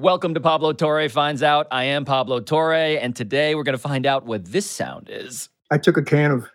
Welcome 0.00 0.32
to 0.32 0.40
Pablo 0.40 0.72
Torre 0.72 1.10
Finds 1.10 1.42
Out. 1.42 1.66
I 1.70 1.84
am 1.84 2.06
Pablo 2.06 2.40
Torre, 2.40 2.72
and 2.72 3.14
today 3.14 3.54
we're 3.54 3.64
going 3.64 3.76
to 3.76 3.82
find 3.82 4.06
out 4.06 4.24
what 4.24 4.46
this 4.46 4.64
sound 4.64 5.10
is. 5.10 5.50
I 5.70 5.76
took 5.76 5.98
a 5.98 6.02
can 6.02 6.30
of, 6.30 6.50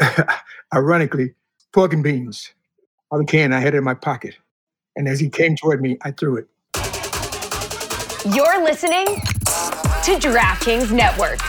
ironically, 0.72 1.34
pork 1.72 1.92
and 1.92 2.04
beans 2.04 2.52
out 3.12 3.18
of 3.18 3.26
the 3.26 3.32
can. 3.32 3.52
I 3.52 3.58
had 3.58 3.74
it 3.74 3.78
in 3.78 3.82
my 3.82 3.94
pocket. 3.94 4.36
And 4.94 5.08
as 5.08 5.18
he 5.18 5.28
came 5.28 5.56
toward 5.56 5.82
me, 5.82 5.98
I 6.02 6.12
threw 6.12 6.36
it. 6.36 6.46
You're 8.32 8.62
listening 8.62 9.06
to 9.06 10.12
DraftKings 10.20 10.92
Network. 10.92 11.40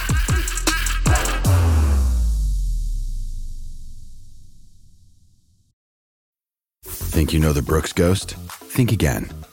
Think 6.81 7.31
you 7.31 7.39
know 7.39 7.53
the 7.53 7.61
Brooks 7.61 7.93
Ghost? 7.93 8.31
Think 8.31 8.91
again. 8.91 9.29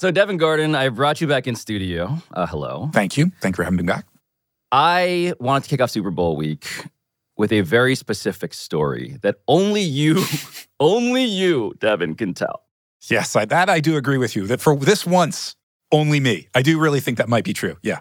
So, 0.00 0.10
Devin 0.10 0.38
Gordon, 0.38 0.74
I 0.74 0.88
brought 0.88 1.20
you 1.20 1.26
back 1.26 1.46
in 1.46 1.54
studio. 1.54 2.16
Uh, 2.32 2.46
hello. 2.46 2.88
Thank 2.94 3.18
you. 3.18 3.32
Thank 3.42 3.52
you 3.52 3.56
for 3.56 3.64
having 3.64 3.76
me 3.76 3.82
back. 3.82 4.06
I 4.72 5.34
wanted 5.38 5.64
to 5.64 5.68
kick 5.68 5.82
off 5.82 5.90
Super 5.90 6.10
Bowl 6.10 6.38
week 6.38 6.66
with 7.36 7.52
a 7.52 7.60
very 7.60 7.94
specific 7.94 8.54
story 8.54 9.18
that 9.20 9.36
only 9.46 9.82
you, 9.82 10.24
only 10.80 11.24
you, 11.24 11.74
Devin, 11.80 12.14
can 12.14 12.32
tell. 12.32 12.62
Yes, 13.10 13.36
I, 13.36 13.44
that 13.44 13.68
I 13.68 13.80
do 13.80 13.98
agree 13.98 14.16
with 14.16 14.34
you. 14.34 14.46
That 14.46 14.62
for 14.62 14.74
this 14.74 15.04
once, 15.04 15.54
only 15.92 16.18
me. 16.18 16.48
I 16.54 16.62
do 16.62 16.80
really 16.80 17.00
think 17.00 17.18
that 17.18 17.28
might 17.28 17.44
be 17.44 17.52
true. 17.52 17.76
Yeah. 17.82 18.00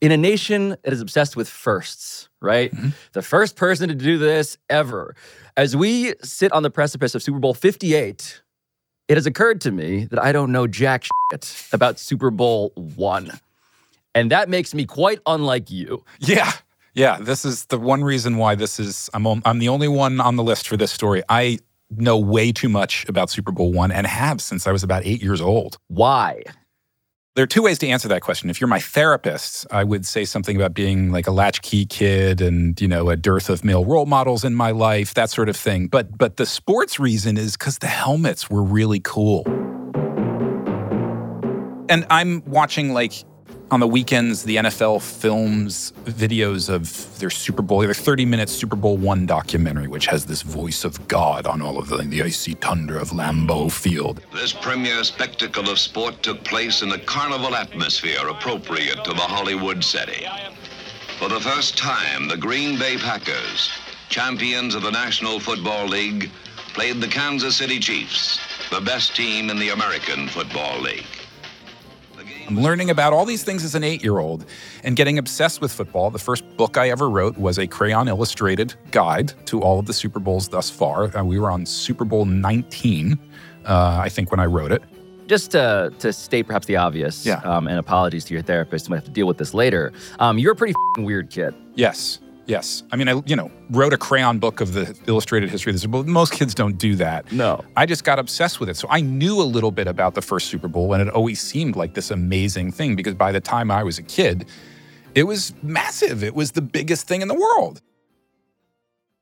In 0.00 0.10
a 0.10 0.16
nation 0.16 0.70
that 0.82 0.92
is 0.92 1.00
obsessed 1.00 1.36
with 1.36 1.48
firsts, 1.48 2.28
right? 2.42 2.74
Mhm. 2.74 2.92
The 3.12 3.22
first 3.22 3.54
person 3.54 3.88
to 3.88 3.94
do 3.94 4.18
this 4.18 4.58
ever. 4.68 5.14
As 5.56 5.76
we 5.76 6.14
sit 6.24 6.50
on 6.50 6.64
the 6.64 6.70
precipice 6.70 7.14
of 7.14 7.22
Super 7.22 7.38
Bowl 7.38 7.54
58, 7.54 8.42
it 9.10 9.16
has 9.16 9.26
occurred 9.26 9.60
to 9.62 9.72
me 9.72 10.04
that 10.04 10.22
I 10.22 10.30
don't 10.30 10.52
know 10.52 10.68
jack 10.68 11.04
shit 11.32 11.66
about 11.72 11.98
Super 11.98 12.30
Bowl 12.30 12.70
one. 12.76 13.32
And 14.14 14.30
that 14.30 14.48
makes 14.48 14.72
me 14.72 14.84
quite 14.86 15.18
unlike 15.26 15.68
you. 15.68 16.04
Yeah. 16.20 16.52
Yeah. 16.94 17.18
This 17.20 17.44
is 17.44 17.64
the 17.66 17.78
one 17.78 18.04
reason 18.04 18.36
why 18.36 18.54
this 18.54 18.78
is, 18.78 19.10
I'm, 19.12 19.26
on- 19.26 19.42
I'm 19.44 19.58
the 19.58 19.68
only 19.68 19.88
one 19.88 20.20
on 20.20 20.36
the 20.36 20.44
list 20.44 20.68
for 20.68 20.76
this 20.76 20.92
story. 20.92 21.24
I 21.28 21.58
know 21.90 22.16
way 22.18 22.52
too 22.52 22.68
much 22.68 23.04
about 23.08 23.30
Super 23.30 23.50
Bowl 23.50 23.72
one 23.72 23.90
and 23.90 24.06
have 24.06 24.40
since 24.40 24.68
I 24.68 24.70
was 24.70 24.84
about 24.84 25.04
eight 25.04 25.20
years 25.20 25.40
old. 25.40 25.78
Why? 25.88 26.44
There 27.36 27.44
are 27.44 27.46
two 27.46 27.62
ways 27.62 27.78
to 27.78 27.86
answer 27.86 28.08
that 28.08 28.22
question. 28.22 28.50
If 28.50 28.60
you're 28.60 28.66
my 28.66 28.80
therapist, 28.80 29.64
I 29.70 29.84
would 29.84 30.04
say 30.04 30.24
something 30.24 30.56
about 30.56 30.74
being 30.74 31.12
like 31.12 31.28
a 31.28 31.30
latchkey 31.30 31.86
kid 31.86 32.40
and, 32.40 32.78
you 32.80 32.88
know, 32.88 33.08
a 33.08 33.16
dearth 33.16 33.48
of 33.48 33.64
male 33.64 33.84
role 33.84 34.06
models 34.06 34.42
in 34.42 34.56
my 34.56 34.72
life, 34.72 35.14
that 35.14 35.30
sort 35.30 35.48
of 35.48 35.56
thing. 35.56 35.86
But 35.86 36.18
but 36.18 36.38
the 36.38 36.46
sports 36.46 36.98
reason 36.98 37.36
is 37.36 37.56
cuz 37.56 37.78
the 37.78 37.86
helmets 37.86 38.50
were 38.50 38.64
really 38.64 38.98
cool. 38.98 39.44
And 41.88 42.04
I'm 42.10 42.42
watching 42.46 42.92
like 42.94 43.12
on 43.70 43.78
the 43.78 43.86
weekends 43.86 44.42
the 44.42 44.56
NFL 44.56 45.00
films 45.00 45.92
videos 46.04 46.68
of 46.68 47.18
their 47.20 47.30
Super 47.30 47.62
Bowl, 47.62 47.80
their 47.80 47.94
30 47.94 48.24
minute 48.24 48.48
Super 48.48 48.74
Bowl 48.74 48.96
one 48.96 49.26
documentary, 49.26 49.86
which 49.86 50.06
has 50.06 50.26
this 50.26 50.42
voice 50.42 50.84
of 50.84 51.06
God 51.06 51.46
on 51.46 51.62
all 51.62 51.78
of 51.78 51.88
the, 51.88 51.98
the 51.98 52.22
icy 52.22 52.54
tundra 52.56 53.00
of 53.00 53.10
Lambeau 53.10 53.70
Field. 53.70 54.20
This 54.32 54.52
premier 54.52 55.04
spectacle 55.04 55.68
of 55.70 55.78
sport 55.78 56.22
took 56.22 56.42
place 56.44 56.82
in 56.82 56.90
a 56.92 56.98
carnival 56.98 57.54
atmosphere 57.54 58.28
appropriate 58.28 59.04
to 59.04 59.10
the 59.10 59.20
Hollywood 59.20 59.84
setting. 59.84 60.28
For 61.18 61.28
the 61.28 61.40
first 61.40 61.78
time, 61.78 62.28
the 62.28 62.36
Green 62.36 62.78
Bay 62.78 62.96
Packers, 62.96 63.70
champions 64.08 64.74
of 64.74 64.82
the 64.82 64.90
National 64.90 65.38
Football 65.38 65.86
League, 65.86 66.30
played 66.72 67.00
the 67.00 67.08
Kansas 67.08 67.56
City 67.56 67.78
Chiefs, 67.78 68.40
the 68.70 68.80
best 68.80 69.14
team 69.14 69.50
in 69.50 69.58
the 69.58 69.70
American 69.70 70.28
Football 70.28 70.80
League. 70.80 71.04
The 72.50 72.54
game 72.56 72.58
I'm 72.58 72.64
learning 72.64 72.90
about 72.90 73.12
all 73.12 73.24
these 73.24 73.44
things 73.44 73.64
as 73.64 73.74
an 73.74 73.84
eight 73.84 74.02
year 74.02 74.18
old 74.18 74.44
and 74.84 74.96
getting 74.96 75.18
obsessed 75.18 75.60
with 75.60 75.72
football. 75.72 76.10
The 76.10 76.18
first 76.18 76.44
book 76.56 76.76
I 76.76 76.90
ever 76.90 77.08
wrote 77.08 77.38
was 77.38 77.58
a 77.58 77.66
crayon 77.66 78.08
illustrated 78.08 78.74
guide 78.90 79.32
to 79.46 79.60
all 79.62 79.78
of 79.78 79.86
the 79.86 79.92
Super 79.92 80.18
Bowls 80.20 80.48
thus 80.48 80.68
far. 80.70 81.16
Uh, 81.16 81.24
we 81.24 81.38
were 81.38 81.50
on 81.50 81.64
Super 81.66 82.04
Bowl 82.04 82.24
19, 82.24 83.18
uh, 83.66 83.98
I 84.02 84.08
think, 84.08 84.30
when 84.30 84.40
I 84.40 84.46
wrote 84.46 84.72
it. 84.72 84.82
Just 85.28 85.52
to, 85.52 85.92
to 86.00 86.12
state 86.12 86.46
perhaps 86.46 86.66
the 86.66 86.76
obvious, 86.76 87.24
Yeah. 87.24 87.36
um, 87.44 87.68
and 87.68 87.78
apologies 87.78 88.24
to 88.24 88.34
your 88.34 88.42
therapist, 88.42 88.88
we 88.88 88.96
have 88.96 89.04
to 89.04 89.10
deal 89.12 89.28
with 89.28 89.38
this 89.38 89.54
later. 89.54 89.92
Um, 90.18 90.38
you're 90.38 90.52
a 90.52 90.56
pretty 90.56 90.74
fing 90.96 91.04
weird 91.04 91.30
kid. 91.30 91.54
Yes, 91.76 92.18
yes. 92.50 92.82
I 92.92 92.96
mean, 92.96 93.08
I, 93.08 93.22
you 93.26 93.36
know, 93.36 93.50
wrote 93.70 93.92
a 93.92 93.96
crayon 93.96 94.38
book 94.38 94.60
of 94.60 94.72
the 94.74 94.94
illustrated 95.06 95.48
history 95.50 95.70
of 95.70 95.74
the 95.76 95.80
Super 95.80 95.92
Bowl. 95.92 96.02
Most 96.04 96.32
kids 96.32 96.54
don't 96.54 96.76
do 96.76 96.94
that. 96.96 97.30
No. 97.32 97.64
I 97.76 97.86
just 97.86 98.04
got 98.04 98.18
obsessed 98.18 98.60
with 98.60 98.68
it. 98.68 98.76
So 98.76 98.86
I 98.90 99.00
knew 99.00 99.40
a 99.40 99.48
little 99.56 99.70
bit 99.70 99.86
about 99.86 100.14
the 100.14 100.22
first 100.22 100.48
Super 100.48 100.68
Bowl, 100.68 100.92
and 100.92 101.00
it 101.06 101.08
always 101.14 101.40
seemed 101.40 101.76
like 101.76 101.94
this 101.94 102.10
amazing 102.10 102.72
thing 102.72 102.96
because 102.96 103.14
by 103.14 103.32
the 103.32 103.40
time 103.40 103.70
I 103.70 103.82
was 103.82 103.98
a 103.98 104.02
kid, 104.02 104.46
it 105.14 105.24
was 105.24 105.54
massive. 105.62 106.22
It 106.22 106.34
was 106.34 106.52
the 106.52 106.62
biggest 106.62 107.06
thing 107.08 107.22
in 107.22 107.28
the 107.28 107.34
world. 107.34 107.80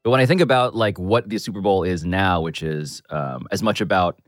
But 0.03 0.11
when 0.11 0.21
I 0.21 0.27
think 0.27 0.41
about 0.41 0.75
like 0.75 0.99
what 0.99 1.29
the 1.29 1.39
Super 1.39 1.61
Bowl 1.61 1.83
is 1.85 2.05
now, 2.05 2.41
which 2.41 2.63
is 2.63 3.03
um, 3.11 3.47
as 3.51 3.63
much 3.63 3.81
about 3.81 4.19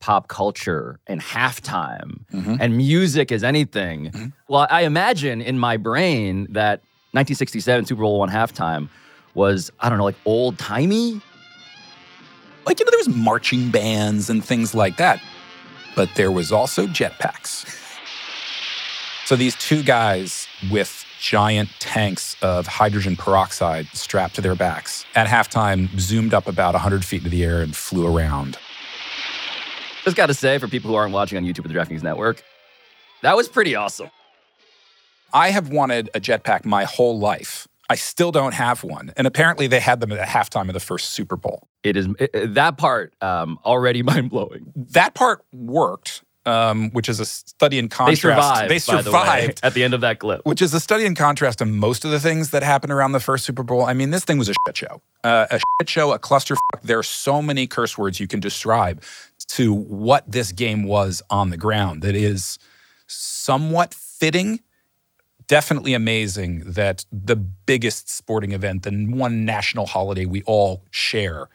pop 0.00 0.28
culture 0.28 0.98
and 1.06 1.20
halftime 1.20 2.24
Mhm. 2.32 2.56
and 2.58 2.76
music 2.76 3.30
as 3.30 3.44
anything, 3.44 4.10
Mhm. 4.12 4.32
well, 4.48 4.66
I 4.70 4.82
imagine 4.82 5.42
in 5.42 5.58
my 5.58 5.76
brain 5.76 6.46
that 6.52 6.80
1967 7.12 7.86
Super 7.86 8.02
Bowl 8.02 8.18
one 8.18 8.30
halftime 8.30 8.88
was 9.34 9.70
I 9.80 9.88
don't 9.88 9.98
know 9.98 10.04
like 10.04 10.16
old 10.24 10.58
timey. 10.58 11.20
Like, 12.66 12.78
you 12.78 12.84
know, 12.84 12.90
there 12.90 12.98
was 12.98 13.08
marching 13.08 13.70
bands 13.70 14.30
and 14.30 14.44
things 14.44 14.74
like 14.74 14.96
that. 14.98 15.20
But 15.96 16.10
there 16.14 16.30
was 16.30 16.52
also 16.52 16.86
jetpacks. 16.86 17.66
So 19.24 19.34
these 19.36 19.56
two 19.56 19.82
guys 19.82 20.46
with 20.70 21.04
giant 21.20 21.68
tanks 21.78 22.36
of 22.42 22.66
hydrogen 22.66 23.16
peroxide 23.16 23.86
strapped 23.88 24.34
to 24.36 24.40
their 24.40 24.54
backs 24.54 25.04
at 25.14 25.26
halftime 25.26 25.88
zoomed 25.98 26.32
up 26.32 26.48
about 26.48 26.74
100 26.74 27.04
feet 27.04 27.18
into 27.18 27.30
the 27.30 27.44
air 27.44 27.60
and 27.60 27.76
flew 27.76 28.06
around. 28.06 28.58
Just 30.04 30.16
got 30.16 30.26
to 30.26 30.34
say 30.34 30.58
for 30.58 30.66
people 30.66 30.90
who 30.90 30.96
aren't 30.96 31.12
watching 31.12 31.36
on 31.36 31.44
YouTube 31.44 31.64
or 31.64 31.68
the 31.68 31.74
DraftKings 31.74 32.02
Network, 32.02 32.42
that 33.22 33.36
was 33.36 33.48
pretty 33.48 33.74
awesome. 33.74 34.10
I 35.32 35.50
have 35.50 35.68
wanted 35.70 36.10
a 36.14 36.20
jetpack 36.20 36.64
my 36.64 36.84
whole 36.84 37.18
life. 37.18 37.66
I 37.88 37.96
still 37.96 38.30
don't 38.30 38.54
have 38.54 38.84
one. 38.84 39.12
And 39.16 39.26
apparently 39.26 39.66
they 39.66 39.80
had 39.80 39.98
them 40.00 40.12
at 40.12 40.26
halftime 40.28 40.68
of 40.68 40.74
the 40.74 40.80
first 40.80 41.10
Super 41.10 41.36
Bowl. 41.36 41.66
It 41.82 41.96
is 41.96 42.08
it- 42.18 42.54
that 42.54 42.78
part 42.78 43.14
um, 43.20 43.58
already 43.64 44.02
mind 44.10 44.30
blowing. 44.30 44.72
That 44.76 45.14
part 45.14 45.44
worked, 45.52 46.22
um, 46.46 46.90
which 46.90 47.08
is 47.08 47.18
a 47.18 47.24
study 47.26 47.78
in 47.78 47.88
contrast. 47.88 48.22
They 48.22 48.28
survived. 48.28 48.70
They 48.70 48.92
by 48.92 49.02
the 49.02 49.10
way, 49.10 49.18
survived. 49.18 49.60
at 49.64 49.74
the 49.74 49.82
end 49.82 49.94
of 49.94 50.02
that 50.02 50.20
clip. 50.20 50.42
which 50.44 50.62
is 50.62 50.72
a 50.72 50.78
study 50.80 51.04
in 51.04 51.16
contrast 51.16 51.58
to 51.58 51.66
most 51.66 52.04
of 52.04 52.12
the 52.12 52.20
things 52.20 52.50
that 52.50 52.62
happened 52.62 52.92
around 52.92 53.12
the 53.12 53.20
first 53.20 53.44
Super 53.44 53.64
Bowl. 53.64 53.84
I 53.84 53.92
mean, 53.92 54.10
this 54.10 54.24
thing 54.24 54.38
was 54.38 54.48
a 54.48 54.54
shit 54.66 54.76
show. 54.76 55.02
Uh, 55.24 55.46
a 55.50 55.58
shit 55.58 55.88
show, 55.88 56.12
a 56.12 56.18
clusterfuck. 56.20 56.82
There 56.82 56.98
are 56.98 57.02
so 57.02 57.42
many 57.42 57.66
curse 57.66 57.98
words 57.98 58.20
you 58.20 58.28
can 58.28 58.38
describe 58.40 59.02
to 59.48 59.74
what 59.74 60.30
this 60.30 60.52
game 60.52 60.84
was 60.84 61.22
on 61.28 61.50
the 61.50 61.56
ground 61.56 62.02
that 62.02 62.14
is 62.14 62.56
somewhat 63.08 63.92
fitting. 63.92 64.60
Definitely 65.50 65.94
amazing 65.94 66.60
that 66.60 67.04
the 67.10 67.34
biggest 67.34 68.08
sporting 68.08 68.52
event, 68.52 68.84
the 68.84 68.92
one 68.92 69.44
national 69.44 69.86
holiday 69.86 70.24
we 70.24 70.44
all 70.44 70.84
share, 70.92 71.48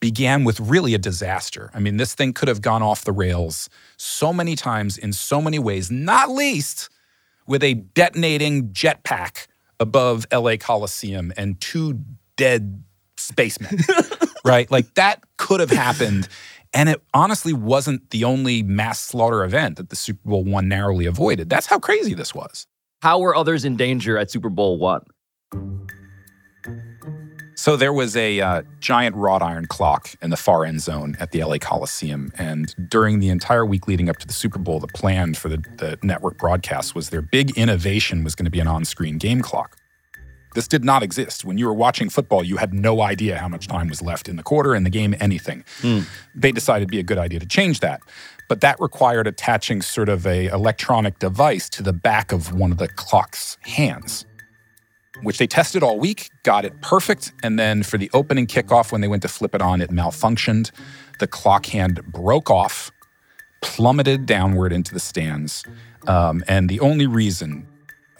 began 0.00 0.44
with 0.44 0.60
really 0.60 0.92
a 0.92 0.98
disaster. 0.98 1.70
I 1.72 1.80
mean, 1.80 1.96
this 1.96 2.14
thing 2.14 2.34
could 2.34 2.48
have 2.48 2.60
gone 2.60 2.82
off 2.82 3.04
the 3.04 3.12
rails 3.12 3.70
so 3.96 4.34
many 4.34 4.54
times 4.54 4.98
in 4.98 5.14
so 5.14 5.40
many 5.40 5.58
ways, 5.58 5.90
not 5.90 6.28
least 6.28 6.90
with 7.46 7.64
a 7.64 7.72
detonating 7.72 8.68
jetpack 8.68 9.46
above 9.80 10.26
LA 10.30 10.58
Coliseum 10.58 11.32
and 11.38 11.58
two 11.58 12.02
dead 12.36 12.84
spacemen, 13.16 13.78
right? 14.44 14.70
Like 14.70 14.92
that 14.96 15.24
could 15.38 15.60
have 15.60 15.70
happened. 15.70 16.28
And 16.74 16.90
it 16.90 17.00
honestly 17.14 17.54
wasn't 17.54 18.10
the 18.10 18.24
only 18.24 18.62
mass 18.62 19.00
slaughter 19.00 19.42
event 19.42 19.78
that 19.78 19.88
the 19.88 19.96
Super 19.96 20.28
Bowl 20.28 20.44
one 20.44 20.68
narrowly 20.68 21.06
avoided. 21.06 21.48
That's 21.48 21.64
how 21.64 21.78
crazy 21.78 22.12
this 22.12 22.34
was. 22.34 22.66
How 23.00 23.20
were 23.20 23.36
others 23.36 23.64
in 23.64 23.76
danger 23.76 24.18
at 24.18 24.30
Super 24.30 24.48
Bowl 24.48 24.78
one? 24.78 25.02
So 27.54 27.76
there 27.76 27.92
was 27.92 28.16
a 28.16 28.40
uh, 28.40 28.62
giant 28.80 29.16
wrought 29.16 29.42
iron 29.42 29.66
clock 29.66 30.10
in 30.22 30.30
the 30.30 30.36
far 30.36 30.64
end 30.64 30.80
zone 30.80 31.16
at 31.18 31.32
the 31.32 31.42
LA 31.42 31.58
Coliseum. 31.58 32.32
And 32.38 32.74
during 32.88 33.18
the 33.20 33.28
entire 33.28 33.66
week 33.66 33.88
leading 33.88 34.08
up 34.08 34.16
to 34.18 34.26
the 34.26 34.32
Super 34.32 34.58
Bowl, 34.58 34.80
the 34.80 34.86
plan 34.88 35.34
for 35.34 35.48
the, 35.48 35.58
the 35.76 35.98
network 36.02 36.38
broadcast 36.38 36.94
was 36.94 37.10
their 37.10 37.22
big 37.22 37.56
innovation 37.58 38.24
was 38.24 38.34
going 38.34 38.44
to 38.44 38.50
be 38.50 38.60
an 38.60 38.68
on 38.68 38.84
screen 38.84 39.18
game 39.18 39.42
clock. 39.42 39.76
This 40.54 40.66
did 40.66 40.84
not 40.84 41.02
exist. 41.02 41.44
When 41.44 41.58
you 41.58 41.66
were 41.66 41.74
watching 41.74 42.08
football, 42.08 42.42
you 42.42 42.56
had 42.56 42.72
no 42.72 43.02
idea 43.02 43.38
how 43.38 43.48
much 43.48 43.68
time 43.68 43.88
was 43.88 44.02
left 44.02 44.28
in 44.28 44.36
the 44.36 44.42
quarter, 44.42 44.74
in 44.74 44.82
the 44.82 44.90
game, 44.90 45.14
anything. 45.20 45.64
They 46.34 46.52
decided 46.52 46.82
it'd 46.82 46.90
be 46.90 46.98
a 47.00 47.04
good 47.04 47.18
idea 47.18 47.38
to 47.38 47.46
change 47.46 47.80
that. 47.80 48.00
But 48.48 48.60
that 48.62 48.80
required 48.80 49.26
attaching 49.26 49.82
sort 49.82 50.08
of 50.08 50.26
a 50.26 50.46
electronic 50.46 51.18
device 51.18 51.68
to 51.70 51.82
the 51.82 51.92
back 51.92 52.32
of 52.32 52.54
one 52.54 52.72
of 52.72 52.78
the 52.78 52.88
clock's 52.88 53.58
hands 53.62 54.24
which 55.22 55.38
they 55.38 55.46
tested 55.46 55.82
all 55.82 55.98
week, 55.98 56.30
got 56.42 56.64
it 56.64 56.80
perfect. 56.80 57.32
And 57.42 57.58
then 57.58 57.82
for 57.82 57.98
the 57.98 58.10
opening 58.12 58.46
kickoff, 58.46 58.92
when 58.92 59.00
they 59.00 59.08
went 59.08 59.22
to 59.22 59.28
flip 59.28 59.54
it 59.54 59.62
on, 59.62 59.80
it 59.80 59.90
malfunctioned. 59.90 60.70
The 61.18 61.26
clock 61.26 61.66
hand 61.66 62.00
broke 62.06 62.50
off, 62.50 62.90
plummeted 63.60 64.26
downward 64.26 64.72
into 64.72 64.94
the 64.94 65.00
stands. 65.00 65.64
Um, 66.06 66.44
and 66.48 66.68
the 66.68 66.80
only 66.80 67.06
reason 67.06 67.66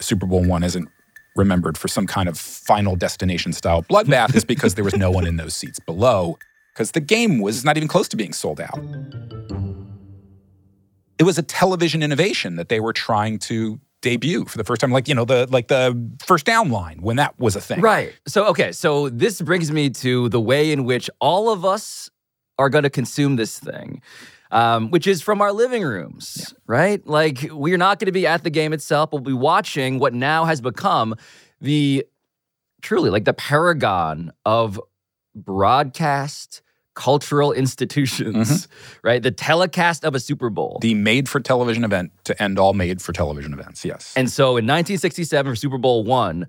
Super 0.00 0.26
Bowl 0.26 0.44
one 0.44 0.62
isn't 0.64 0.88
remembered 1.36 1.78
for 1.78 1.88
some 1.88 2.06
kind 2.06 2.28
of 2.28 2.36
final 2.36 2.96
destination 2.96 3.52
style 3.52 3.84
bloodbath 3.84 4.34
is 4.34 4.44
because 4.44 4.74
there 4.74 4.84
was 4.84 4.96
no 4.96 5.10
one 5.10 5.26
in 5.26 5.36
those 5.36 5.54
seats 5.54 5.78
below, 5.78 6.36
because 6.74 6.92
the 6.92 7.00
game 7.00 7.38
was 7.38 7.64
not 7.64 7.76
even 7.76 7.88
close 7.88 8.08
to 8.08 8.16
being 8.16 8.32
sold 8.32 8.60
out. 8.60 8.78
It 11.18 11.24
was 11.24 11.38
a 11.38 11.42
television 11.42 12.02
innovation 12.02 12.56
that 12.56 12.68
they 12.68 12.80
were 12.80 12.92
trying 12.92 13.38
to 13.40 13.80
debut 14.00 14.44
for 14.44 14.58
the 14.58 14.64
first 14.64 14.80
time, 14.80 14.92
like 14.92 15.08
you 15.08 15.14
know 15.14 15.24
the 15.24 15.46
like 15.50 15.68
the 15.68 16.10
first 16.24 16.46
down 16.46 16.70
line 16.70 16.98
when 17.00 17.16
that 17.16 17.38
was 17.38 17.56
a 17.56 17.60
thing. 17.60 17.80
Right. 17.80 18.12
So, 18.26 18.46
okay. 18.46 18.72
So, 18.72 19.08
this 19.08 19.40
brings 19.40 19.72
me 19.72 19.90
to 19.90 20.28
the 20.28 20.40
way 20.40 20.72
in 20.72 20.84
which 20.84 21.10
all 21.20 21.50
of 21.50 21.64
us 21.64 22.10
are 22.58 22.68
going 22.68 22.84
to 22.84 22.90
consume 22.90 23.36
this 23.36 23.58
thing, 23.58 24.02
um, 24.50 24.90
which 24.90 25.06
is 25.06 25.22
from 25.22 25.40
our 25.40 25.52
living 25.52 25.82
rooms, 25.82 26.54
right? 26.66 27.04
Like, 27.06 27.48
we're 27.52 27.78
not 27.78 27.98
going 27.98 28.06
to 28.06 28.12
be 28.12 28.26
at 28.26 28.44
the 28.44 28.50
game 28.50 28.72
itself. 28.72 29.10
We'll 29.12 29.22
be 29.22 29.32
watching 29.32 29.98
what 29.98 30.14
now 30.14 30.44
has 30.44 30.60
become 30.60 31.14
the 31.60 32.04
truly 32.80 33.10
like 33.10 33.24
the 33.24 33.34
paragon 33.34 34.32
of 34.44 34.80
broadcast 35.34 36.62
cultural 36.98 37.52
institutions, 37.52 38.66
right? 39.04 39.22
The 39.22 39.30
telecast 39.30 40.04
of 40.04 40.16
a 40.16 40.20
Super 40.20 40.50
Bowl. 40.50 40.78
The 40.82 40.94
made 40.94 41.28
for 41.28 41.38
television 41.38 41.84
event 41.84 42.10
to 42.24 42.42
end 42.42 42.58
all 42.58 42.74
made 42.74 43.00
for 43.00 43.12
television 43.12 43.52
events. 43.52 43.84
Yes. 43.84 44.12
And 44.16 44.28
so 44.28 44.50
in 44.50 44.66
1967 44.66 45.52
for 45.52 45.54
Super 45.54 45.78
Bowl 45.78 46.02
one, 46.02 46.48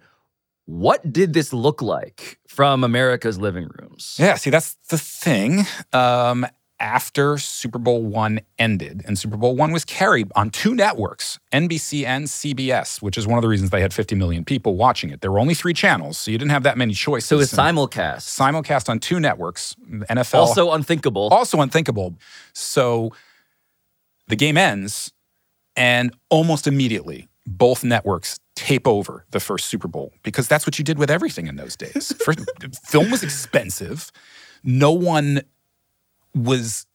what 0.66 1.14
did 1.14 1.34
this 1.34 1.54
look 1.54 1.84
like 1.84 2.40
from 2.48 2.84
America's 2.84 3.40
living 3.40 3.70
rooms? 3.80 4.18
Yeah, 4.20 4.36
see, 4.36 4.50
that's 4.50 4.76
the 4.90 4.98
thing. 4.98 5.66
Um, 5.94 6.48
after 6.80 7.38
Super 7.38 7.80
Bowl 7.80 8.04
one 8.04 8.40
ended, 8.58 9.04
and 9.06 9.18
Super 9.18 9.38
Bowl 9.38 9.56
one 9.56 9.72
was 9.72 9.84
carried 9.86 10.32
on 10.36 10.50
two 10.50 10.74
networks, 10.74 11.40
NBC 11.52 12.06
and 12.06 12.26
CBS, 12.26 13.02
which 13.02 13.18
is 13.18 13.28
one 13.28 13.38
of 13.38 13.42
the 13.42 13.48
reasons 13.48 13.70
they 13.70 13.82
had 13.82 13.94
50 13.94 14.16
million 14.16 14.46
people 14.46 14.76
watching 14.76 15.10
it. 15.10 15.22
There 15.22 15.32
were 15.32 15.40
only 15.40 15.54
three 15.54 15.74
channels, 15.74 16.18
so 16.18 16.32
you 16.32 16.38
didn't 16.38 16.52
have 16.52 16.64
that 16.64 16.78
many 16.78 16.94
choices. 16.94 17.28
So 17.28 17.40
it's 17.40 17.54
simulcast. 17.54 18.22
simulcast 18.40 18.90
on 18.90 19.00
two 19.00 19.20
networks. 19.20 19.76
NFL 20.10 20.36
Also 20.36 20.72
unthinkable. 20.72 21.30
also 21.30 21.62
unthinkable. 21.62 22.16
So 22.54 23.14
the 24.28 24.36
game 24.36 24.58
ends, 24.58 25.12
and 25.76 26.16
almost 26.30 26.68
immediately, 26.68 27.28
both 27.46 27.84
networks 27.84 28.40
tape 28.56 28.88
over 28.88 29.26
the 29.32 29.40
first 29.40 29.66
Super 29.68 29.88
Bowl 29.88 30.14
because 30.24 30.48
that's 30.48 30.66
what 30.66 30.78
you 30.78 30.86
did 30.86 31.00
with 31.00 31.10
everything 31.10 31.48
in 31.48 31.56
those 31.56 31.76
days. 31.76 32.14
First, 32.24 32.42
film 32.84 33.10
was 33.10 33.24
expensive. 33.24 34.12
No 34.64 34.92
one 34.92 35.42
was 36.44 36.86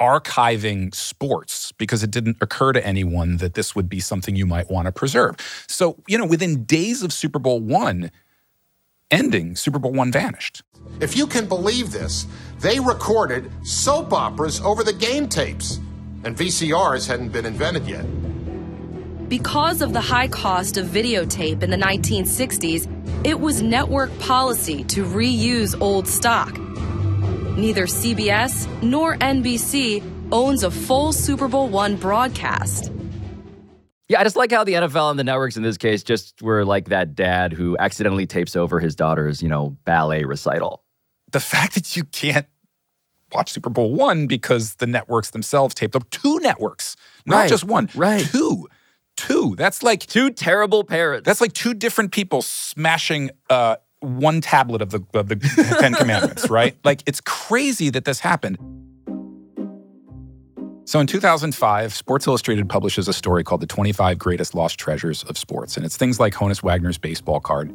archiving 0.00 0.94
sports 0.94 1.72
because 1.72 2.02
it 2.02 2.10
didn't 2.10 2.36
occur 2.40 2.72
to 2.72 2.84
anyone 2.84 3.36
that 3.38 3.54
this 3.54 3.74
would 3.74 3.88
be 3.88 4.00
something 4.00 4.34
you 4.34 4.46
might 4.46 4.70
want 4.70 4.86
to 4.86 4.92
preserve. 4.92 5.36
So, 5.68 5.96
you 6.08 6.18
know, 6.18 6.26
within 6.26 6.64
days 6.64 7.02
of 7.02 7.12
Super 7.12 7.38
Bowl 7.38 7.60
one 7.60 8.10
ending, 9.10 9.56
Super 9.56 9.78
Bowl 9.78 9.92
one 9.92 10.10
vanished. 10.10 10.62
If 11.00 11.16
you 11.16 11.26
can 11.26 11.46
believe 11.46 11.92
this, 11.92 12.26
they 12.60 12.80
recorded 12.80 13.50
soap 13.64 14.12
operas 14.12 14.60
over 14.60 14.82
the 14.82 14.92
game 14.92 15.28
tapes, 15.28 15.78
and 16.24 16.36
VCRs 16.36 17.06
hadn't 17.06 17.30
been 17.30 17.46
invented 17.46 17.86
yet. 17.86 18.04
Because 19.28 19.80
of 19.80 19.92
the 19.92 20.00
high 20.00 20.28
cost 20.28 20.76
of 20.76 20.86
videotape 20.88 21.62
in 21.62 21.70
the 21.70 21.76
1960s, 21.76 23.26
it 23.26 23.40
was 23.40 23.62
network 23.62 24.16
policy 24.18 24.84
to 24.84 25.04
reuse 25.04 25.80
old 25.80 26.06
stock. 26.06 26.58
Neither 27.56 27.84
CBS 27.86 28.66
nor 28.82 29.16
NBC 29.16 30.02
owns 30.32 30.62
a 30.64 30.70
full 30.70 31.12
Super 31.12 31.48
Bowl 31.48 31.68
one 31.68 31.96
broadcast. 31.96 32.90
yeah, 34.08 34.20
I 34.20 34.24
just 34.24 34.36
like 34.36 34.50
how 34.50 34.64
the 34.64 34.72
NFL 34.74 35.10
and 35.10 35.18
the 35.18 35.24
networks 35.24 35.56
in 35.56 35.62
this 35.62 35.76
case 35.78 36.02
just 36.02 36.42
were 36.42 36.64
like 36.64 36.88
that 36.88 37.14
dad 37.14 37.52
who 37.52 37.76
accidentally 37.78 38.26
tapes 38.26 38.56
over 38.56 38.80
his 38.80 38.94
daughter's, 38.96 39.42
you 39.42 39.48
know, 39.48 39.76
ballet 39.84 40.24
recital. 40.24 40.82
the 41.32 41.40
fact 41.40 41.74
that 41.74 41.96
you 41.96 42.04
can't 42.04 42.46
watch 43.32 43.52
Super 43.52 43.70
Bowl 43.70 43.92
one 43.94 44.26
because 44.26 44.74
the 44.76 44.86
networks 44.86 45.30
themselves 45.30 45.74
taped 45.74 45.96
up 45.96 46.08
two 46.10 46.38
networks, 46.40 46.96
not 47.26 47.36
Right, 47.36 47.48
just 47.48 47.64
one, 47.64 47.88
right. 47.94 48.24
two, 48.24 48.68
two. 49.16 49.54
That's 49.56 49.82
like 49.82 50.00
Two 50.06 50.30
terrible 50.30 50.84
parents. 50.84 51.24
that's 51.26 51.40
like 51.40 51.52
two 51.52 51.74
different 51.74 52.12
people 52.12 52.42
smashing 52.42 53.30
uh, 53.50 53.76
one 54.04 54.40
tablet 54.40 54.82
of 54.82 54.90
the 54.90 55.02
of 55.14 55.28
the 55.28 55.36
Ten 55.80 55.94
Commandments, 55.94 56.50
right? 56.50 56.76
Like 56.84 57.02
it's 57.06 57.20
crazy 57.20 57.90
that 57.90 58.04
this 58.04 58.20
happened. 58.20 58.58
So 60.86 61.00
in 61.00 61.06
2005, 61.06 61.94
Sports 61.94 62.26
Illustrated 62.26 62.68
publishes 62.68 63.08
a 63.08 63.12
story 63.12 63.42
called 63.42 63.62
"The 63.62 63.66
25 63.66 64.18
Greatest 64.18 64.54
Lost 64.54 64.78
Treasures 64.78 65.22
of 65.24 65.38
Sports," 65.38 65.76
and 65.76 65.86
it's 65.86 65.96
things 65.96 66.20
like 66.20 66.34
Honus 66.34 66.62
Wagner's 66.62 66.98
baseball 66.98 67.40
card, 67.40 67.74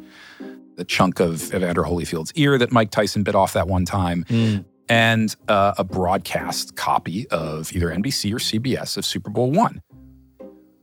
the 0.76 0.84
chunk 0.84 1.20
of 1.20 1.52
Evander 1.52 1.82
Holyfield's 1.82 2.32
ear 2.34 2.56
that 2.58 2.70
Mike 2.70 2.90
Tyson 2.90 3.22
bit 3.22 3.34
off 3.34 3.52
that 3.54 3.66
one 3.66 3.84
time, 3.84 4.24
and 4.88 5.34
uh, 5.48 5.74
a 5.76 5.84
broadcast 5.84 6.76
copy 6.76 7.28
of 7.28 7.72
either 7.72 7.88
NBC 7.88 8.32
or 8.32 8.38
CBS 8.38 8.96
of 8.96 9.04
Super 9.04 9.30
Bowl 9.30 9.50
one. 9.50 9.82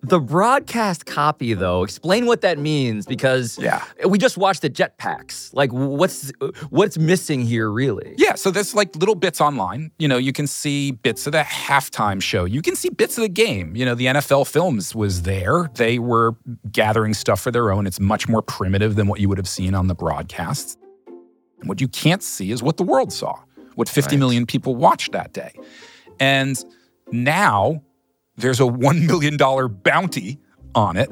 The 0.04 0.20
broadcast 0.20 1.06
copy, 1.06 1.54
though, 1.56 1.84
explain 1.84 2.28
what 2.28 2.42
that 2.42 2.60
means 2.60 3.06
because 3.06 3.58
Yeah. 3.58 3.84
we 4.08 4.18
just 4.20 4.38
watched 4.38 4.62
the 4.62 4.70
jetpacks. 4.70 5.50
Like, 5.54 5.72
what's 5.74 6.32
what's 6.70 6.98
missing 6.98 7.42
here, 7.42 7.70
really? 7.72 8.14
Yeah, 8.18 8.36
so 8.36 8.52
there's 8.52 8.76
like 8.76 8.96
little 8.96 9.16
bits 9.16 9.42
online. 9.42 9.92
You 9.98 10.08
know, 10.08 10.18
you 10.18 10.34
can 10.34 10.46
see 10.48 10.92
bits 10.92 11.26
of 11.26 11.32
the 11.34 11.40
halftime 11.42 12.22
show. 12.22 12.46
You 12.46 12.62
can 12.62 12.76
see 12.76 12.90
bits 12.90 13.18
of 13.18 13.24
the 13.24 13.30
game. 13.30 13.76
You 13.76 13.86
know, 13.86 13.96
the 13.96 14.06
NFL 14.06 14.46
Films 14.48 14.94
was 14.96 15.24
there. 15.24 15.70
They 15.76 15.98
were 16.00 16.36
gathering 16.72 17.14
stuff 17.16 17.42
for 17.42 17.52
their 17.52 17.71
own. 17.71 17.88
It's 17.88 18.00
much 18.00 18.28
more 18.30 18.42
primitive 18.44 18.95
than 18.95 19.07
what 19.07 19.19
you 19.19 19.28
would 19.30 19.38
have 19.40 19.50
seen 19.50 19.74
on 19.74 19.88
the 19.88 19.95
broadcasts. 19.95 20.78
And 21.60 21.68
what 21.68 21.81
you 21.81 21.88
can't 21.88 22.21
see 22.21 22.52
is 22.52 22.62
what 22.62 22.78
the 22.78 22.83
world 22.83 23.12
saw, 23.12 23.36
what 23.74 23.90
50 23.90 24.16
million 24.16 24.45
people 24.45 24.76
watched 24.76 25.12
that 25.14 25.33
day. 25.33 25.54
And 26.19 26.56
now 27.12 27.81
there's 28.38 28.60
a 28.60 28.64
$1 28.64 29.06
million 29.08 29.38
bounty 29.84 30.40
on 30.76 30.96
it. 30.98 31.10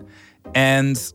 And, 0.54 1.14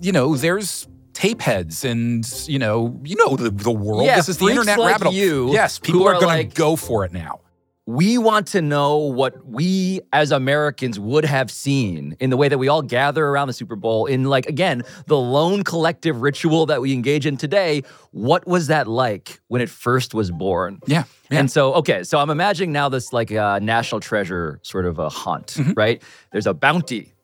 you 0.00 0.12
know, 0.12 0.36
there's 0.36 0.88
tape 1.12 1.40
heads 1.40 1.84
and, 1.84 2.24
you 2.48 2.58
know, 2.58 2.98
you 3.04 3.16
know 3.16 3.36
the, 3.36 3.50
the 3.50 3.70
world. 3.70 4.04
Yeah, 4.04 4.16
this 4.16 4.28
is 4.28 4.38
the 4.38 4.46
internet 4.48 4.78
like 4.78 4.92
rabbit 4.92 5.04
hole. 5.06 5.14
you 5.14 5.52
Yes, 5.52 5.78
people 5.78 6.06
are, 6.06 6.14
are 6.14 6.20
going 6.20 6.26
like- 6.38 6.50
to 6.50 6.54
go 6.56 6.76
for 6.76 7.04
it 7.04 7.12
now. 7.12 7.40
We 7.84 8.16
want 8.16 8.46
to 8.48 8.62
know 8.62 8.96
what 8.96 9.44
we 9.44 10.00
as 10.12 10.30
Americans 10.30 11.00
would 11.00 11.24
have 11.24 11.50
seen 11.50 12.16
in 12.20 12.30
the 12.30 12.36
way 12.36 12.46
that 12.48 12.58
we 12.58 12.68
all 12.68 12.80
gather 12.82 13.26
around 13.26 13.48
the 13.48 13.52
Super 13.52 13.74
Bowl 13.74 14.06
in 14.06 14.22
like 14.24 14.46
again, 14.46 14.84
the 15.06 15.16
lone 15.16 15.64
collective 15.64 16.22
ritual 16.22 16.66
that 16.66 16.80
we 16.80 16.92
engage 16.92 17.26
in 17.26 17.36
today. 17.36 17.82
What 18.12 18.46
was 18.46 18.68
that 18.68 18.86
like 18.86 19.40
when 19.48 19.60
it 19.60 19.68
first 19.68 20.14
was 20.14 20.30
born? 20.30 20.78
Yeah. 20.86 21.04
yeah. 21.28 21.40
And 21.40 21.50
so, 21.50 21.74
okay, 21.74 22.04
so 22.04 22.18
I'm 22.18 22.30
imagining 22.30 22.70
now 22.70 22.88
this 22.88 23.12
like 23.12 23.32
uh, 23.32 23.58
national 23.58 24.00
treasure 24.00 24.60
sort 24.62 24.86
of 24.86 25.00
a 25.00 25.08
hunt, 25.08 25.48
Mm-hmm. 25.48 25.72
right? 25.72 26.02
There's 26.30 26.46
a 26.46 26.54
bounty 26.54 27.14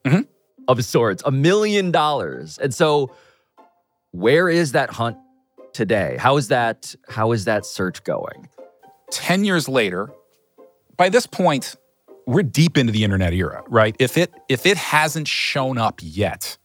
of 0.67 0.85
sorts, 0.85 1.23
a 1.25 1.31
million 1.31 1.93
dollars. 1.93 2.59
And 2.59 2.75
so, 2.75 3.15
where 4.11 4.49
is 4.49 4.73
that 4.73 4.91
hunt 4.91 5.19
today? 5.73 6.17
How 6.19 6.37
is 6.37 6.49
that? 6.49 6.97
How 7.09 7.31
is 7.31 7.45
that 7.45 7.65
search 7.65 8.03
going? 8.03 8.49
10 9.13 9.45
years 9.45 9.69
later, 9.69 10.11
by 10.99 11.09
this 11.09 11.27
point, 11.27 11.77
we're 12.27 12.43
deep 12.43 12.77
into 12.77 12.93
the 12.93 13.05
internet 13.05 13.33
era, 13.33 13.63
right? 13.69 13.97
If 13.99 14.19
it 14.19 14.31
if 14.51 14.67
it 14.67 14.77
hasn't 14.77 15.29
shown 15.29 15.79
up 15.79 16.01
yet, 16.03 16.59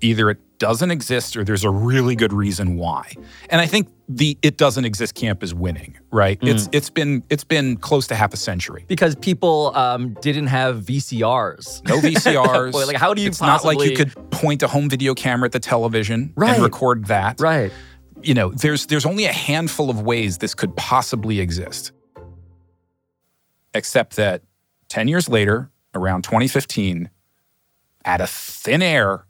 either 0.00 0.30
it 0.30 0.38
doesn't 0.58 0.90
exist 0.90 1.36
or 1.36 1.44
there's 1.44 1.64
a 1.64 1.70
really 1.70 2.14
good 2.16 2.32
reason 2.32 2.76
why. 2.76 3.12
And 3.50 3.60
I 3.60 3.66
think 3.66 3.88
the 4.08 4.38
it 4.42 4.56
doesn't 4.56 4.84
exist 4.84 5.14
camp 5.14 5.42
is 5.42 5.52
winning, 5.52 5.98
right? 6.12 6.38
It's 6.40 6.68
it's 6.72 6.88
been 6.88 7.24
it's 7.30 7.44
been 7.44 7.76
close 7.78 8.06
to 8.06 8.14
half 8.14 8.32
a 8.32 8.36
century. 8.36 8.84
Because 8.86 9.16
people 9.16 9.72
um, 9.74 10.14
didn't 10.22 10.46
have 10.46 10.82
VCRs. 10.82 11.86
No 11.88 11.98
VCRs. 12.00 12.72
Boy, 12.72 12.86
like, 12.86 12.96
how 12.96 13.12
do 13.12 13.22
you 13.22 13.28
It's 13.28 13.40
not 13.40 13.64
like 13.64 13.80
you 13.80 13.96
could 13.96 14.14
point 14.30 14.62
a 14.62 14.68
home 14.68 14.88
video 14.88 15.14
camera 15.14 15.46
at 15.46 15.52
the 15.52 15.60
television 15.60 16.32
Right. 16.36 16.54
and 16.54 16.62
record 16.62 17.06
that. 17.06 17.40
Right. 17.40 17.72
you 18.22 18.34
know, 18.34 18.50
there's 18.50 18.86
there's 18.86 19.04
only 19.06 19.24
a 19.24 19.32
handful 19.32 19.90
of 19.90 20.02
ways 20.02 20.38
this 20.38 20.54
could 20.54 20.76
possibly 20.76 21.40
exist. 21.40 21.92
Except 23.76 24.16
that 24.16 24.42
10 24.88 25.08
years 25.08 25.28
later, 25.28 25.70
around 25.94 26.22
2015, 26.24 27.10
out 28.04 28.20
of 28.20 28.30
thin 28.30 28.82
air, 28.82 29.26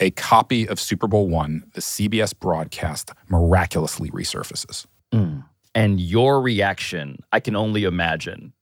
a 0.00 0.10
copy 0.10 0.66
of 0.66 0.80
Super 0.80 1.06
Bowl 1.06 1.28
one, 1.28 1.70
the 1.74 1.80
CBS 1.80 2.38
broadcast, 2.38 3.12
miraculously 3.28 4.10
resurfaces. 4.10 4.86
Mm. 5.12 5.44
And 5.74 6.00
your 6.00 6.40
reaction, 6.40 7.18
I 7.32 7.40
can 7.40 7.56
only 7.56 7.84
imagine. 7.84 8.52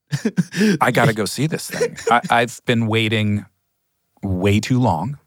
I 0.80 0.90
got 0.90 1.06
to 1.06 1.12
go 1.14 1.24
see 1.24 1.46
this 1.46 1.70
thing. 1.70 1.96
I, 2.10 2.20
I've 2.30 2.60
been 2.64 2.86
waiting 2.86 3.46
way 4.22 4.60
too 4.60 4.80
long 4.80 5.18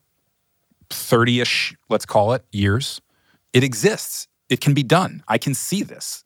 30 0.89 1.41
ish, 1.41 1.75
let's 1.89 2.05
call 2.05 2.33
it, 2.33 2.45
years. 2.51 3.01
It 3.53 3.63
exists. 3.63 4.27
It 4.49 4.61
can 4.61 4.73
be 4.73 4.83
done. 4.83 5.23
I 5.27 5.37
can 5.37 5.53
see 5.53 5.83
this. 5.83 6.24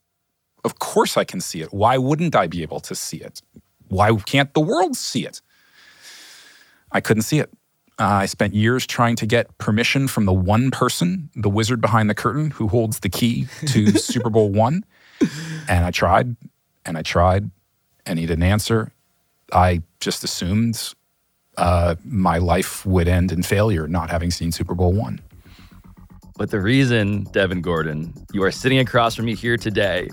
Of 0.63 0.79
course, 0.79 1.17
I 1.17 1.23
can 1.23 1.41
see 1.41 1.61
it. 1.61 1.73
Why 1.73 1.97
wouldn't 1.97 2.35
I 2.35 2.47
be 2.47 2.61
able 2.61 2.79
to 2.81 2.95
see 2.95 3.17
it? 3.17 3.41
Why 3.87 4.13
can't 4.15 4.53
the 4.53 4.59
world 4.59 4.95
see 4.95 5.25
it? 5.25 5.41
I 6.91 7.01
couldn't 7.01 7.23
see 7.23 7.39
it. 7.39 7.49
Uh, 7.99 8.23
I 8.23 8.25
spent 8.27 8.53
years 8.53 8.87
trying 8.87 9.17
to 9.17 9.25
get 9.25 9.57
permission 9.57 10.07
from 10.07 10.25
the 10.25 10.33
one 10.33 10.71
person, 10.71 11.29
the 11.35 11.49
wizard 11.49 11.81
behind 11.81 12.09
the 12.09 12.15
curtain, 12.15 12.51
who 12.51 12.67
holds 12.67 12.99
the 12.99 13.09
key 13.09 13.47
to 13.67 13.91
Super 13.97 14.29
Bowl 14.29 14.49
one. 14.49 14.85
And 15.67 15.85
I 15.85 15.91
tried 15.91 16.35
and 16.85 16.97
I 16.97 17.01
tried, 17.01 17.51
and 18.05 18.17
he 18.17 18.25
didn't 18.25 18.43
answer. 18.43 18.91
I 19.51 19.81
just 19.99 20.23
assumed 20.23 20.93
uh, 21.57 21.95
my 22.05 22.37
life 22.37 22.85
would 22.85 23.07
end 23.07 23.31
in 23.31 23.43
failure 23.43 23.87
not 23.87 24.09
having 24.09 24.31
seen 24.31 24.51
Super 24.51 24.73
Bowl 24.73 24.93
one. 24.93 25.19
But 26.39 26.51
the 26.51 26.61
reason, 26.61 27.25
Devin 27.33 27.61
Gordon, 27.61 28.13
you 28.31 28.43
are 28.43 28.51
sitting 28.51 28.79
across 28.79 29.13
from 29.13 29.25
me 29.25 29.35
here 29.35 29.57
today 29.57 30.07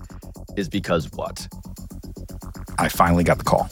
is 0.57 0.69
because 0.69 1.09
what? 1.13 1.47
I 2.81 2.89
finally 2.89 3.23
got 3.23 3.39
the 3.39 3.45
call. 3.45 3.69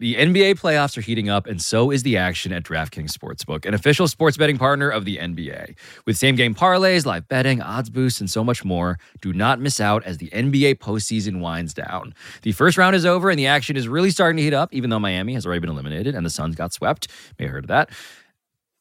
The 0.00 0.16
NBA 0.16 0.58
playoffs 0.58 0.98
are 0.98 1.02
heating 1.02 1.28
up, 1.28 1.46
and 1.46 1.62
so 1.62 1.92
is 1.92 2.02
the 2.02 2.16
action 2.16 2.52
at 2.52 2.64
DraftKings 2.64 3.12
Sportsbook, 3.12 3.64
an 3.64 3.74
official 3.74 4.08
sports 4.08 4.36
betting 4.36 4.58
partner 4.58 4.90
of 4.90 5.04
the 5.04 5.18
NBA. 5.18 5.76
With 6.04 6.16
same 6.16 6.34
game 6.34 6.52
parlays, 6.52 7.06
live 7.06 7.28
betting, 7.28 7.62
odds 7.62 7.90
boosts, 7.90 8.18
and 8.18 8.28
so 8.28 8.42
much 8.42 8.64
more, 8.64 8.98
do 9.20 9.32
not 9.32 9.60
miss 9.60 9.78
out 9.78 10.02
as 10.02 10.18
the 10.18 10.30
NBA 10.30 10.80
postseason 10.80 11.38
winds 11.38 11.72
down. 11.72 12.12
The 12.42 12.50
first 12.50 12.76
round 12.76 12.96
is 12.96 13.06
over, 13.06 13.30
and 13.30 13.38
the 13.38 13.46
action 13.46 13.76
is 13.76 13.86
really 13.86 14.10
starting 14.10 14.38
to 14.38 14.42
heat 14.42 14.52
up, 14.52 14.74
even 14.74 14.90
though 14.90 14.98
Miami 14.98 15.34
has 15.34 15.46
already 15.46 15.60
been 15.60 15.70
eliminated 15.70 16.16
and 16.16 16.26
the 16.26 16.30
Suns 16.30 16.56
got 16.56 16.72
swept. 16.72 17.06
May 17.38 17.44
have 17.44 17.52
heard 17.52 17.64
of 17.64 17.68
that. 17.68 17.90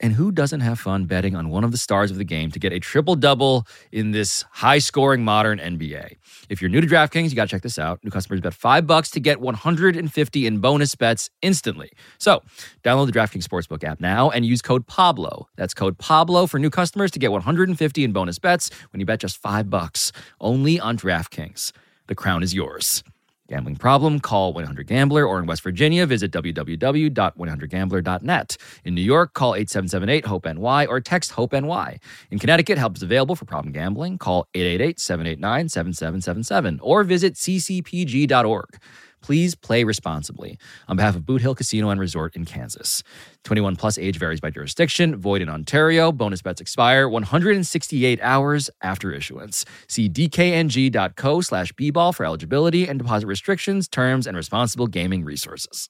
And 0.03 0.11
who 0.11 0.33
doesn't 0.33 0.59
have 0.59 0.81
fun 0.81 1.05
betting 1.05 1.33
on 1.33 1.47
one 1.47 1.63
of 1.63 1.71
the 1.71 1.77
stars 1.77 2.11
of 2.11 2.17
the 2.17 2.25
game 2.25 2.51
to 2.51 2.59
get 2.59 2.73
a 2.73 2.79
triple 2.81 3.15
double 3.15 3.65
in 3.89 4.11
this 4.11 4.43
high 4.51 4.79
scoring 4.79 5.23
modern 5.23 5.59
NBA? 5.59 6.17
If 6.49 6.61
you're 6.61 6.69
new 6.69 6.81
to 6.81 6.87
DraftKings, 6.87 7.29
you 7.29 7.37
got 7.37 7.45
to 7.45 7.51
check 7.51 7.61
this 7.61 7.79
out. 7.79 8.03
New 8.03 8.11
customers 8.11 8.41
bet 8.41 8.53
five 8.53 8.85
bucks 8.85 9.09
to 9.11 9.21
get 9.21 9.39
150 9.39 10.45
in 10.45 10.57
bonus 10.59 10.93
bets 10.95 11.29
instantly. 11.41 11.89
So 12.17 12.41
download 12.83 13.05
the 13.05 13.13
DraftKings 13.13 13.47
Sportsbook 13.47 13.85
app 13.85 14.01
now 14.01 14.29
and 14.29 14.45
use 14.45 14.61
code 14.61 14.85
Pablo. 14.87 15.47
That's 15.55 15.73
code 15.73 15.97
Pablo 15.97 16.47
for 16.47 16.59
new 16.59 16.69
customers 16.69 17.09
to 17.11 17.19
get 17.19 17.31
150 17.31 18.03
in 18.03 18.11
bonus 18.11 18.39
bets 18.39 18.71
when 18.91 18.99
you 18.99 19.05
bet 19.05 19.21
just 19.21 19.37
five 19.37 19.69
bucks 19.69 20.11
only 20.41 20.81
on 20.81 20.97
DraftKings. 20.97 21.71
The 22.07 22.15
crown 22.15 22.43
is 22.43 22.53
yours. 22.53 23.05
Gambling 23.53 23.75
problem? 23.75 24.19
Call 24.19 24.51
1-800-GAMBLER 24.55 25.27
or 25.27 25.37
in 25.37 25.45
West 25.45 25.61
Virginia, 25.61 26.07
visit 26.07 26.31
www.100gambler.net. 26.31 28.57
In 28.83 28.95
New 28.95 29.03
York, 29.03 29.33
call 29.33 29.51
8778-HOPE-NY 29.51 30.87
or 30.87 30.99
text 30.99 31.33
HOPE-NY. 31.33 31.99
In 32.31 32.39
Connecticut, 32.39 32.79
help 32.79 32.97
is 32.97 33.03
available 33.03 33.35
for 33.35 33.45
problem 33.45 33.71
gambling. 33.71 34.17
Call 34.17 34.47
888-789-7777 34.55 36.79
or 36.81 37.03
visit 37.03 37.35
ccpg.org. 37.35 38.79
Please 39.23 39.55
play 39.55 39.85
responsibly. 39.85 40.59
On 40.89 40.97
behalf 40.97 41.15
of 41.15 41.25
Boot 41.25 41.41
Hill 41.41 41.55
Casino 41.55 41.89
and 41.89 41.99
Resort 41.99 42.35
in 42.35 42.43
Kansas. 42.43 43.03
21 43.45 43.77
plus 43.77 43.97
age 43.97 44.19
varies 44.19 44.41
by 44.41 44.49
jurisdiction. 44.49 45.15
Void 45.15 45.41
in 45.41 45.49
Ontario. 45.49 46.11
Bonus 46.11 46.41
bets 46.41 46.59
expire 46.59 47.07
168 47.07 48.19
hours 48.21 48.69
after 48.81 49.13
issuance. 49.13 49.65
See 49.87 50.09
dkng.co 50.09 51.41
slash 51.41 51.71
bball 51.73 52.13
for 52.13 52.25
eligibility 52.25 52.85
and 52.85 52.99
deposit 52.99 53.27
restrictions, 53.27 53.87
terms, 53.87 54.27
and 54.27 54.35
responsible 54.35 54.87
gaming 54.87 55.23
resources. 55.23 55.89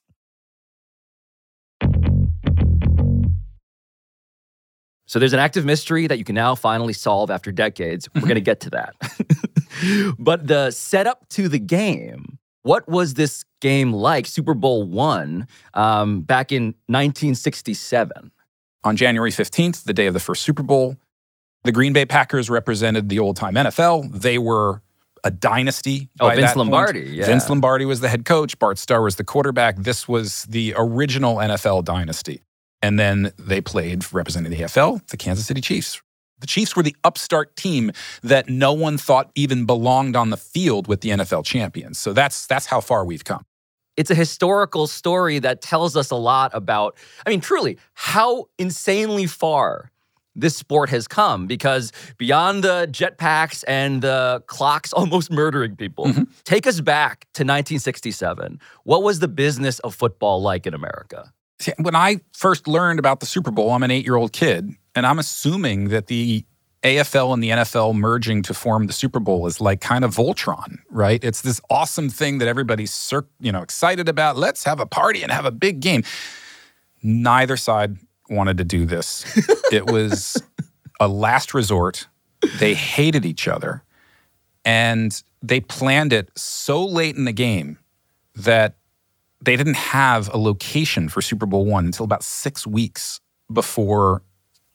So 5.08 5.20
there's 5.20 5.34
an 5.34 5.40
active 5.40 5.66
mystery 5.66 6.08
that 6.08 6.18
you 6.18 6.24
can 6.24 6.36
now 6.36 6.56
finally 6.56 6.94
solve 6.94 7.30
after 7.30 7.52
decades. 7.52 8.08
We're 8.14 8.22
mm-hmm. 8.22 8.28
going 8.30 8.36
to 8.36 8.42
get 8.42 8.60
to 8.62 8.70
that. 8.72 10.16
but 10.20 10.48
the 10.48 10.72
setup 10.72 11.28
to 11.30 11.50
the 11.50 11.60
game 11.60 12.38
what 12.64 12.88
was 12.88 13.14
this 13.14 13.46
game 13.62 13.94
like, 13.94 14.26
Super 14.26 14.54
Bowl 14.54 14.84
one, 14.84 15.48
um, 15.74 16.22
back 16.22 16.52
in 16.52 16.76
1967? 16.88 18.32
On 18.84 18.96
January 18.96 19.32
15th, 19.32 19.84
the 19.84 19.94
day 19.94 20.08
of 20.08 20.14
the 20.14 20.20
first 20.20 20.42
Super 20.42 20.64
Bowl, 20.64 20.98
the 21.64 21.72
Green 21.72 21.94
Bay 21.94 22.06
Packers 22.06 22.50
represented 22.50 23.08
the 23.08 23.20
old 23.20 23.38
time 23.38 23.56
NFL. 23.56 24.12
They 24.12 24.38
were 24.38 24.82
a 25.24 25.32
dynasty. 25.32 26.10
Oh, 26.20 26.30
Vince 26.30 26.56
Lombardi. 26.56 27.02
Yeah. 27.02 27.26
Vince 27.26 27.50
Lombardi 27.50 27.86
was 27.86 28.02
the 28.02 28.10
head 28.10 28.26
coach. 28.26 28.60
Bart 28.60 28.78
Starr 28.78 29.02
was 29.02 29.16
the 29.16 29.24
quarterback. 29.24 29.78
This 29.78 30.08
was 30.08 30.44
the 30.44 30.74
original 30.76 31.38
NFL 31.38 31.86
dynasty. 31.86 32.44
And 32.82 33.00
then 33.00 33.32
they 33.38 33.62
played 33.62 34.12
representing 34.14 34.52
the 34.52 34.60
AFL, 34.60 35.08
the 35.08 35.16
Kansas 35.16 35.46
City 35.46 35.62
Chiefs. 35.62 36.02
The 36.44 36.48
Chiefs 36.48 36.76
were 36.76 36.84
the 36.84 36.96
upstart 37.06 37.56
team 37.56 37.94
that 38.22 38.50
no 38.50 38.74
one 38.74 38.98
thought 38.98 39.32
even 39.34 39.66
belonged 39.66 40.18
on 40.18 40.30
the 40.30 40.36
field 40.36 40.88
with 40.88 41.00
the 41.00 41.12
NFL 41.12 41.46
champions. 41.46 41.98
So 41.98 42.12
that's 42.12 42.46
that's 42.48 42.66
how 42.66 42.82
far 42.82 43.06
we've 43.06 43.24
come. 43.24 43.46
It's 43.96 44.12
a 44.12 44.16
historical 44.16 44.88
story 44.88 45.40
that 45.40 45.62
tells 45.62 45.96
us 45.96 46.12
a 46.12 46.18
lot 46.18 46.52
about, 46.54 46.98
I 47.26 47.30
mean, 47.30 47.40
truly, 47.40 47.78
how 47.94 48.50
insanely 48.60 49.26
far 49.26 49.90
this 50.36 50.58
sport 50.58 50.90
has 50.90 51.08
come 51.08 51.48
because 51.48 51.94
beyond 52.18 52.62
the 52.62 52.90
jetpacks 52.92 53.64
and 53.66 54.02
the 54.02 54.44
clocks 54.48 54.92
almost 55.00 55.32
murdering 55.32 55.78
people, 55.78 56.08
mm-hmm. 56.08 56.24
take 56.44 56.68
us 56.68 56.82
back 56.82 57.22
to 57.36 57.44
1967. 57.44 58.60
What 58.84 59.02
was 59.02 59.20
the 59.20 59.30
business 59.30 59.80
of 59.80 59.96
football 59.96 60.42
like 60.42 60.68
in 60.68 60.74
America? 60.74 61.32
When 61.78 61.96
I 61.96 62.22
first 62.34 62.68
learned 62.68 63.00
about 63.00 63.20
the 63.20 63.26
Super 63.26 63.52
Bowl, 63.52 63.72
I'm 63.72 63.84
an 63.84 63.92
eight 63.92 64.06
year 64.06 64.16
old 64.16 64.34
kid. 64.34 64.72
And 64.96 65.06
I'm 65.06 65.20
assuming 65.20 65.90
that 65.90 66.08
the 66.08 66.46
AFL 66.84 67.34
and 67.34 67.42
the 67.42 67.50
NFL 67.50 67.96
merging 67.96 68.44
to 68.44 68.54
form 68.54 68.88
the 68.88 68.94
Super 68.94 69.20
Bowl 69.20 69.48
is 69.48 69.62
like 69.62 69.80
kind 69.80 70.04
of 70.04 70.14
Voltron, 70.16 70.80
right? 70.90 71.24
It's 71.24 71.42
this 71.42 71.62
awesome 71.70 72.10
thing 72.10 72.40
that 72.40 72.48
everybody's 72.48 73.14
you 73.40 73.52
know 73.52 73.62
excited 73.62 74.10
about. 74.10 74.38
Let's 74.38 74.66
have 74.66 74.80
a 74.80 74.86
party 74.86 75.24
and 75.24 75.32
have 75.32 75.46
a 75.46 75.52
big 75.52 75.80
game. 75.80 76.04
Neither 77.02 77.58
side 77.58 77.98
wanted 78.30 78.58
to 78.58 78.64
do 78.64 78.86
this. 78.86 79.26
it 79.72 79.88
was 79.88 80.42
a 81.00 81.08
last 81.08 81.54
resort. 81.54 82.08
They 82.60 82.74
hated 82.74 83.26
each 83.26 83.48
other 83.48 83.84
and 84.66 85.24
they 85.42 85.62
planned 85.62 86.14
it 86.14 86.30
so 86.38 86.86
late 86.86 87.16
in 87.16 87.26
the 87.26 87.34
game 87.34 87.80
that 88.36 88.76
they 89.46 89.56
didn't 89.56 89.76
have 89.76 90.34
a 90.34 90.38
location 90.38 91.10
for 91.10 91.22
Super 91.22 91.46
Bowl 91.46 91.66
1 91.66 91.86
until 91.86 92.04
about 92.04 92.24
6 92.24 92.68
weeks 92.68 93.20
before 93.52 94.24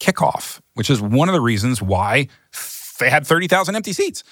kickoff, 0.01 0.61
which 0.75 0.91
is 0.91 1.01
one 1.01 1.29
of 1.29 1.33
the 1.33 1.41
reasons 1.41 1.83
why 1.83 2.29
they 3.01 3.11
had 3.11 3.27
30,000 3.27 3.75
empty 3.75 3.93
seats. 3.93 4.23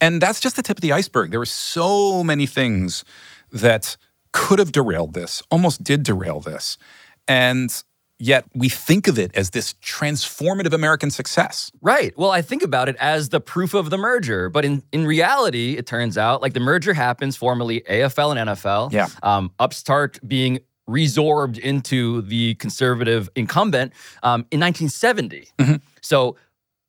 And 0.00 0.20
that's 0.20 0.40
just 0.40 0.56
the 0.56 0.62
tip 0.62 0.78
of 0.78 0.82
the 0.82 0.92
iceberg. 0.92 1.30
There 1.30 1.40
were 1.40 1.46
so 1.46 2.22
many 2.22 2.46
things 2.46 3.04
that 3.50 3.96
could 4.32 4.58
have 4.58 4.72
derailed 4.72 5.14
this, 5.14 5.42
almost 5.50 5.82
did 5.82 6.02
derail 6.02 6.40
this. 6.40 6.78
And 7.26 7.82
yet 8.18 8.44
we 8.54 8.68
think 8.68 9.06
of 9.06 9.18
it 9.18 9.30
as 9.34 9.50
this 9.50 9.74
transformative 9.74 10.72
American 10.72 11.10
success. 11.10 11.70
Right. 11.80 12.16
Well, 12.16 12.30
I 12.30 12.42
think 12.42 12.62
about 12.62 12.88
it 12.88 12.96
as 12.96 13.28
the 13.28 13.40
proof 13.40 13.74
of 13.74 13.90
the 13.90 13.98
merger, 13.98 14.48
but 14.48 14.64
in, 14.64 14.82
in 14.92 15.06
reality, 15.06 15.76
it 15.76 15.86
turns 15.86 16.18
out 16.18 16.42
like 16.42 16.52
the 16.52 16.60
merger 16.60 16.94
happens 16.94 17.36
formally 17.36 17.82
AFL 17.82 18.36
and 18.36 18.50
NFL. 18.50 18.92
Yeah. 18.92 19.08
Um, 19.22 19.52
Upstart 19.58 20.18
being 20.26 20.58
resorbed 20.88 21.58
into 21.58 22.22
the 22.22 22.54
conservative 22.54 23.28
incumbent 23.36 23.92
um, 24.22 24.40
in 24.50 24.60
1970. 24.60 25.48
Mm-hmm. 25.58 25.74
So 26.00 26.36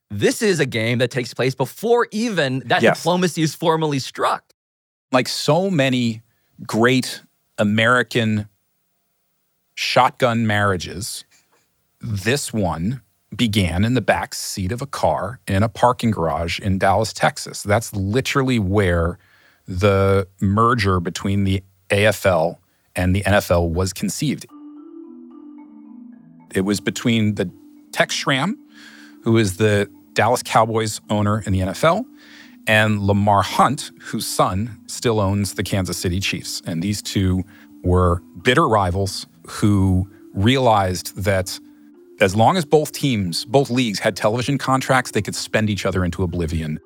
this 0.09 0.41
is 0.41 0.59
a 0.59 0.65
game 0.65 0.97
that 0.99 1.11
takes 1.11 1.33
place 1.33 1.53
before 1.53 2.07
even 2.11 2.63
that 2.65 2.81
yes. 2.81 2.97
diplomacy 2.97 3.43
is 3.43 3.53
formally 3.53 3.99
struck. 3.99 4.53
Like 5.11 5.27
so 5.27 5.69
many 5.69 6.23
great 6.65 7.21
American 7.57 8.47
shotgun 9.79 10.45
marriages, 10.45 11.23
this 12.01 12.51
one 12.51 13.01
began 13.33 13.85
in 13.85 13.93
the 13.93 14.01
back 14.01 14.35
seat 14.35 14.73
of 14.73 14.81
a 14.81 14.85
car 14.85 15.39
in 15.47 15.63
a 15.63 15.69
parking 15.69 16.11
garage 16.11 16.59
in 16.59 16.77
Dallas, 16.77 17.13
Texas. 17.13 17.63
That's 17.63 17.95
literally 17.95 18.59
where 18.59 19.17
the 19.65 20.27
merger 20.41 20.99
between 20.99 21.45
the 21.45 21.63
AFL 21.91 22.57
and 22.93 23.15
the 23.15 23.21
NFL 23.21 23.69
was 23.69 23.93
conceived. 23.93 24.45
It 26.53 26.65
was 26.65 26.81
between 26.81 27.35
the 27.35 27.49
Tex 27.93 28.13
Schramm, 28.13 28.57
who 29.23 29.37
is 29.37 29.55
the 29.55 29.89
Dallas 30.11 30.43
Cowboys 30.43 30.99
owner 31.09 31.41
in 31.45 31.53
the 31.53 31.59
NFL, 31.59 32.03
and 32.67 32.99
Lamar 32.99 33.43
Hunt, 33.43 33.91
whose 34.01 34.27
son 34.27 34.77
still 34.87 35.21
owns 35.21 35.53
the 35.53 35.63
Kansas 35.63 35.97
City 35.97 36.19
Chiefs. 36.19 36.61
And 36.65 36.83
these 36.83 37.01
two 37.01 37.45
were 37.81 38.21
bitter 38.43 38.67
rivals 38.67 39.25
who 39.49 40.07
realized 40.33 41.15
that 41.17 41.59
as 42.19 42.35
long 42.35 42.57
as 42.57 42.65
both 42.65 42.91
teams, 42.91 43.45
both 43.45 43.69
leagues 43.69 43.99
had 43.99 44.15
television 44.15 44.57
contracts, 44.57 45.11
they 45.11 45.21
could 45.21 45.35
spend 45.35 45.69
each 45.69 45.85
other 45.85 46.03
into 46.03 46.23
oblivion. 46.23 46.79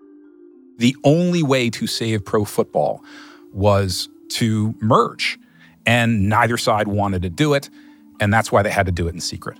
The 0.77 0.96
only 1.03 1.43
way 1.43 1.70
to 1.72 1.88
save 1.88 2.24
pro 2.25 2.46
football 2.46 3.03
was 3.51 4.10
to 4.29 4.74
merge, 4.79 5.39
and 5.86 6.29
neither 6.29 6.58
side 6.58 6.88
wanted 6.88 7.22
to 7.24 7.29
do 7.29 7.53
it, 7.53 7.70
and 8.20 8.34
that's 8.34 8.51
why 8.51 8.62
they 8.62 8.72
had 8.72 8.86
to 8.86 8.91
do 8.91 9.08
it 9.08 9.13
in 9.13 9.20
secret. 9.20 9.60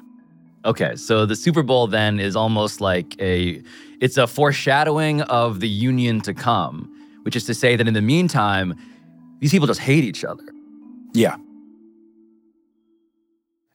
Okay, 0.66 0.96
so 0.96 1.26
the 1.26 1.36
Super 1.36 1.62
Bowl 1.62 1.88
then 1.88 2.20
is 2.20 2.36
almost 2.36 2.80
like 2.80 3.20
a 3.20 3.62
it's 4.00 4.18
a 4.18 4.28
foreshadowing 4.28 5.22
of 5.24 5.60
the 5.60 5.68
union 5.68 6.22
to 6.22 6.34
come, 6.34 6.90
which 7.24 7.36
is 7.36 7.46
to 7.46 7.54
say 7.54 7.76
that 7.76 7.88
in 7.88 7.94
the 7.94 8.02
meantime, 8.02 8.76
these 9.40 9.52
people 9.52 9.68
just 9.68 9.82
hate 9.82 10.04
each 10.04 10.24
other. 10.24 10.44
Yeah. 11.14 11.36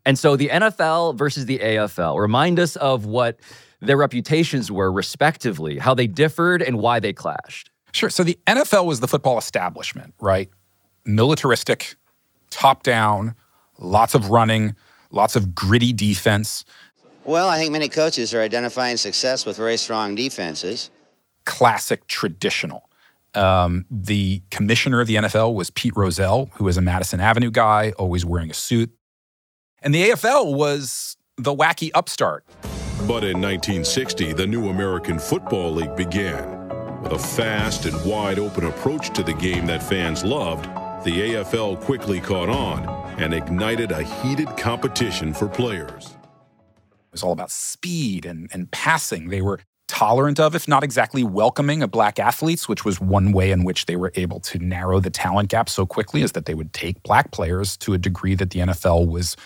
And 0.09 0.19
so 0.19 0.37
the 0.37 0.49
NFL 0.49 1.17
versus 1.17 1.45
the 1.45 1.59
AFL 1.59 2.19
remind 2.19 2.59
us 2.59 2.77
of 2.77 3.05
what 3.05 3.38
their 3.81 3.99
reputations 3.99 4.73
were 4.73 4.91
respectively, 4.91 5.77
how 5.77 5.93
they 5.93 6.07
differed 6.07 6.62
and 6.62 6.79
why 6.79 6.99
they 6.99 7.12
clashed. 7.12 7.71
Sure. 7.93 8.09
So 8.09 8.25
the 8.25 8.38
NFL 8.47 8.87
was 8.87 9.00
the 9.00 9.07
football 9.07 9.37
establishment, 9.37 10.15
right? 10.19 10.49
Militaristic, 11.05 11.97
top 12.49 12.85
down, 12.85 13.35
lots 13.79 14.15
of 14.15 14.31
running, 14.31 14.75
lots 15.11 15.37
of 15.37 15.55
gritty 15.55 15.93
defense. 15.93 16.65
Well, 17.25 17.50
I 17.50 17.59
think 17.59 17.73
many 17.73 17.91
coaches 17.91 18.33
are 18.33 18.41
identifying 18.41 18.97
success 18.97 19.45
with 19.45 19.59
very 19.59 19.77
strong 19.77 20.15
defenses. 20.15 20.88
Classic 21.45 22.07
traditional. 22.07 22.88
Um, 23.35 23.85
the 23.91 24.41
commissioner 24.50 25.03
of 25.03 25.07
the 25.07 25.17
NFL 25.17 25.53
was 25.53 25.69
Pete 25.69 25.95
Rozelle, 25.95 26.49
who 26.55 26.65
was 26.65 26.79
a 26.79 26.81
Madison 26.81 27.21
Avenue 27.21 27.50
guy, 27.50 27.93
always 27.99 28.25
wearing 28.25 28.50
a 28.50 28.55
suit. 28.55 28.91
And 29.80 29.94
the 29.94 30.11
AFL 30.11 30.56
was 30.56 31.16
the 31.37 31.54
wacky 31.54 31.90
upstart. 31.94 32.44
But 33.06 33.23
in 33.23 33.40
1960, 33.40 34.32
the 34.32 34.47
new 34.47 34.70
American 34.70 35.20
Football 35.20 35.73
League 35.73 35.94
began. 35.94 36.68
With 37.00 37.12
a 37.12 37.18
fast 37.18 37.87
and 37.87 38.04
wide 38.04 38.40
open 38.40 38.64
approach 38.64 39.11
to 39.14 39.23
the 39.23 39.35
game 39.35 39.66
that 39.66 39.80
fans 39.80 40.25
loved, 40.25 40.64
the 41.04 41.12
AFL 41.12 41.80
quickly 41.80 42.20
caught 42.20 42.49
on 42.49 42.88
and 43.20 43.32
ignited 43.32 43.92
a 43.92 44.02
heated 44.02 44.49
competition 44.56 45.32
for 45.32 45.47
players. 45.47 46.06
It 46.08 47.12
was 47.12 47.23
all 47.23 47.32
about 47.32 47.52
speed 47.52 48.26
and, 48.26 48.50
and 48.52 48.68
passing. 48.73 49.28
They 49.28 49.42
were 49.42 49.61
tolerant 49.87 50.40
of, 50.40 50.56
if 50.56 50.66
not 50.66 50.82
exactly 50.82 51.23
welcoming, 51.23 51.85
of 51.85 51.92
black 51.92 52.18
athletes, 52.18 52.68
which 52.68 52.85
was 52.85 53.00
one 53.00 53.30
way 53.30 53.52
in 53.52 53.62
which 53.62 53.87
they 53.87 53.94
were 53.97 54.11
able 54.16 54.40
to 54.40 54.58
narrow 54.58 54.99
the 54.99 55.11
talent 55.11 55.50
gap 55.50 55.68
so 55.68 55.87
quickly, 55.87 56.23
is 56.23 56.32
that 56.32 56.47
they 56.47 56.54
would 56.54 56.73
take 56.73 57.00
black 57.04 57.30
players 57.30 57.76
to 57.76 57.94
a 57.94 57.99
degree 57.99 58.35
that 58.35 58.50
the 58.50 58.58
NFL 58.58 59.08
was 59.08 59.37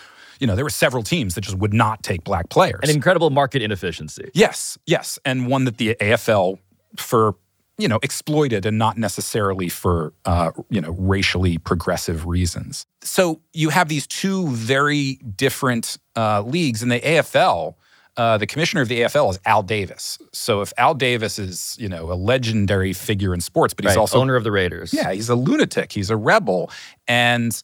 you 0.43 0.47
know, 0.47 0.55
there 0.57 0.65
were 0.65 0.69
several 0.69 1.03
teams 1.03 1.35
that 1.35 1.41
just 1.41 1.57
would 1.57 1.73
not 1.73 2.03
take 2.03 2.25
black 2.25 2.49
players. 2.49 2.81
An 2.83 2.89
incredible 2.89 3.29
market 3.29 3.61
inefficiency. 3.61 4.29
Yes, 4.33 4.77
yes. 4.85 5.17
And 5.23 5.47
one 5.47 5.63
that 5.63 5.77
the 5.77 5.95
AFL, 6.01 6.59
for, 6.97 7.35
you 7.77 7.87
know, 7.87 7.97
exploited 8.03 8.65
and 8.65 8.77
not 8.77 8.97
necessarily 8.97 9.69
for, 9.69 10.11
uh, 10.25 10.51
you 10.69 10.81
know, 10.81 10.91
racially 10.99 11.59
progressive 11.59 12.25
reasons. 12.25 12.85
So 13.03 13.39
you 13.53 13.69
have 13.69 13.87
these 13.87 14.05
two 14.05 14.49
very 14.49 15.13
different 15.13 15.97
uh, 16.17 16.41
leagues. 16.41 16.83
In 16.83 16.89
the 16.89 16.99
AFL, 16.99 17.75
uh, 18.17 18.37
the 18.37 18.45
commissioner 18.45 18.81
of 18.81 18.89
the 18.89 18.99
AFL 18.99 19.31
is 19.31 19.39
Al 19.45 19.63
Davis. 19.63 20.19
So 20.33 20.59
if 20.59 20.73
Al 20.77 20.93
Davis 20.93 21.39
is, 21.39 21.77
you 21.79 21.87
know, 21.87 22.11
a 22.11 22.15
legendary 22.15 22.91
figure 22.91 23.33
in 23.33 23.39
sports, 23.39 23.73
but 23.73 23.85
he's 23.85 23.95
right. 23.95 23.97
also 23.97 24.19
owner 24.19 24.35
of 24.35 24.43
the 24.43 24.51
Raiders. 24.51 24.93
Yeah, 24.93 25.13
he's 25.13 25.29
a 25.29 25.35
lunatic. 25.35 25.93
He's 25.93 26.09
a 26.09 26.17
rebel, 26.17 26.69
and 27.07 27.61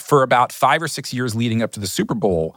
for 0.00 0.22
about 0.22 0.52
five 0.52 0.82
or 0.82 0.88
six 0.88 1.12
years 1.12 1.34
leading 1.34 1.62
up 1.62 1.72
to 1.72 1.80
the 1.80 1.86
Super 1.86 2.14
Bowl, 2.14 2.56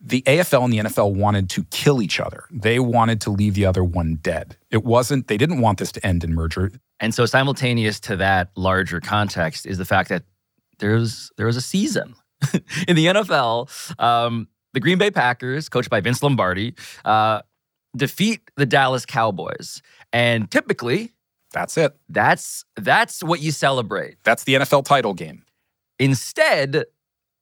the 0.00 0.22
AFL 0.22 0.64
and 0.64 0.72
the 0.72 0.78
NFL 0.78 1.14
wanted 1.14 1.48
to 1.50 1.64
kill 1.64 2.02
each 2.02 2.20
other. 2.20 2.44
They 2.50 2.78
wanted 2.78 3.20
to 3.22 3.30
leave 3.30 3.54
the 3.54 3.64
other 3.64 3.82
one 3.82 4.16
dead. 4.16 4.56
It 4.70 4.84
wasn't, 4.84 5.28
they 5.28 5.38
didn't 5.38 5.60
want 5.60 5.78
this 5.78 5.92
to 5.92 6.06
end 6.06 6.24
in 6.24 6.34
merger. 6.34 6.72
And 7.00 7.14
so 7.14 7.26
simultaneous 7.26 8.00
to 8.00 8.16
that 8.16 8.50
larger 8.56 9.00
context 9.00 9.66
is 9.66 9.78
the 9.78 9.84
fact 9.84 10.08
that 10.10 10.24
there's 10.78 11.30
there 11.36 11.46
was 11.46 11.56
a 11.56 11.60
season 11.60 12.14
in 12.88 12.96
the 12.96 13.06
NFL. 13.06 14.00
Um, 14.00 14.48
the 14.72 14.80
Green 14.80 14.98
Bay 14.98 15.10
Packers, 15.10 15.68
coached 15.68 15.90
by 15.90 16.00
Vince 16.00 16.22
Lombardi, 16.22 16.74
uh, 17.04 17.42
defeat 17.96 18.42
the 18.56 18.66
Dallas 18.66 19.06
Cowboys. 19.06 19.82
And 20.12 20.50
typically, 20.50 21.12
that's 21.52 21.76
it. 21.78 21.96
That's 22.08 22.64
that's 22.76 23.22
what 23.22 23.40
you 23.40 23.52
celebrate. 23.52 24.16
That's 24.24 24.44
the 24.44 24.54
NFL 24.54 24.84
title 24.84 25.14
game. 25.14 25.44
Instead, 25.98 26.84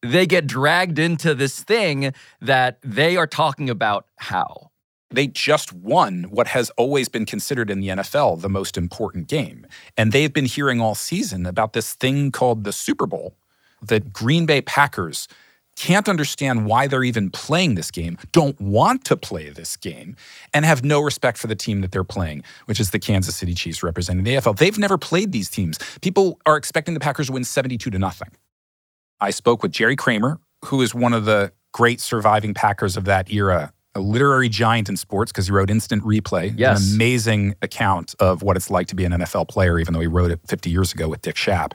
they 0.02 0.26
get 0.26 0.46
dragged 0.46 0.98
into 0.98 1.34
this 1.34 1.62
thing 1.62 2.12
that 2.40 2.78
they 2.82 3.16
are 3.16 3.26
talking 3.26 3.70
about 3.70 4.06
how. 4.16 4.70
They 5.10 5.26
just 5.26 5.72
won 5.72 6.24
what 6.24 6.48
has 6.48 6.70
always 6.70 7.08
been 7.08 7.26
considered 7.26 7.70
in 7.70 7.80
the 7.80 7.88
NFL 7.88 8.40
the 8.40 8.48
most 8.48 8.78
important 8.78 9.28
game. 9.28 9.66
And 9.96 10.10
they've 10.10 10.32
been 10.32 10.46
hearing 10.46 10.80
all 10.80 10.94
season 10.94 11.44
about 11.44 11.74
this 11.74 11.94
thing 11.94 12.32
called 12.32 12.64
the 12.64 12.72
Super 12.72 13.06
Bowl 13.06 13.36
that 13.82 14.12
Green 14.12 14.46
Bay 14.46 14.62
Packers 14.62 15.28
can't 15.76 16.08
understand 16.08 16.66
why 16.66 16.86
they're 16.86 17.04
even 17.04 17.30
playing 17.30 17.74
this 17.74 17.90
game, 17.90 18.18
don't 18.32 18.60
want 18.60 19.04
to 19.06 19.16
play 19.16 19.50
this 19.50 19.76
game, 19.76 20.16
and 20.52 20.64
have 20.64 20.84
no 20.84 21.00
respect 21.00 21.38
for 21.38 21.46
the 21.46 21.56
team 21.56 21.80
that 21.80 21.92
they're 21.92 22.04
playing, 22.04 22.42
which 22.66 22.78
is 22.78 22.90
the 22.90 22.98
Kansas 22.98 23.36
City 23.36 23.54
Chiefs 23.54 23.82
representing 23.82 24.24
the 24.24 24.34
AFL. 24.34 24.56
They've 24.56 24.78
never 24.78 24.98
played 24.98 25.32
these 25.32 25.50
teams. 25.50 25.78
People 26.00 26.38
are 26.46 26.56
expecting 26.56 26.94
the 26.94 27.00
Packers 27.00 27.26
to 27.26 27.32
win 27.32 27.44
72 27.44 27.90
to 27.90 27.98
nothing. 27.98 28.28
I 29.20 29.30
spoke 29.30 29.62
with 29.62 29.72
Jerry 29.72 29.96
Kramer, 29.96 30.40
who 30.64 30.82
is 30.82 30.94
one 30.94 31.12
of 31.12 31.24
the 31.24 31.52
great 31.72 32.00
surviving 32.00 32.54
Packers 32.54 32.96
of 32.96 33.04
that 33.06 33.30
era, 33.32 33.72
a 33.94 34.00
literary 34.00 34.48
giant 34.48 34.88
in 34.88 34.96
sports 34.96 35.32
because 35.32 35.46
he 35.46 35.52
wrote 35.52 35.70
Instant 35.70 36.02
Replay, 36.02 36.54
yes. 36.56 36.86
an 36.86 36.94
amazing 36.96 37.54
account 37.62 38.14
of 38.20 38.42
what 38.42 38.56
it's 38.56 38.70
like 38.70 38.86
to 38.88 38.94
be 38.94 39.04
an 39.04 39.12
NFL 39.12 39.48
player, 39.48 39.78
even 39.78 39.94
though 39.94 40.00
he 40.00 40.06
wrote 40.06 40.30
it 40.30 40.40
50 40.46 40.70
years 40.70 40.92
ago 40.92 41.08
with 41.08 41.22
Dick 41.22 41.36
Schaap. 41.36 41.72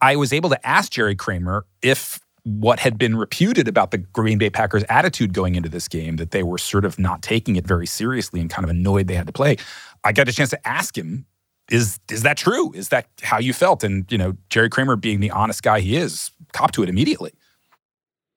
I 0.00 0.16
was 0.16 0.32
able 0.32 0.50
to 0.50 0.66
ask 0.66 0.92
Jerry 0.92 1.16
Kramer 1.16 1.66
if 1.82 2.20
what 2.48 2.80
had 2.80 2.98
been 2.98 3.14
reputed 3.14 3.68
about 3.68 3.90
the 3.90 3.98
Green 3.98 4.38
Bay 4.38 4.48
Packers' 4.48 4.84
attitude 4.88 5.34
going 5.34 5.54
into 5.54 5.68
this 5.68 5.86
game, 5.86 6.16
that 6.16 6.30
they 6.30 6.42
were 6.42 6.56
sort 6.56 6.84
of 6.86 6.98
not 6.98 7.20
taking 7.20 7.56
it 7.56 7.66
very 7.66 7.86
seriously 7.86 8.40
and 8.40 8.48
kind 8.48 8.64
of 8.64 8.70
annoyed 8.70 9.06
they 9.06 9.14
had 9.14 9.26
to 9.26 9.32
play. 9.32 9.56
I 10.02 10.12
got 10.12 10.28
a 10.28 10.32
chance 10.32 10.50
to 10.50 10.68
ask 10.68 10.96
him, 10.96 11.26
is 11.70 12.00
is 12.10 12.22
that 12.22 12.38
true? 12.38 12.72
Is 12.72 12.88
that 12.88 13.06
how 13.22 13.38
you 13.38 13.52
felt? 13.52 13.84
And 13.84 14.10
you 14.10 14.16
know, 14.16 14.34
Jerry 14.48 14.70
Kramer 14.70 14.96
being 14.96 15.20
the 15.20 15.30
honest 15.30 15.62
guy 15.62 15.80
he 15.80 15.96
is, 15.96 16.30
cop 16.54 16.72
to 16.72 16.82
it 16.82 16.88
immediately. 16.88 17.32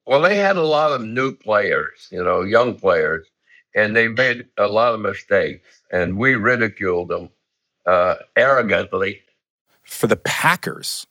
Well, 0.05 0.21
they 0.21 0.35
had 0.35 0.57
a 0.57 0.63
lot 0.63 0.91
of 0.91 1.01
new 1.01 1.33
players, 1.33 2.09
you 2.11 2.21
know, 2.21 2.41
young 2.41 2.75
players, 2.75 3.27
and 3.73 3.95
they 3.95 4.09
made 4.09 4.47
a 4.57 4.67
lot 4.67 4.93
of 4.93 4.99
mistakes, 4.99 5.81
and 5.91 6.17
we 6.17 6.35
ridiculed 6.35 7.07
them 7.09 7.29
uh, 7.85 8.15
arrogantly. 8.35 9.21
For 9.83 10.07
the 10.07 10.17
Packers, 10.17 11.07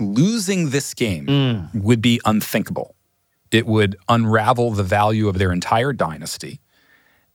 losing 0.00 0.70
this 0.70 0.94
game 0.94 1.26
mm. 1.26 1.82
would 1.82 2.02
be 2.02 2.20
unthinkable. 2.24 2.94
It 3.50 3.66
would 3.66 3.96
unravel 4.08 4.72
the 4.72 4.82
value 4.82 5.28
of 5.28 5.38
their 5.38 5.52
entire 5.52 5.92
dynasty. 5.92 6.60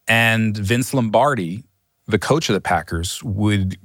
And 0.07 0.57
Vince 0.57 0.93
Lombardi, 0.93 1.63
the 2.07 2.19
coach 2.19 2.49
of 2.49 2.53
the 2.53 2.61
Packers, 2.61 3.23
would 3.23 3.77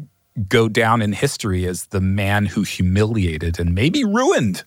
go 0.49 0.69
down 0.69 1.03
in 1.03 1.13
history 1.13 1.67
as 1.67 1.87
the 1.87 2.01
man 2.01 2.47
who 2.47 2.63
humiliated 2.63 3.61
and 3.61 3.75
maybe 3.75 4.05
ruined 4.05 4.65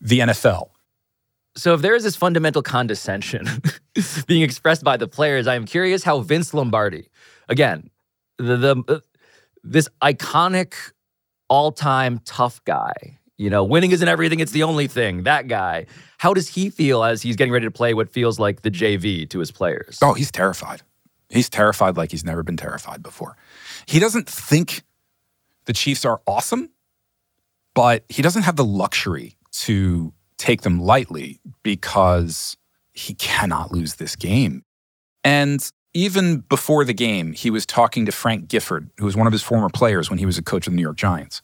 the 0.00 0.20
NFL. 0.20 0.70
So, 1.56 1.72
if 1.74 1.80
there 1.80 1.94
is 1.94 2.02
this 2.02 2.16
fundamental 2.16 2.62
condescension 2.62 3.46
being 4.26 4.42
expressed 4.42 4.84
by 4.84 4.96
the 4.96 5.08
players, 5.08 5.46
I 5.46 5.54
am 5.54 5.64
curious 5.64 6.04
how 6.04 6.20
Vince 6.20 6.52
Lombardi, 6.52 7.08
again, 7.48 7.90
the, 8.38 8.56
the 8.56 8.84
uh, 8.88 9.00
this 9.64 9.88
iconic 10.02 10.74
all-time 11.48 12.20
tough 12.24 12.62
guy, 12.64 13.18
you 13.38 13.50
know, 13.50 13.64
winning 13.64 13.90
isn't 13.90 14.08
everything, 14.08 14.40
it's 14.40 14.52
the 14.52 14.62
only 14.62 14.86
thing. 14.86 15.24
That 15.24 15.48
guy. 15.48 15.86
How 16.18 16.32
does 16.32 16.48
he 16.48 16.70
feel 16.70 17.04
as 17.04 17.22
he's 17.22 17.36
getting 17.36 17.52
ready 17.52 17.66
to 17.66 17.70
play 17.70 17.92
what 17.92 18.08
feels 18.08 18.38
like 18.38 18.62
the 18.62 18.70
JV 18.70 19.28
to 19.30 19.38
his 19.38 19.50
players? 19.50 19.98
Oh, 20.02 20.14
he's 20.14 20.30
terrified. 20.30 20.82
He's 21.28 21.50
terrified 21.50 21.96
like 21.96 22.10
he's 22.10 22.24
never 22.24 22.42
been 22.42 22.56
terrified 22.56 23.02
before. 23.02 23.36
He 23.86 23.98
doesn't 23.98 24.28
think 24.28 24.82
the 25.66 25.72
Chiefs 25.72 26.04
are 26.04 26.22
awesome, 26.26 26.70
but 27.74 28.04
he 28.08 28.22
doesn't 28.22 28.42
have 28.42 28.56
the 28.56 28.64
luxury 28.64 29.36
to 29.52 30.14
take 30.38 30.62
them 30.62 30.80
lightly 30.80 31.40
because 31.62 32.56
he 32.92 33.14
cannot 33.14 33.72
lose 33.72 33.96
this 33.96 34.16
game. 34.16 34.62
And 35.24 35.70
even 35.92 36.40
before 36.40 36.84
the 36.84 36.94
game, 36.94 37.32
he 37.32 37.50
was 37.50 37.66
talking 37.66 38.06
to 38.06 38.12
Frank 38.12 38.48
Gifford, 38.48 38.90
who 38.98 39.06
was 39.06 39.16
one 39.16 39.26
of 39.26 39.32
his 39.32 39.42
former 39.42 39.68
players 39.68 40.08
when 40.08 40.18
he 40.18 40.26
was 40.26 40.38
a 40.38 40.42
coach 40.42 40.66
of 40.66 40.72
the 40.72 40.76
New 40.76 40.82
York 40.82 40.96
Giants. 40.96 41.42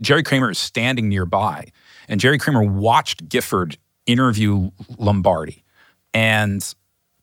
Jerry 0.00 0.22
Kramer 0.22 0.50
is 0.50 0.58
standing 0.58 1.08
nearby, 1.08 1.72
and 2.08 2.20
Jerry 2.20 2.38
Kramer 2.38 2.62
watched 2.62 3.28
Gifford 3.28 3.76
interview 4.06 4.70
Lombardi 4.96 5.64
and 6.14 6.74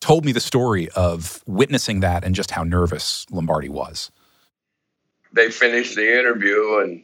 told 0.02 0.26
me 0.26 0.32
the 0.32 0.40
story 0.40 0.90
of 0.90 1.42
witnessing 1.48 2.02
that 2.02 2.24
and 2.24 2.36
just 2.36 2.52
how 2.52 2.64
nervous 2.64 3.26
Lombardi 3.32 3.70
was. 3.70 4.12
They 5.34 5.50
finished 5.50 5.96
the 5.96 6.20
interview, 6.20 6.80
and 6.80 7.04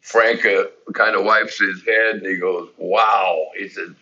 Frank 0.00 0.44
uh, 0.44 0.64
kind 0.94 1.14
of 1.14 1.24
wipes 1.24 1.58
his 1.60 1.84
head 1.86 2.16
and 2.16 2.26
he 2.26 2.36
goes, 2.36 2.68
Wow. 2.76 3.48
He 3.56 3.68
said, 3.68 3.94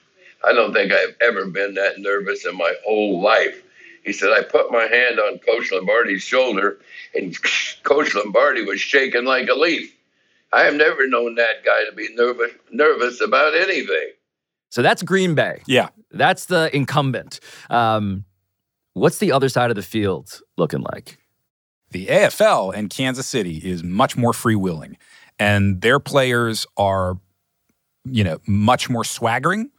I 0.46 0.52
don't 0.52 0.72
think 0.72 0.92
I've 0.92 1.16
ever 1.20 1.46
been 1.46 1.74
that 1.74 1.98
nervous 1.98 2.46
in 2.46 2.56
my 2.56 2.72
whole 2.84 3.20
life. 3.20 3.62
He 4.02 4.12
said, 4.12 4.30
I 4.30 4.42
put 4.42 4.72
my 4.72 4.84
hand 4.84 5.20
on 5.20 5.38
Coach 5.38 5.70
Lombardi's 5.70 6.22
shoulder, 6.22 6.78
and 7.14 7.36
Coach 7.82 8.14
Lombardi 8.14 8.62
was 8.62 8.80
shaking 8.80 9.24
like 9.24 9.48
a 9.48 9.54
leaf. 9.54 9.94
I 10.52 10.62
have 10.62 10.74
never 10.74 11.06
known 11.06 11.36
that 11.36 11.64
guy 11.64 11.84
to 11.88 11.94
be 11.94 12.08
nervous 12.14 12.52
nervous 12.70 13.20
about 13.20 13.54
anything. 13.54 14.12
So 14.70 14.82
that's 14.82 15.02
Green 15.02 15.34
Bay. 15.34 15.62
Yeah. 15.66 15.88
That's 16.12 16.46
the 16.46 16.74
incumbent. 16.74 17.40
Um, 17.68 18.24
what's 18.94 19.18
the 19.18 19.32
other 19.32 19.48
side 19.48 19.70
of 19.70 19.76
the 19.76 19.82
field 19.82 20.40
looking 20.56 20.84
like? 20.92 21.18
The 21.90 22.06
AFL 22.06 22.72
and 22.74 22.88
Kansas 22.88 23.26
City 23.26 23.58
is 23.58 23.82
much 23.82 24.16
more 24.16 24.32
freewheeling, 24.32 24.94
and 25.40 25.80
their 25.80 25.98
players 25.98 26.64
are, 26.76 27.18
you 28.04 28.22
know, 28.22 28.38
much 28.46 28.88
more 28.88 29.02
swaggering. 29.04 29.70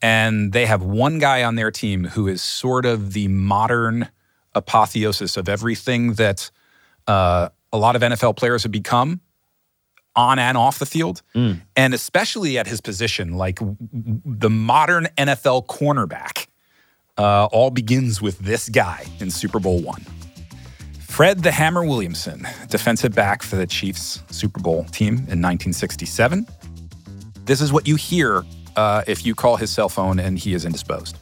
And 0.00 0.52
they 0.52 0.66
have 0.66 0.82
one 0.82 1.18
guy 1.18 1.44
on 1.44 1.54
their 1.54 1.70
team 1.70 2.04
who 2.04 2.26
is 2.26 2.42
sort 2.42 2.86
of 2.86 3.12
the 3.12 3.28
modern 3.28 4.08
apotheosis 4.54 5.36
of 5.36 5.48
everything 5.48 6.14
that 6.14 6.50
uh, 7.06 7.50
a 7.72 7.78
lot 7.78 7.96
of 7.96 8.02
NFL 8.02 8.36
players 8.36 8.62
have 8.62 8.72
become 8.72 9.20
on 10.14 10.38
and 10.38 10.56
off 10.56 10.78
the 10.78 10.86
field, 10.86 11.22
Mm. 11.34 11.60
and 11.76 11.94
especially 11.94 12.58
at 12.58 12.66
his 12.66 12.80
position, 12.80 13.34
like 13.36 13.56
w- 13.56 13.76
w- 13.92 14.20
the 14.24 14.50
modern 14.50 15.08
NFL 15.16 15.66
cornerback, 15.66 16.46
uh, 17.18 17.46
all 17.46 17.70
begins 17.70 18.20
with 18.22 18.38
this 18.40 18.68
guy 18.68 19.06
in 19.20 19.30
Super 19.30 19.58
Bowl 19.58 19.80
one. 19.80 20.04
Fred 21.00 21.42
the 21.42 21.52
Hammer 21.52 21.84
Williamson, 21.84 22.46
defensive 22.68 23.14
back 23.14 23.42
for 23.42 23.56
the 23.56 23.66
Chiefs 23.66 24.22
Super 24.30 24.60
Bowl 24.60 24.84
team 24.92 25.14
in 25.28 25.40
1967. 25.40 26.46
This 27.44 27.60
is 27.60 27.72
what 27.72 27.86
you 27.86 27.96
hear 27.96 28.44
uh, 28.76 29.02
if 29.06 29.26
you 29.26 29.34
call 29.34 29.56
his 29.56 29.70
cell 29.70 29.90
phone 29.90 30.18
and 30.18 30.38
he 30.38 30.54
is 30.54 30.64
indisposed. 30.64 31.18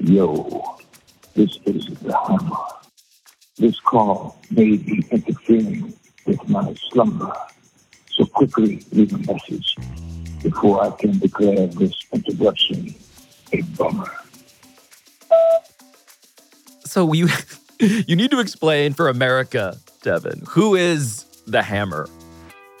Yo, 0.00 0.78
this 1.34 1.58
is 1.66 1.86
the 2.00 2.16
Hammer. 2.26 2.56
This 3.58 3.78
call 3.80 4.38
may 4.50 4.76
be 4.76 5.04
interfering 5.10 5.92
with 6.28 6.48
my 6.48 6.74
slumber, 6.90 7.32
so 8.10 8.26
quickly 8.26 8.84
leave 8.92 9.12
a 9.14 9.18
message 9.32 9.76
before 10.42 10.84
I 10.84 10.90
can 10.90 11.18
declare 11.18 11.66
this 11.66 11.94
interruption 12.12 12.94
a 13.52 13.62
bummer. 13.62 14.10
So 16.84 17.12
you 17.12 17.28
you 17.80 18.14
need 18.14 18.30
to 18.30 18.40
explain 18.40 18.92
for 18.92 19.08
America, 19.08 19.78
Devin, 20.02 20.42
who 20.48 20.74
is 20.74 21.24
the 21.46 21.62
Hammer? 21.62 22.08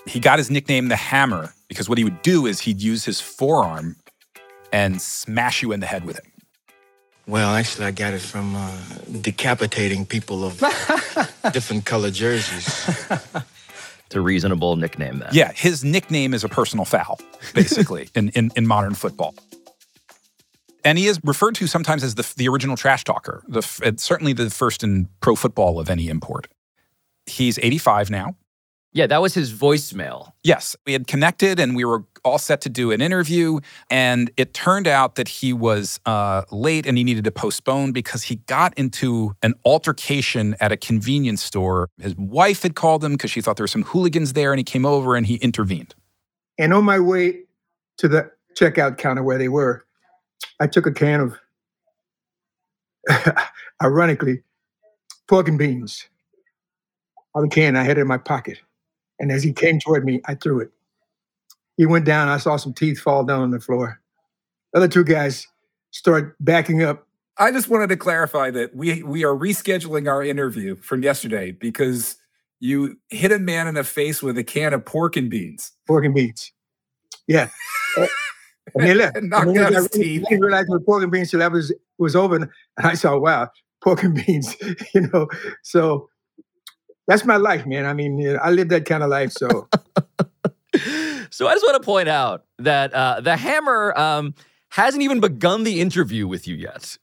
He 0.06 0.20
got 0.20 0.38
his 0.38 0.50
nickname 0.50 0.88
the 0.88 0.96
Hammer 0.96 1.54
because 1.68 1.88
what 1.88 1.98
he 1.98 2.04
would 2.04 2.22
do 2.22 2.46
is 2.46 2.60
he'd 2.60 2.82
use 2.82 3.04
his 3.04 3.20
forearm 3.20 3.96
and 4.72 5.00
smash 5.00 5.62
you 5.62 5.72
in 5.72 5.80
the 5.80 5.86
head 5.86 6.04
with 6.04 6.18
it. 6.18 6.24
Well, 7.28 7.54
actually, 7.54 7.84
I 7.84 7.90
got 7.90 8.14
it 8.14 8.22
from 8.22 8.56
uh, 8.56 8.74
decapitating 9.20 10.06
people 10.06 10.44
of 10.44 10.58
different 11.52 11.84
color 11.84 12.10
jerseys. 12.10 12.66
It's 14.06 14.14
a 14.14 14.20
reasonable 14.22 14.76
nickname 14.76 15.18
then. 15.18 15.28
Yeah, 15.32 15.52
his 15.52 15.84
nickname 15.84 16.32
is 16.32 16.42
a 16.42 16.48
personal 16.48 16.86
foul, 16.86 17.20
basically, 17.52 18.08
in, 18.14 18.30
in, 18.30 18.50
in 18.56 18.66
modern 18.66 18.94
football. 18.94 19.34
And 20.82 20.96
he 20.96 21.06
is 21.06 21.20
referred 21.22 21.54
to 21.56 21.66
sometimes 21.66 22.02
as 22.02 22.14
the, 22.14 22.32
the 22.38 22.48
original 22.48 22.78
trash 22.78 23.04
talker, 23.04 23.42
the, 23.46 23.60
certainly 23.98 24.32
the 24.32 24.48
first 24.48 24.82
in 24.82 25.10
pro 25.20 25.36
football 25.36 25.78
of 25.78 25.90
any 25.90 26.08
import. 26.08 26.48
He's 27.26 27.58
85 27.58 28.08
now. 28.08 28.36
Yeah, 28.92 29.06
that 29.06 29.20
was 29.20 29.34
his 29.34 29.52
voicemail. 29.52 30.32
Yes, 30.42 30.74
we 30.86 30.94
had 30.94 31.06
connected 31.06 31.60
and 31.60 31.76
we 31.76 31.84
were 31.84 32.04
all 32.28 32.38
set 32.38 32.60
to 32.62 32.68
do 32.68 32.90
an 32.90 33.00
interview. 33.00 33.60
And 33.90 34.30
it 34.36 34.54
turned 34.54 34.86
out 34.86 35.16
that 35.16 35.28
he 35.28 35.52
was 35.52 35.98
uh, 36.06 36.42
late 36.50 36.86
and 36.86 36.98
he 36.98 37.04
needed 37.04 37.24
to 37.24 37.30
postpone 37.30 37.92
because 37.92 38.24
he 38.24 38.36
got 38.46 38.76
into 38.78 39.34
an 39.42 39.54
altercation 39.64 40.54
at 40.60 40.70
a 40.70 40.76
convenience 40.76 41.42
store. 41.42 41.88
His 41.98 42.14
wife 42.16 42.62
had 42.62 42.74
called 42.74 43.02
him 43.04 43.12
because 43.12 43.30
she 43.30 43.40
thought 43.40 43.56
there 43.56 43.64
were 43.64 43.68
some 43.68 43.84
hooligans 43.84 44.34
there 44.34 44.52
and 44.52 44.58
he 44.58 44.64
came 44.64 44.86
over 44.86 45.16
and 45.16 45.26
he 45.26 45.36
intervened. 45.36 45.94
And 46.58 46.74
on 46.74 46.84
my 46.84 47.00
way 47.00 47.40
to 47.98 48.08
the 48.08 48.30
checkout 48.54 48.98
counter 48.98 49.22
where 49.22 49.38
they 49.38 49.48
were, 49.48 49.84
I 50.60 50.66
took 50.66 50.86
a 50.86 50.92
can 50.92 51.20
of, 51.20 51.38
ironically, 53.82 54.42
pork 55.28 55.48
and 55.48 55.58
beans. 55.58 56.08
Out 57.36 57.44
of 57.44 57.50
the 57.50 57.54
can, 57.54 57.76
I 57.76 57.84
had 57.84 57.98
it 57.98 58.02
in 58.02 58.06
my 58.06 58.18
pocket. 58.18 58.58
And 59.20 59.30
as 59.30 59.42
he 59.42 59.52
came 59.52 59.78
toward 59.78 60.04
me, 60.04 60.20
I 60.26 60.34
threw 60.34 60.60
it. 60.60 60.70
He 61.78 61.86
went 61.86 62.04
down. 62.04 62.28
I 62.28 62.36
saw 62.36 62.56
some 62.56 62.74
teeth 62.74 63.00
fall 63.00 63.24
down 63.24 63.40
on 63.40 63.50
the 63.52 63.60
floor. 63.60 64.00
The 64.72 64.80
other 64.80 64.88
two 64.88 65.04
guys 65.04 65.46
start 65.92 66.36
backing 66.40 66.82
up. 66.82 67.06
I 67.38 67.52
just 67.52 67.68
wanted 67.68 67.88
to 67.90 67.96
clarify 67.96 68.50
that 68.50 68.74
we 68.74 69.02
we 69.04 69.24
are 69.24 69.32
rescheduling 69.34 70.10
our 70.10 70.22
interview 70.22 70.74
from 70.76 71.02
yesterday 71.04 71.52
because 71.52 72.16
you 72.60 72.98
hit 73.10 73.30
a 73.30 73.38
man 73.38 73.68
in 73.68 73.76
the 73.76 73.84
face 73.84 74.22
with 74.22 74.36
a 74.36 74.44
can 74.44 74.74
of 74.74 74.84
pork 74.84 75.16
and 75.16 75.30
beans. 75.30 75.70
Pork 75.86 76.04
and 76.04 76.14
beans. 76.14 76.52
Yeah. 77.28 77.48
and 77.96 78.08
they 78.74 78.92
left. 78.94 79.16
And 79.16 79.30
knocked 79.30 79.46
And 79.46 79.58
out 79.58 79.72
I 79.72 79.76
his 79.76 79.88
really 79.94 80.04
teeth. 80.04 80.24
didn't 80.28 80.40
realize 80.42 80.66
it 80.68 80.84
pork 80.84 81.04
and 81.04 81.12
beans 81.12 81.30
till 81.30 81.38
that 81.38 81.52
was 81.52 81.72
was 81.98 82.16
over. 82.16 82.36
And 82.36 82.50
I 82.78 82.94
saw, 82.94 83.16
wow, 83.16 83.50
pork 83.82 84.02
and 84.02 84.14
beans. 84.26 84.56
you 84.94 85.02
know, 85.02 85.28
so 85.62 86.08
that's 87.06 87.24
my 87.24 87.36
life, 87.36 87.64
man. 87.66 87.86
I 87.86 87.92
mean, 87.92 88.36
I 88.42 88.50
live 88.50 88.68
that 88.70 88.84
kind 88.84 89.04
of 89.04 89.10
life. 89.10 89.30
So 89.30 89.68
So 91.30 91.46
I 91.46 91.54
just 91.54 91.64
want 91.64 91.80
to 91.80 91.84
point 91.84 92.08
out 92.08 92.44
that 92.58 92.92
uh, 92.92 93.20
the 93.20 93.36
Hammer 93.36 93.96
um, 93.96 94.34
hasn't 94.70 95.02
even 95.02 95.20
begun 95.20 95.64
the 95.64 95.80
interview 95.80 96.26
with 96.26 96.46
you 96.46 96.54
yet. 96.56 96.96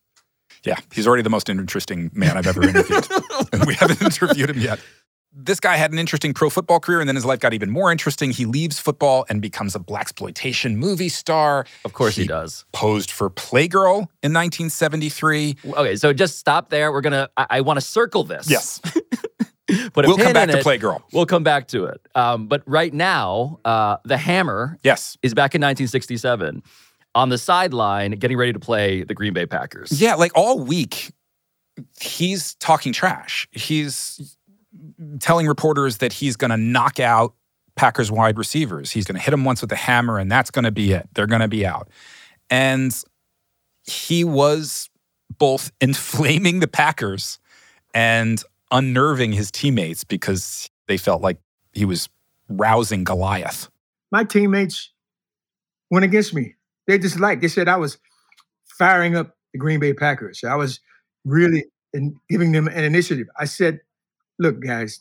Yeah, 0.64 0.78
he's 0.92 1.08
already 1.08 1.24
the 1.24 1.30
most 1.30 1.48
interesting 1.48 2.10
man 2.14 2.38
I've 2.38 2.48
ever 2.48 2.64
interviewed. 2.64 3.08
and 3.54 3.66
we 3.68 3.76
haven't 3.76 4.02
interviewed 4.02 4.50
him 4.50 4.60
yet. 4.60 4.80
This 5.38 5.60
guy 5.60 5.76
had 5.76 5.92
an 5.92 6.00
interesting 6.00 6.34
pro 6.34 6.50
football 6.50 6.80
career, 6.80 7.02
and 7.02 7.10
then 7.10 7.16
his 7.16 7.26
life 7.26 7.40
got 7.42 7.54
even 7.54 7.70
more 7.70 7.92
interesting. 7.92 8.32
He 8.32 8.46
leaves 8.46 8.80
football 8.80 9.26
and 9.30 9.42
becomes 9.42 9.76
a 9.76 9.80
blaxploitation 9.80 10.78
movie 10.78 11.10
star. 11.10 11.66
Of 11.84 11.92
course 11.92 12.16
he, 12.16 12.26
does. 12.26 12.64
Posed 12.72 13.12
for 13.12 13.30
Playgirl 13.30 14.08
in 14.24 14.34
1973. 14.34 15.58
Okay, 15.66 15.98
so 15.98 16.14
just 16.14 16.40
stop 16.40 16.70
there. 16.70 16.92
We're 16.92 17.02
gonna. 17.02 17.30
I, 17.36 17.48
I 17.50 17.62
want 17.62 17.78
to 17.78 17.86
circle 17.86 18.24
this. 18.24 18.50
Yes. 18.50 18.82
Put 19.94 20.06
We'll 20.06 20.18
come 20.18 20.34
back 20.34 20.50
to 20.50 20.60
it. 20.60 20.66
Playgirl. 20.66 21.02
We'll 21.12 21.26
come 21.26 21.44
back 21.44 21.68
to 21.70 21.86
it. 21.86 22.00
Um, 22.14 22.48
but 22.48 22.62
right 22.66 22.94
now, 22.94 23.60
uh, 23.66 23.98
the 24.06 24.18
Hammer 24.18 24.78
yes 24.84 25.18
is 25.24 25.34
back 25.34 25.56
in 25.56 25.60
1967 25.60 26.62
on 27.16 27.30
the 27.30 27.38
sideline, 27.38 28.12
getting 28.12 28.38
ready 28.38 28.54
to 28.54 28.60
play 28.60 29.04
the 29.04 29.16
Green 29.16 29.34
Bay 29.34 29.46
Packers. 29.46 30.00
Yeah, 30.00 30.16
like 30.16 30.32
all 30.36 30.60
week, 30.60 31.12
he's 32.00 32.56
talking 32.56 32.94
trash. 32.94 33.48
He's 33.52 34.38
telling 35.20 35.48
reporters 35.48 35.98
that 35.98 36.14
he's 36.14 36.36
going 36.36 36.52
to 36.52 36.58
knock 36.58 37.00
out 37.00 37.34
Packers 37.76 38.12
wide 38.12 38.38
receivers. 38.38 38.92
He's 38.92 39.06
going 39.06 39.16
to 39.16 39.22
hit 39.22 39.32
them 39.32 39.46
once 39.46 39.62
with 39.62 39.72
a 39.72 39.78
hammer, 39.78 40.20
and 40.20 40.32
that's 40.32 40.52
going 40.52 40.66
to 40.66 40.72
be 40.72 40.92
it. 40.92 41.10
They're 41.14 41.28
going 41.28 41.42
to 41.42 41.48
be 41.48 41.66
out. 41.66 41.90
And 42.50 42.96
he 43.84 44.24
was 44.24 44.90
both 45.38 45.72
inflaming 45.82 46.60
the 46.60 46.68
Packers 46.68 47.40
and 47.94 48.44
unnerving 48.72 49.32
his 49.32 49.52
teammates 49.52 50.04
because 50.04 50.70
they 50.88 50.98
felt 50.98 51.22
like 51.22 51.38
he 51.74 51.86
was 51.86 52.10
rousing 52.50 53.04
Goliath. 53.04 53.70
my 54.12 54.24
teammates 54.24 54.92
went 55.92 56.06
against 56.06 56.34
me. 56.34 56.56
They 56.88 56.98
disliked. 56.98 57.42
They 57.42 57.48
said 57.48 57.68
I 57.68 57.78
was 57.78 57.98
firing 58.78 59.16
up 59.16 59.36
the 59.54 59.60
Green 59.60 59.80
Bay 59.80 59.94
Packers. 59.94 60.44
I 60.44 60.56
was 60.56 60.80
really 61.26 61.66
in 61.94 62.16
giving 62.30 62.52
them 62.52 62.68
an 62.68 62.84
initiative. 62.84 63.28
I 63.40 63.46
said, 63.46 63.80
"Look, 64.40 64.60
guys, 64.62 65.00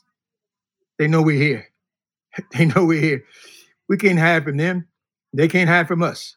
they 0.99 1.07
know 1.09 1.23
we're 1.23 1.41
here. 1.41 1.67
They 2.53 2.65
know 2.67 2.85
we're 2.85 3.01
here. 3.01 3.25
We 3.89 3.97
can't 3.97 4.19
hide 4.19 4.45
from 4.45 4.57
them. 4.57 4.89
They 5.33 5.47
can't 5.49 5.69
hide 5.69 5.87
from 5.87 6.03
us. 6.03 6.37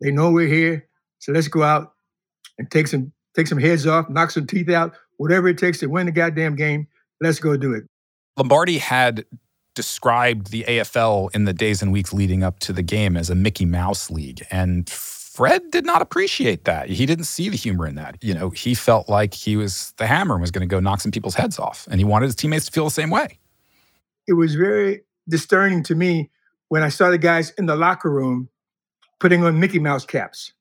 They 0.00 0.10
know 0.12 0.30
we're 0.30 0.46
here. 0.46 0.86
So 1.18 1.32
let's 1.32 1.48
go 1.48 1.62
out 1.62 1.94
and 2.58 2.70
take 2.70 2.86
some 2.86 3.12
take 3.34 3.46
some 3.48 3.58
heads 3.58 3.86
off, 3.86 4.08
knock 4.08 4.30
some 4.30 4.46
teeth 4.46 4.68
out, 4.68 4.94
whatever 5.18 5.48
it 5.48 5.58
takes 5.58 5.78
to 5.80 5.86
win 5.86 6.06
the 6.06 6.12
goddamn 6.12 6.56
game. 6.56 6.86
Let's 7.20 7.38
go 7.38 7.56
do 7.56 7.72
it." 7.72 7.84
Lombardi 8.36 8.78
had 8.78 9.24
described 9.74 10.50
the 10.50 10.64
AFL 10.68 11.30
in 11.34 11.44
the 11.44 11.52
days 11.52 11.82
and 11.82 11.92
weeks 11.92 12.12
leading 12.12 12.42
up 12.42 12.60
to 12.60 12.72
the 12.72 12.82
game 12.82 13.16
as 13.16 13.30
a 13.30 13.34
Mickey 13.34 13.64
Mouse 13.64 14.10
league. 14.10 14.46
And 14.50 14.88
Fred 14.88 15.70
did 15.70 15.84
not 15.84 16.00
appreciate 16.00 16.64
that. 16.64 16.88
He 16.88 17.06
didn't 17.06 17.24
see 17.24 17.48
the 17.48 17.56
humor 17.56 17.86
in 17.86 17.96
that. 17.96 18.16
You 18.22 18.34
know, 18.34 18.50
he 18.50 18.74
felt 18.74 19.08
like 19.08 19.34
he 19.34 19.56
was 19.56 19.92
the 19.96 20.06
hammer 20.06 20.34
and 20.34 20.40
was 20.40 20.52
going 20.52 20.66
to 20.66 20.72
go 20.72 20.78
knock 20.78 21.00
some 21.00 21.10
people's 21.10 21.34
heads 21.34 21.58
off. 21.58 21.88
And 21.90 22.00
he 22.00 22.04
wanted 22.04 22.26
his 22.26 22.36
teammates 22.36 22.66
to 22.66 22.72
feel 22.72 22.84
the 22.84 22.92
same 22.92 23.10
way. 23.10 23.38
It 24.28 24.34
was 24.34 24.54
very 24.54 25.02
disturbing 25.28 25.82
to 25.84 25.94
me 25.94 26.30
when 26.68 26.82
I 26.82 26.88
saw 26.88 27.10
the 27.10 27.18
guys 27.18 27.50
in 27.58 27.66
the 27.66 27.76
locker 27.76 28.10
room 28.10 28.48
putting 29.18 29.42
on 29.42 29.58
Mickey 29.58 29.80
Mouse 29.80 30.06
caps 30.06 30.52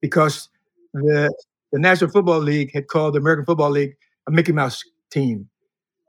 because 0.00 0.48
the 0.94 1.32
the 1.76 1.80
National 1.80 2.10
Football 2.10 2.38
League 2.38 2.72
had 2.72 2.88
called 2.88 3.12
the 3.12 3.18
American 3.18 3.44
Football 3.44 3.68
League 3.68 3.96
a 4.26 4.30
Mickey 4.30 4.50
Mouse 4.50 4.82
team. 5.10 5.46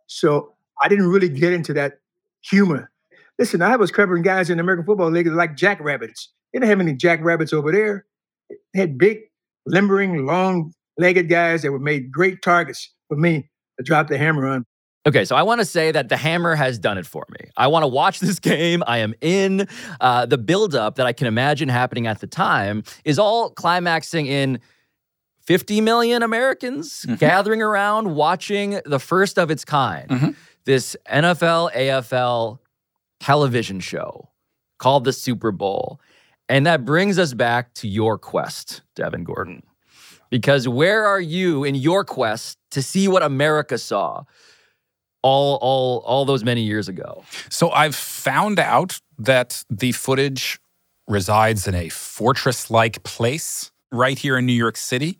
So 0.05 0.53
I 0.81 0.87
didn't 0.87 1.07
really 1.09 1.27
get 1.27 1.51
into 1.51 1.73
that 1.73 1.95
humor. 2.39 2.89
Listen, 3.37 3.61
I 3.61 3.75
was 3.75 3.91
covering 3.91 4.23
guys 4.23 4.49
in 4.49 4.59
the 4.59 4.63
American 4.63 4.85
Football 4.85 5.11
League 5.11 5.27
like 5.27 5.57
jackrabbits. 5.57 6.31
They 6.53 6.59
didn't 6.59 6.69
have 6.69 6.79
any 6.79 6.93
jackrabbits 6.93 7.51
over 7.51 7.73
there. 7.73 8.05
They 8.49 8.79
had 8.79 8.97
big, 8.97 9.19
limbering, 9.65 10.25
long-legged 10.25 11.27
guys 11.27 11.63
that 11.63 11.73
were 11.73 11.79
made 11.79 12.13
great 12.13 12.41
targets 12.41 12.89
for 13.09 13.17
me 13.17 13.49
to 13.77 13.83
drop 13.83 14.07
the 14.07 14.17
hammer 14.17 14.47
on. 14.47 14.63
Okay, 15.05 15.25
so 15.25 15.35
I 15.35 15.41
want 15.41 15.59
to 15.59 15.65
say 15.65 15.91
that 15.91 16.07
the 16.07 16.15
hammer 16.15 16.55
has 16.55 16.79
done 16.79 16.97
it 16.97 17.05
for 17.05 17.25
me. 17.29 17.49
I 17.57 17.67
want 17.67 17.83
to 17.83 17.87
watch 17.87 18.21
this 18.21 18.39
game. 18.39 18.83
I 18.87 18.99
am 18.99 19.13
in. 19.19 19.67
Uh, 19.99 20.25
the 20.25 20.37
buildup 20.37 20.95
that 20.95 21.05
I 21.05 21.11
can 21.11 21.27
imagine 21.27 21.67
happening 21.67 22.07
at 22.07 22.21
the 22.21 22.27
time 22.27 22.83
is 23.03 23.19
all 23.19 23.49
climaxing 23.51 24.27
in 24.27 24.61
50 25.47 25.81
million 25.81 26.21
Americans 26.23 27.01
Mm-hmm. 27.07 27.15
gathering 27.15 27.61
around 27.61 28.13
watching 28.15 28.79
the 28.85 28.99
first 28.99 29.39
of 29.39 29.49
its 29.49 29.63
kind. 29.65 30.09
Mhm. 30.09 30.35
This 30.65 30.95
NFL 31.09 31.71
AFL 31.73 32.59
television 33.19 33.79
show 33.79 34.29
called 34.79 35.05
the 35.05 35.13
Super 35.13 35.51
Bowl. 35.51 35.99
And 36.49 36.65
that 36.65 36.85
brings 36.85 37.17
us 37.17 37.33
back 37.33 37.73
to 37.75 37.87
your 37.87 38.17
quest, 38.17 38.81
Devin 38.95 39.23
Gordon. 39.23 39.63
Because 40.29 40.67
where 40.67 41.05
are 41.05 41.19
you 41.21 41.63
in 41.63 41.75
your 41.75 42.03
quest 42.03 42.57
to 42.71 42.81
see 42.81 43.07
what 43.07 43.23
America 43.23 43.77
saw 43.77 44.23
all 45.23 45.57
all 45.61 45.99
all 46.05 46.25
those 46.25 46.43
many 46.43 46.61
years 46.63 46.87
ago? 46.89 47.23
So 47.49 47.71
I've 47.71 47.95
found 47.95 48.59
out 48.59 48.99
that 49.17 49.63
the 49.69 49.91
footage 49.93 50.59
resides 51.07 51.67
in 51.67 51.75
a 51.75 51.89
fortress 51.89 52.69
like 52.69 53.03
place 53.03 53.71
right 53.91 54.19
here 54.19 54.37
in 54.37 54.45
New 54.45 54.53
York 54.65 54.75
City. 54.77 55.17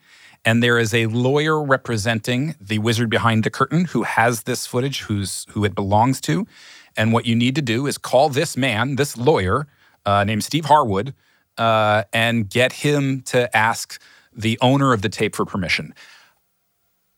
And 0.48 0.64
there 0.64 0.80
is 0.80 0.94
a 0.94 1.08
lawyer 1.08 1.62
representing 1.62 2.56
the 2.62 2.80
wizard 2.80 3.10
behind 3.10 3.44
the 3.44 3.50
curtain 3.50 3.84
who 3.84 4.04
has 4.04 4.44
this 4.44 4.66
footage, 4.66 5.02
who's 5.02 5.46
who 5.50 5.66
it 5.66 5.76
belongs 5.76 6.22
to. 6.22 6.48
And 6.96 7.12
what 7.12 7.26
you 7.26 7.36
need 7.36 7.54
to 7.56 7.62
do 7.62 7.86
is 7.86 7.98
call 7.98 8.30
this 8.30 8.56
man, 8.56 8.96
this 8.96 9.18
lawyer 9.18 9.68
uh, 10.06 10.24
named 10.24 10.46
Steve 10.46 10.64
Harwood, 10.64 11.14
uh, 11.58 12.04
and 12.14 12.50
get 12.50 12.72
him 12.72 13.24
to 13.24 13.54
ask 13.54 14.02
the 14.34 14.58
owner 14.62 14.94
of 14.94 15.02
the 15.02 15.10
tape 15.10 15.36
for 15.36 15.44
permission. 15.44 15.94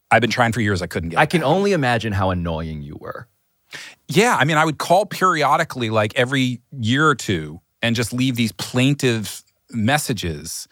I've 0.09 0.21
been 0.21 0.31
trying 0.31 0.51
for 0.51 0.61
years. 0.61 0.81
I 0.81 0.87
couldn't 0.87 1.09
get. 1.09 1.19
I 1.19 1.27
can 1.27 1.43
only 1.43 1.73
imagine 1.73 2.13
how 2.13 2.31
annoying 2.31 2.81
you 2.81 2.97
were. 2.99 3.27
Yeah, 4.07 4.37
I 4.39 4.43
mean, 4.43 4.57
I 4.57 4.65
would 4.65 4.79
call 4.79 5.05
periodically, 5.05 5.91
like 5.91 6.15
every 6.15 6.61
year 6.71 7.07
or 7.07 7.13
two, 7.13 7.61
and 7.83 7.95
just 7.95 8.11
leave 8.11 8.37
these 8.37 8.53
plaintive 8.53 9.43
messages. 9.69 10.67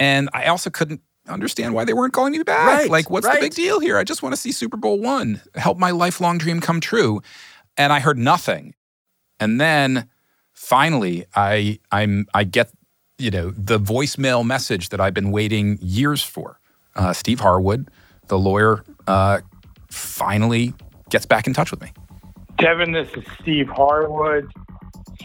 And 0.00 0.28
I 0.32 0.46
also 0.46 0.70
couldn't 0.70 1.00
understand 1.28 1.74
why 1.74 1.84
they 1.84 1.92
weren't 1.92 2.12
calling 2.12 2.32
me 2.32 2.42
back. 2.42 2.66
Right, 2.66 2.90
like, 2.90 3.10
what's 3.10 3.26
right. 3.26 3.36
the 3.36 3.40
big 3.40 3.54
deal 3.54 3.80
here? 3.80 3.98
I 3.98 4.04
just 4.04 4.22
want 4.22 4.34
to 4.34 4.40
see 4.40 4.52
Super 4.52 4.76
Bowl 4.76 4.98
one, 4.98 5.40
help 5.54 5.78
my 5.78 5.90
lifelong 5.90 6.38
dream 6.38 6.60
come 6.60 6.80
true. 6.80 7.22
And 7.76 7.92
I 7.92 8.00
heard 8.00 8.18
nothing. 8.18 8.74
And 9.40 9.60
then 9.60 10.08
finally, 10.52 11.26
I 11.34 11.80
I'm 11.90 12.26
I 12.32 12.44
get 12.44 12.70
you 13.18 13.30
know 13.30 13.50
the 13.50 13.78
voicemail 13.78 14.44
message 14.44 14.90
that 14.90 15.00
I've 15.00 15.14
been 15.14 15.30
waiting 15.30 15.78
years 15.80 16.22
for. 16.22 16.60
Uh, 16.94 17.12
Steve 17.12 17.40
Harwood, 17.40 17.90
the 18.28 18.38
lawyer, 18.38 18.84
uh, 19.08 19.40
finally 19.90 20.72
gets 21.10 21.26
back 21.26 21.46
in 21.46 21.52
touch 21.52 21.70
with 21.70 21.82
me. 21.82 21.92
Devin, 22.58 22.92
this 22.92 23.08
is 23.14 23.24
Steve 23.40 23.68
Harwood. 23.68 24.48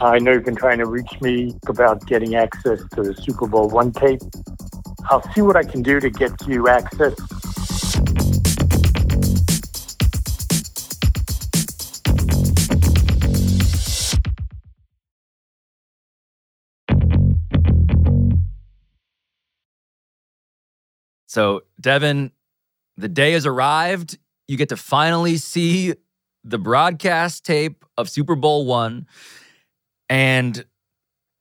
I 0.01 0.17
know 0.17 0.31
you've 0.31 0.45
been 0.45 0.55
trying 0.55 0.79
to 0.79 0.85
reach 0.85 1.21
me 1.21 1.53
about 1.67 2.05
getting 2.07 2.35
access 2.35 2.79
to 2.95 3.03
the 3.03 3.13
Super 3.13 3.47
Bowl 3.47 3.69
one 3.69 3.91
tape. 3.91 4.21
I'll 5.09 5.27
see 5.33 5.41
what 5.41 5.55
I 5.55 5.63
can 5.63 5.81
do 5.81 5.99
to 5.99 6.09
get 6.09 6.31
you 6.47 6.67
access. 6.67 7.15
So, 21.25 21.61
Devin, 21.79 22.31
the 22.97 23.07
day 23.07 23.31
has 23.31 23.45
arrived. 23.45 24.17
You 24.47 24.57
get 24.57 24.69
to 24.69 24.77
finally 24.77 25.37
see 25.37 25.93
the 26.43 26.57
broadcast 26.57 27.45
tape 27.45 27.85
of 27.97 28.09
Super 28.09 28.35
Bowl 28.35 28.65
one 28.65 29.07
and 30.07 30.65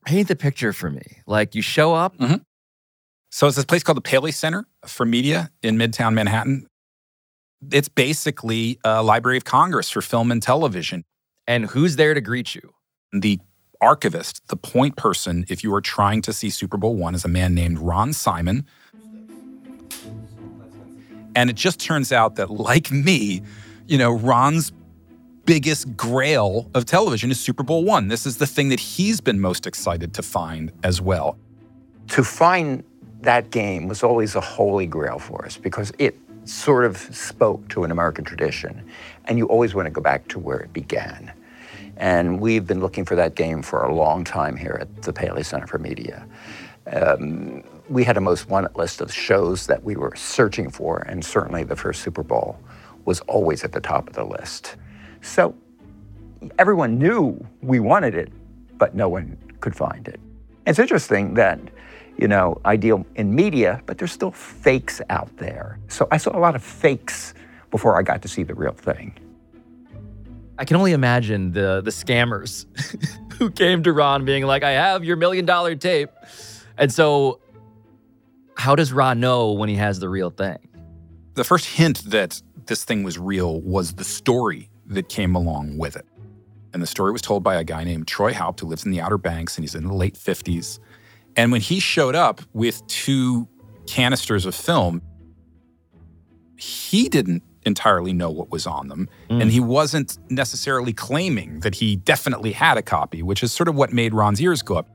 paint 0.06 0.28
the 0.28 0.36
picture 0.36 0.72
for 0.72 0.90
me. 0.90 1.02
Like, 1.26 1.54
you 1.54 1.62
show 1.62 1.94
up. 1.94 2.16
Mm-hmm. 2.18 2.36
So 3.30 3.46
it's 3.46 3.56
this 3.56 3.64
place 3.64 3.82
called 3.82 3.98
the 3.98 4.02
Paley 4.02 4.32
Center 4.32 4.66
for 4.86 5.04
Media 5.04 5.50
in 5.62 5.76
Midtown 5.76 6.14
Manhattan. 6.14 6.66
It's 7.70 7.88
basically 7.88 8.78
a 8.84 9.02
Library 9.02 9.36
of 9.36 9.44
Congress 9.44 9.90
for 9.90 10.00
film 10.00 10.30
and 10.32 10.42
television. 10.42 11.04
And 11.46 11.66
who's 11.66 11.96
there 11.96 12.14
to 12.14 12.20
greet 12.20 12.54
you? 12.54 12.72
The 13.12 13.38
archivist, 13.80 14.46
the 14.48 14.56
point 14.56 14.96
person, 14.96 15.44
if 15.48 15.62
you 15.62 15.74
are 15.74 15.80
trying 15.80 16.22
to 16.22 16.32
see 16.32 16.50
Super 16.50 16.76
Bowl 16.76 16.94
one, 16.96 17.14
is 17.14 17.24
a 17.24 17.28
man 17.28 17.54
named 17.54 17.78
Ron 17.78 18.12
Simon. 18.12 18.66
And 21.34 21.50
it 21.50 21.56
just 21.56 21.80
turns 21.80 22.12
out 22.12 22.36
that, 22.36 22.50
like 22.50 22.90
me, 22.90 23.42
you 23.86 23.98
know, 23.98 24.12
Ron's 24.12 24.72
biggest 25.44 25.96
grail 25.96 26.70
of 26.74 26.84
television 26.84 27.30
is 27.30 27.40
Super 27.40 27.62
Bowl 27.62 27.84
one. 27.84 28.08
This 28.08 28.26
is 28.26 28.38
the 28.38 28.46
thing 28.46 28.68
that 28.70 28.80
he's 28.80 29.20
been 29.20 29.40
most 29.40 29.66
excited 29.66 30.12
to 30.14 30.22
find 30.22 30.72
as 30.82 31.00
well. 31.00 31.38
to 32.08 32.24
find 32.24 32.82
that 33.20 33.50
game 33.50 33.88
was 33.88 34.02
always 34.02 34.34
a 34.34 34.40
holy 34.40 34.86
grail 34.86 35.18
for 35.18 35.44
us 35.44 35.56
because 35.56 35.92
it 35.98 36.18
sort 36.44 36.84
of 36.84 36.96
spoke 36.96 37.68
to 37.68 37.84
an 37.84 37.90
American 37.90 38.24
tradition. 38.24 38.82
And 39.26 39.38
you 39.38 39.46
always 39.46 39.74
want 39.74 39.86
to 39.86 39.90
go 39.90 40.00
back 40.00 40.28
to 40.28 40.38
where 40.38 40.60
it 40.60 40.72
began. 40.72 41.32
And 41.96 42.40
we've 42.40 42.66
been 42.66 42.80
looking 42.80 43.04
for 43.04 43.16
that 43.16 43.34
game 43.34 43.60
for 43.62 43.82
a 43.82 43.94
long 43.94 44.24
time 44.24 44.56
here 44.56 44.78
at 44.80 45.02
the 45.02 45.12
Paley 45.12 45.42
Center 45.42 45.66
for 45.66 45.78
Media. 45.78 46.26
Um, 46.92 47.64
we 47.88 48.04
had 48.04 48.16
a 48.16 48.20
most 48.20 48.48
wanted 48.48 48.76
list 48.76 49.00
of 49.00 49.12
shows 49.12 49.66
that 49.66 49.82
we 49.82 49.96
were 49.96 50.14
searching 50.14 50.70
for, 50.70 50.98
and 51.08 51.24
certainly 51.24 51.64
the 51.64 51.76
first 51.76 52.02
Super 52.02 52.22
Bowl 52.22 52.58
was 53.04 53.20
always 53.20 53.64
at 53.64 53.72
the 53.72 53.80
top 53.80 54.08
of 54.08 54.14
the 54.14 54.24
list. 54.24 54.76
So 55.22 55.54
everyone 56.58 56.98
knew 56.98 57.44
we 57.62 57.80
wanted 57.80 58.14
it, 58.14 58.32
but 58.78 58.94
no 58.94 59.08
one 59.08 59.36
could 59.60 59.74
find 59.74 60.06
it. 60.06 60.20
It's 60.66 60.78
interesting 60.78 61.34
that, 61.34 61.58
you 62.18 62.26
know, 62.26 62.60
I 62.64 62.76
deal 62.76 63.06
in 63.14 63.34
media, 63.34 63.80
but 63.86 63.98
there's 63.98 64.12
still 64.12 64.32
fakes 64.32 65.00
out 65.08 65.34
there. 65.36 65.78
So 65.88 66.08
I 66.10 66.16
saw 66.16 66.36
a 66.36 66.40
lot 66.40 66.56
of 66.56 66.62
fakes 66.62 67.32
before 67.70 67.98
I 67.98 68.02
got 68.02 68.22
to 68.22 68.28
see 68.28 68.42
the 68.42 68.54
real 68.54 68.72
thing. 68.72 69.16
I 70.58 70.64
can 70.64 70.76
only 70.76 70.92
imagine 70.92 71.52
the 71.52 71.80
the 71.84 71.92
scammers 71.92 72.66
who 73.34 73.50
came 73.50 73.84
to 73.84 73.92
Ron 73.92 74.24
being 74.24 74.44
like, 74.44 74.64
I 74.64 74.72
have 74.72 75.04
your 75.04 75.16
million 75.16 75.46
dollar 75.46 75.76
tape. 75.76 76.10
And 76.76 76.92
so, 76.92 77.40
how 78.56 78.74
does 78.74 78.92
Ron 78.92 79.20
know 79.20 79.52
when 79.52 79.68
he 79.68 79.76
has 79.76 80.00
the 80.00 80.08
real 80.08 80.30
thing? 80.30 80.58
The 81.34 81.44
first 81.44 81.66
hint 81.66 82.02
that 82.10 82.42
this 82.66 82.84
thing 82.84 83.04
was 83.04 83.18
real 83.18 83.60
was 83.60 83.94
the 83.94 84.04
story 84.04 84.68
that 84.86 85.08
came 85.08 85.36
along 85.36 85.78
with 85.78 85.94
it. 85.94 86.06
And 86.72 86.82
the 86.82 86.86
story 86.86 87.12
was 87.12 87.22
told 87.22 87.44
by 87.44 87.54
a 87.54 87.64
guy 87.64 87.84
named 87.84 88.08
Troy 88.08 88.34
Haupt, 88.34 88.60
who 88.60 88.66
lives 88.66 88.84
in 88.84 88.90
the 88.90 89.00
Outer 89.00 89.18
Banks, 89.18 89.56
and 89.56 89.62
he's 89.62 89.74
in 89.74 89.86
the 89.86 89.94
late 89.94 90.14
50s. 90.14 90.80
And 91.38 91.52
when 91.52 91.60
he 91.60 91.78
showed 91.78 92.16
up 92.16 92.40
with 92.52 92.84
two 92.88 93.46
canisters 93.86 94.44
of 94.44 94.56
film, 94.56 95.00
he 96.56 97.08
didn't 97.08 97.44
entirely 97.64 98.12
know 98.12 98.28
what 98.28 98.50
was 98.50 98.66
on 98.66 98.88
them. 98.88 99.08
And 99.30 99.48
he 99.52 99.60
wasn't 99.60 100.18
necessarily 100.30 100.92
claiming 100.92 101.60
that 101.60 101.76
he 101.76 101.94
definitely 101.94 102.50
had 102.50 102.76
a 102.76 102.82
copy, 102.82 103.22
which 103.22 103.44
is 103.44 103.52
sort 103.52 103.68
of 103.68 103.76
what 103.76 103.92
made 103.92 104.14
Ron's 104.14 104.40
ears 104.40 104.62
go 104.62 104.78
up. 104.78 104.88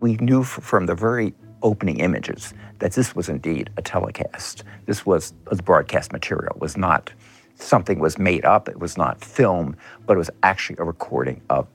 We 0.00 0.16
knew 0.16 0.40
f- 0.40 0.48
from 0.48 0.86
the 0.86 0.94
very 0.94 1.34
opening 1.62 2.00
images 2.00 2.54
that 2.78 2.92
this 2.92 3.14
was 3.14 3.28
indeed 3.28 3.68
a 3.76 3.82
telecast. 3.82 4.64
This 4.86 5.04
was, 5.04 5.34
was 5.50 5.60
broadcast 5.60 6.12
material. 6.12 6.54
It 6.56 6.62
was 6.62 6.78
not 6.78 7.12
something 7.56 7.98
was 7.98 8.18
made 8.18 8.46
up. 8.46 8.70
It 8.70 8.80
was 8.80 8.96
not 8.96 9.22
film, 9.22 9.76
but 10.06 10.14
it 10.14 10.18
was 10.18 10.30
actually 10.42 10.76
a 10.78 10.84
recording 10.84 11.42
of 11.50 11.68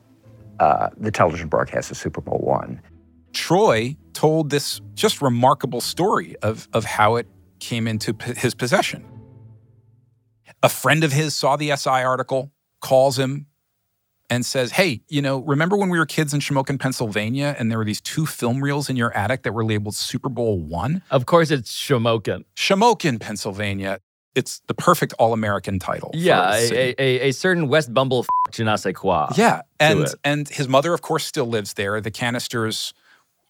uh, 0.60 0.90
the 0.98 1.12
television 1.12 1.48
broadcast 1.48 1.92
of 1.92 1.98
Super 1.98 2.22
Bowl 2.22 2.40
one. 2.40 2.82
Troy 3.36 3.98
told 4.14 4.50
this 4.50 4.82
just 4.96 5.22
remarkable 5.22 5.82
story 5.82 6.36
of, 6.42 6.68
of 6.74 6.86
how 6.86 7.18
it 7.18 7.28
came 7.60 7.88
into 7.88 8.14
p- 8.14 8.34
his 8.34 8.56
possession. 8.56 9.06
A 10.64 10.70
friend 10.70 11.04
of 11.04 11.12
his 11.12 11.36
saw 11.36 11.56
the 11.56 11.76
SI 11.76 11.90
article, 11.90 12.52
calls 12.82 13.20
him, 13.20 13.48
and 14.30 14.46
says, 14.46 14.72
Hey, 14.72 15.02
you 15.10 15.22
know, 15.22 15.40
remember 15.40 15.78
when 15.78 15.90
we 15.90 16.00
were 16.00 16.06
kids 16.06 16.34
in 16.34 16.40
Shamokin, 16.40 16.80
Pennsylvania, 16.80 17.56
and 17.60 17.70
there 17.70 17.78
were 17.78 17.86
these 17.86 18.02
two 18.02 18.26
film 18.26 18.64
reels 18.64 18.90
in 18.90 18.96
your 18.96 19.16
attic 19.16 19.44
that 19.44 19.54
were 19.54 19.66
labeled 19.66 19.96
Super 19.96 20.30
Bowl 20.30 20.58
one? 20.58 21.04
Of 21.12 21.26
course, 21.26 21.52
it's 21.52 21.72
Shamokin. 21.72 22.46
Shamokin, 22.56 23.20
Pennsylvania. 23.20 24.00
It's 24.34 24.62
the 24.68 24.74
perfect 24.74 25.14
all 25.20 25.34
American 25.34 25.80
title. 25.80 26.12
Yeah, 26.14 26.54
a 26.56 26.96
a, 27.00 27.20
a, 27.30 27.32
certain 27.32 27.70
West 27.70 27.94
Bumble 27.94 28.26
f- 28.48 28.54
je 28.54 28.64
ne 28.64 28.76
sais 28.76 28.94
quoi. 28.94 29.28
Yeah, 29.38 29.62
and 29.80 30.08
and 30.26 30.50
his 30.50 30.68
mother, 30.68 30.94
of 30.94 31.02
course, 31.02 31.26
still 31.26 31.46
lives 31.46 31.74
there. 31.74 32.02
The 32.02 32.12
canisters 32.12 32.94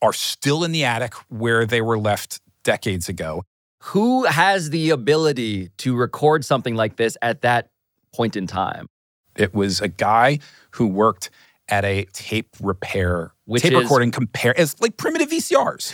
are 0.02 0.14
still 0.14 0.64
in 0.64 0.72
the 0.72 0.84
attic 0.84 1.14
where 1.30 1.66
they 1.66 1.82
were 1.82 1.98
left 1.98 2.42
decades 2.64 3.10
ago. 3.10 3.44
Who 3.84 4.26
has 4.26 4.72
the 4.72 4.90
ability 4.90 5.70
to 5.78 5.96
record 5.96 6.44
something 6.44 6.76
like 6.76 6.96
this 6.96 7.18
at 7.22 7.42
that 7.42 7.70
point 8.14 8.36
in 8.36 8.48
time? 8.48 8.88
It 9.36 9.54
was 9.54 9.82
a 9.82 9.88
guy 9.88 10.40
who 10.72 10.88
worked 10.88 11.30
at 11.70 11.84
a 11.86 12.06
tape 12.14 12.50
repair, 12.62 13.34
Which 13.46 13.64
tape 13.64 13.74
is- 13.74 13.84
recording 13.84 14.12
compare 14.12 14.58
as 14.60 14.80
like 14.82 14.98
primitive 14.98 15.30
VCRs. 15.30 15.94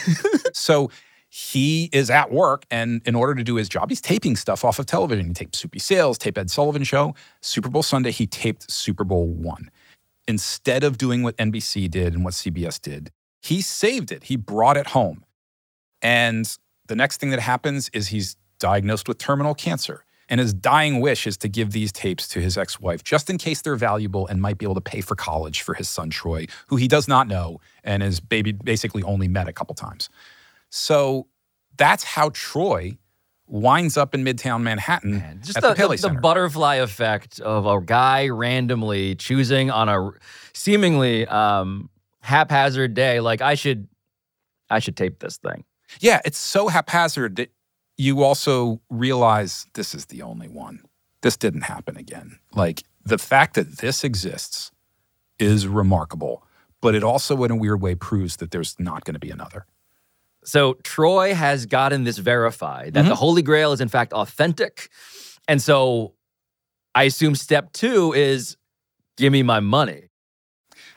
so 0.55 0.89
he 1.29 1.89
is 1.93 2.09
at 2.09 2.29
work, 2.31 2.65
and 2.69 3.01
in 3.05 3.15
order 3.15 3.33
to 3.35 3.43
do 3.43 3.55
his 3.55 3.69
job, 3.69 3.89
he's 3.89 4.01
taping 4.01 4.35
stuff 4.35 4.65
off 4.65 4.79
of 4.79 4.85
television. 4.85 5.27
He 5.27 5.33
taped 5.33 5.55
Soupy 5.55 5.79
Sales, 5.79 6.17
tape 6.17 6.37
Ed 6.37 6.51
Sullivan 6.51 6.83
Show, 6.83 7.15
Super 7.39 7.69
Bowl 7.69 7.83
Sunday. 7.83 8.11
He 8.11 8.27
taped 8.27 8.69
Super 8.69 9.05
Bowl 9.05 9.27
One. 9.27 9.71
Instead 10.27 10.83
of 10.83 10.97
doing 10.97 11.23
what 11.23 11.35
NBC 11.37 11.89
did 11.89 12.13
and 12.13 12.23
what 12.25 12.33
CBS 12.33 12.81
did, 12.81 13.11
he 13.41 13.61
saved 13.61 14.11
it. 14.11 14.25
He 14.25 14.35
brought 14.35 14.77
it 14.77 14.87
home. 14.87 15.25
And 16.01 16.45
the 16.87 16.95
next 16.95 17.19
thing 17.19 17.29
that 17.31 17.39
happens 17.39 17.89
is 17.93 18.07
he's 18.07 18.35
diagnosed 18.59 19.07
with 19.07 19.17
terminal 19.17 19.53
cancer. 19.55 20.05
And 20.29 20.39
his 20.39 20.53
dying 20.53 21.01
wish 21.01 21.27
is 21.27 21.35
to 21.37 21.49
give 21.49 21.71
these 21.71 21.91
tapes 21.91 22.25
to 22.29 22.39
his 22.39 22.57
ex 22.57 22.79
wife 22.79 23.03
just 23.03 23.29
in 23.29 23.37
case 23.37 23.61
they're 23.61 23.75
valuable 23.75 24.27
and 24.27 24.41
might 24.41 24.57
be 24.57 24.65
able 24.65 24.75
to 24.75 24.81
pay 24.81 25.01
for 25.01 25.13
college 25.15 25.61
for 25.61 25.73
his 25.73 25.89
son, 25.89 26.09
Troy, 26.09 26.45
who 26.67 26.77
he 26.77 26.87
does 26.87 27.07
not 27.07 27.27
know 27.27 27.59
and 27.83 28.01
is 28.01 28.21
baby 28.21 28.53
basically 28.53 29.03
only 29.03 29.27
met 29.27 29.49
a 29.49 29.53
couple 29.53 29.75
times. 29.75 30.09
So 30.69 31.27
that's 31.75 32.03
how 32.05 32.29
Troy 32.33 32.97
winds 33.47 33.97
up 33.97 34.15
in 34.15 34.23
Midtown 34.23 34.61
Manhattan 34.61 35.19
Just 35.43 35.57
at 35.57 35.61
the, 35.63 35.67
the 35.69 35.73
the- 36.01 36.07
the 36.07 36.21
butterfly 36.21 36.75
effect 36.75 37.41
of 37.41 37.65
a 37.65 37.81
guy 37.81 38.29
randomly 38.29 39.15
choosing 39.15 39.69
on 39.69 39.89
a 39.89 40.11
seemingly 40.53 41.27
um, 41.27 41.89
haphazard 42.21 42.93
day, 42.93 43.19
like 43.19 43.41
I 43.41 43.55
should, 43.55 43.87
I 44.69 44.79
should 44.79 44.95
tape 44.95 45.19
this 45.19 45.37
thing. 45.37 45.63
Yeah, 45.99 46.21
it's 46.23 46.37
so 46.37 46.67
haphazard 46.67 47.35
that 47.37 47.51
you 47.97 48.23
also 48.23 48.81
realize 48.89 49.67
this 49.73 49.93
is 49.93 50.05
the 50.05 50.21
only 50.21 50.47
one. 50.47 50.81
This 51.21 51.37
didn't 51.37 51.61
happen 51.61 51.97
again. 51.97 52.39
Like 52.53 52.83
the 53.03 53.17
fact 53.17 53.55
that 53.55 53.77
this 53.77 54.03
exists 54.03 54.71
is 55.37 55.67
remarkable, 55.67 56.43
but 56.81 56.95
it 56.95 57.03
also, 57.03 57.43
in 57.43 57.51
a 57.51 57.55
weird 57.55 57.81
way, 57.81 57.95
proves 57.95 58.37
that 58.37 58.51
there's 58.51 58.75
not 58.79 59.03
going 59.03 59.13
to 59.13 59.19
be 59.19 59.29
another. 59.29 59.65
So 60.43 60.73
Troy 60.83 61.35
has 61.35 61.65
gotten 61.67 62.03
this 62.03 62.17
verified 62.17 62.93
that 62.93 63.03
the 63.03 63.09
mm-hmm. 63.09 63.15
Holy 63.15 63.41
Grail 63.41 63.73
is 63.73 63.81
in 63.81 63.89
fact 63.89 64.13
authentic. 64.13 64.89
And 65.47 65.61
so 65.61 66.13
I 66.95 67.03
assume 67.03 67.35
step 67.35 67.73
two 67.73 68.13
is 68.13 68.57
give 69.17 69.31
me 69.31 69.43
my 69.43 69.59
money. 69.59 70.09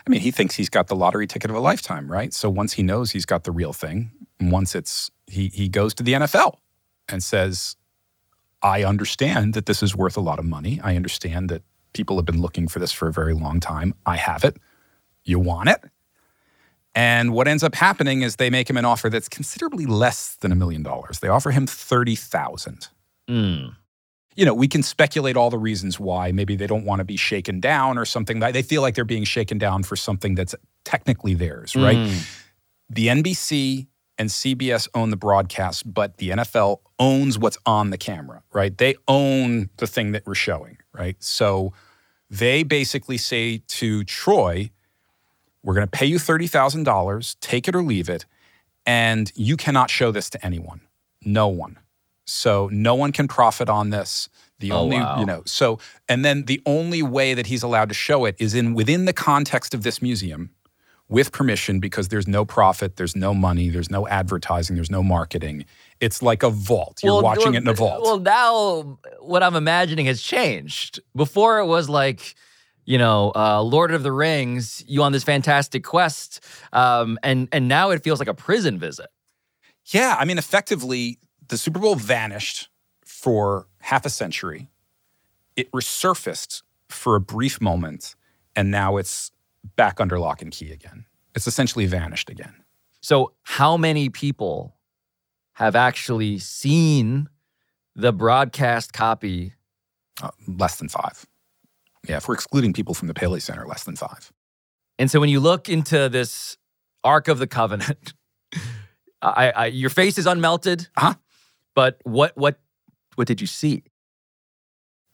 I 0.07 0.11
mean, 0.11 0.21
he 0.21 0.31
thinks 0.31 0.55
he's 0.57 0.69
got 0.69 0.88
the 0.88 0.97
lottery 0.97 1.27
ticket 1.27 1.51
of 1.51 1.57
a 1.57 1.61
lifetime, 1.61 2.11
right? 2.11 2.33
So 2.35 2.51
once 2.51 2.75
he 2.75 2.83
knows 2.83 3.12
he's 3.12 3.25
got 3.25 3.45
the 3.45 3.53
real 3.53 3.73
thing, 3.73 4.11
once 4.40 4.75
it's 4.75 5.11
he 5.27 5.49
he 5.49 5.69
goes 5.69 5.95
to 5.95 6.03
the 6.03 6.12
NFL 6.12 6.59
and 7.09 7.23
says, 7.23 7.77
"I 8.62 8.85
understand 8.85 9.55
that 9.55 9.67
this 9.67 9.83
is 9.83 9.97
worth 9.97 10.17
a 10.17 10.21
lot 10.21 10.38
of 10.38 10.45
money. 10.45 10.81
I 10.83 10.97
understand 10.97 11.49
that 11.49 11.62
people 11.95 12.17
have 12.17 12.27
been 12.27 12.40
looking 12.40 12.69
for 12.69 12.81
this 12.81 12.93
for 12.93 13.09
a 13.09 13.12
very 13.12 13.35
long 13.35 13.61
time. 13.61 13.95
I 14.05 14.17
have 14.17 14.45
it. 14.45 14.59
You 15.25 15.38
want 15.38 15.71
it?" 15.71 15.83
And 16.95 17.33
what 17.33 17.49
ends 17.49 17.64
up 17.64 17.75
happening 17.75 18.23
is 18.23 18.37
they 18.37 18.51
make 18.51 18.71
him 18.71 18.77
an 18.77 18.85
offer 18.85 19.11
that's 19.11 19.29
considerably 19.29 19.85
less 19.85 20.37
than 20.37 20.53
a 20.53 20.55
million 20.55 20.83
dollars. 20.83 21.19
They 21.19 21.29
offer 21.29 21.51
him 21.51 21.67
30,000 21.67 22.88
hmm. 23.27 23.67
You 24.35 24.44
know, 24.44 24.55
we 24.55 24.68
can 24.68 24.83
speculate 24.83 25.37
all 25.37 25.51
the 25.51 25.59
reasons 25.59 26.01
why. 26.01 26.33
Maybe 26.33 26.57
they 26.57 26.66
don't 26.66 26.85
want 26.85 27.01
to 27.01 27.05
be 27.05 27.16
shaken 27.16 27.61
down 27.61 27.99
or 27.99 28.05
something. 28.05 28.40
They 28.40 28.62
feel 28.62 28.83
like 28.83 28.94
they're 28.94 29.05
being 29.05 29.25
shaken 29.25 29.59
down 29.59 29.83
for 29.83 29.97
something 29.97 30.35
that's 30.35 30.55
technically 30.85 31.35
theirs, 31.35 31.77
right? 31.77 31.97
Mm. 31.97 32.40
The 32.90 33.07
NBC 33.09 33.87
and 34.18 34.29
CBS 34.29 34.88
own 34.94 35.11
the 35.11 35.16
broadcast, 35.16 35.92
but 35.92 36.18
the 36.18 36.31
NFL 36.31 36.81
owns 36.99 37.38
what's 37.38 37.59
on 37.66 37.90
the 37.90 37.99
camera, 37.99 38.42
right? 38.53 38.77
They 38.77 38.94
own 39.09 39.70
the 39.79 39.87
thing 39.87 40.12
that 40.12 40.27
we're 40.27 40.35
showing, 40.35 40.79
right? 40.92 41.16
So 41.20 41.73
they 42.31 42.62
basically 42.62 43.18
say 43.18 43.62
to 43.68 44.05
Troy, 44.05 44.70
we're 45.62 45.75
going 45.75 45.87
to 45.87 45.90
pay 45.90 46.07
you 46.07 46.16
$30,000, 46.16 47.37
take 47.40 47.66
it 47.66 47.75
or 47.75 47.83
leave 47.83 48.09
it, 48.09 48.27
and 48.87 49.33
you 49.35 49.57
cannot 49.57 49.90
show 49.90 50.12
this 50.12 50.29
to 50.31 50.44
anyone. 50.44 50.83
No 51.25 51.49
one. 51.49 51.79
So 52.27 52.69
no 52.73 52.95
one 52.95 53.13
can 53.13 53.29
profit 53.29 53.69
on 53.69 53.91
this. 53.91 54.29
The 54.61 54.71
Oh, 54.73 54.79
only, 54.79 54.97
wow. 54.99 55.19
you 55.19 55.27
know, 55.27 55.43
so 55.45 55.79
and 56.09 56.25
then 56.25 56.45
the 56.45 56.63
only 56.65 57.03
way 57.03 57.35
that 57.35 57.47
he's 57.49 57.63
allowed 57.63 57.89
to 57.89 57.95
show 57.95 58.25
it 58.25 58.37
is 58.39 58.55
in 58.55 58.73
within 58.75 59.05
the 59.05 59.13
context 59.13 59.75
of 59.75 59.83
this 59.83 60.01
museum 60.01 60.51
with 61.09 61.33
permission 61.33 61.81
because 61.81 62.09
there's 62.09 62.27
no 62.27 62.45
profit, 62.47 62.97
there's 62.97 63.15
no 63.15 63.35
money, 63.35 63.69
there's 63.69 63.91
no 63.91 64.07
advertising, 64.09 64.75
there's 64.77 64.91
no 64.91 65.03
marketing. 65.03 65.67
It's 66.01 66.23
like 66.23 66.43
a 66.43 66.49
vault. 66.51 67.01
You're 67.03 67.15
Well, 67.15 67.23
watching 67.23 67.45
well, 67.47 67.55
it 67.57 67.59
in 67.63 67.69
a 67.69 67.75
vault. 67.75 68.03
Well, 68.03 68.21
now 68.21 68.99
what 69.21 69.43
I'm 69.43 69.55
imagining 69.57 70.07
has 70.07 70.23
changed. 70.23 71.01
Before 71.15 71.59
it 71.59 71.67
was 71.67 71.89
like, 71.91 72.35
you 72.87 72.97
know, 72.97 73.33
uh, 73.35 73.61
Lord 73.61 73.93
of 73.93 74.03
the 74.03 74.13
Rings, 74.13 74.83
you 74.87 75.03
on 75.03 75.13
this 75.13 75.25
fantastic 75.25 75.85
quest, 75.85 76.41
um, 76.73 77.19
and 77.23 77.49
and 77.53 77.69
now 77.69 77.91
it 77.91 78.03
feels 78.03 78.19
like 78.19 78.29
a 78.29 78.35
prison 78.35 78.79
visit. 78.79 79.09
Yeah, 79.87 80.17
I 80.19 80.25
mean, 80.25 80.39
effectively, 80.39 81.19
the 81.48 81.59
Super 81.59 81.78
Bowl 81.78 81.94
vanished 81.94 82.68
for 83.04 83.66
half 83.80 84.07
a 84.07 84.11
century. 84.11 84.70
It 85.57 85.70
resurfaced 85.72 86.62
for 86.88 87.16
a 87.16 87.20
brief 87.20 87.61
moment, 87.61 88.14
and 88.57 88.70
now 88.70 88.96
it's 88.96 89.30
back 89.76 90.00
under 90.00 90.18
lock 90.18 90.42
and 90.42 90.50
key 90.50 90.72
again. 90.72 91.07
It's 91.35 91.46
essentially 91.46 91.87
vanished 91.87 92.30
again. 92.30 92.54
So, 93.00 93.33
how 93.42 93.76
many 93.76 94.09
people 94.09 94.76
have 95.54 95.76
actually 95.76 96.38
seen 96.38 97.28
the 97.94 98.12
broadcast 98.12 98.92
copy? 98.92 99.54
Uh, 100.22 100.30
less 100.46 100.76
than 100.76 100.88
five. 100.88 101.26
Yeah, 102.09 102.16
if 102.16 102.28
we're 102.28 102.35
excluding 102.35 102.72
people 102.72 102.94
from 102.94 103.09
the 103.09 103.14
Paley 103.14 103.40
Center, 103.40 103.66
less 103.66 103.85
than 103.85 103.96
five. 103.96 104.33
And 104.98 105.11
so, 105.11 105.20
when 105.20 105.28
you 105.28 105.40
look 105.40 105.68
into 105.68 106.09
this 106.09 106.57
Ark 107.02 107.28
of 107.28 107.38
the 107.38 107.46
Covenant, 107.46 108.14
I, 109.22 109.50
I, 109.50 109.66
your 109.66 109.90
face 109.90 110.18
is 110.18 110.26
unmelted. 110.26 110.88
Huh? 110.96 111.14
But 111.75 111.99
what 112.05 112.37
what 112.37 112.59
what 113.17 113.27
did 113.27 113.41
you 113.41 113.47
see? 113.47 113.83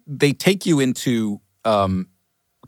They 0.06 0.32
take 0.32 0.66
you 0.66 0.80
into 0.80 1.40
um, 1.64 2.08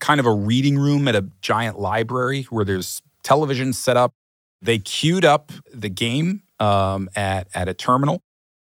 kind 0.01 0.21
of 0.21 0.27
a 0.27 0.33
reading 0.33 0.79
room 0.79 1.09
at 1.09 1.15
a 1.17 1.27
giant 1.41 1.79
library 1.79 2.45
where 2.51 2.65
there's 2.65 3.03
television 3.23 3.73
set 3.73 3.97
up. 3.97 4.13
They 4.61 4.79
queued 4.79 5.25
up 5.25 5.51
the 5.73 5.89
game 5.89 6.43
um, 6.61 7.09
at, 7.17 7.49
at 7.55 7.69
a 7.69 7.75
terminal. 7.75 8.23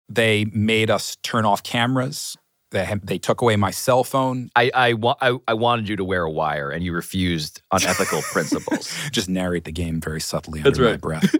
They 0.08 0.46
made 0.46 0.92
us 0.92 1.18
turn 1.24 1.46
off 1.46 1.64
cameras. 1.64 2.36
They, 2.72 2.86
had- 2.86 3.08
they 3.08 3.18
took 3.18 3.42
away 3.42 3.56
my 3.56 3.72
cell 3.72 4.04
phone. 4.04 4.50
I 4.56 4.70
I, 4.74 4.94
wa- 4.94 5.16
I 5.20 5.38
I 5.48 5.54
wanted 5.56 5.90
you 5.90 5.96
to 5.96 6.04
wear 6.04 6.24
a 6.24 6.30
wire, 6.32 6.70
and 6.70 6.84
you 6.84 6.94
refused 6.94 7.62
on 7.72 7.84
ethical 7.84 8.22
principles. 8.32 8.94
Just 9.12 9.28
narrate 9.30 9.64
the 9.64 9.72
game 9.72 10.00
very 10.00 10.22
subtly 10.22 10.62
That's 10.62 10.78
under 10.78 10.92
my 10.92 10.98
breath. 10.98 11.34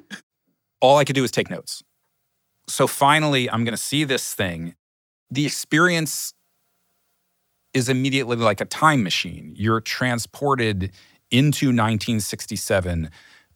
All 0.82 0.98
I 0.98 1.04
could 1.04 1.16
do 1.16 1.22
was 1.22 1.30
take 1.32 1.50
notes. 1.52 1.84
So 2.70 2.88
finally, 2.88 3.50
I'm 3.50 3.64
going 3.64 3.76
to 3.76 3.82
see 3.82 4.04
this 4.04 4.34
thing. 4.34 4.76
The 5.32 5.46
experience 5.46 6.34
is 7.74 7.90
immediately 7.90 8.38
like 8.38 8.62
a 8.62 8.66
time 8.66 9.04
machine. 9.04 9.54
You're 9.56 9.82
transported 9.82 10.92
into 11.32 11.68
1967, 11.68 13.10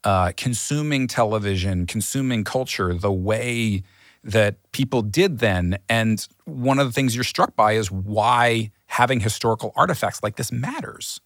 uh, 0.03 0.31
consuming 0.35 1.07
television, 1.07 1.85
consuming 1.85 2.43
culture 2.43 2.93
the 2.93 3.11
way 3.11 3.83
that 4.23 4.57
people 4.71 5.01
did 5.01 5.39
then. 5.39 5.77
And 5.89 6.25
one 6.45 6.79
of 6.79 6.87
the 6.87 6.93
things 6.93 7.15
you're 7.15 7.23
struck 7.23 7.55
by 7.55 7.73
is 7.73 7.91
why 7.91 8.71
having 8.87 9.19
historical 9.19 9.73
artifacts 9.75 10.21
like 10.23 10.37
this 10.37 10.51
matters. 10.51 11.19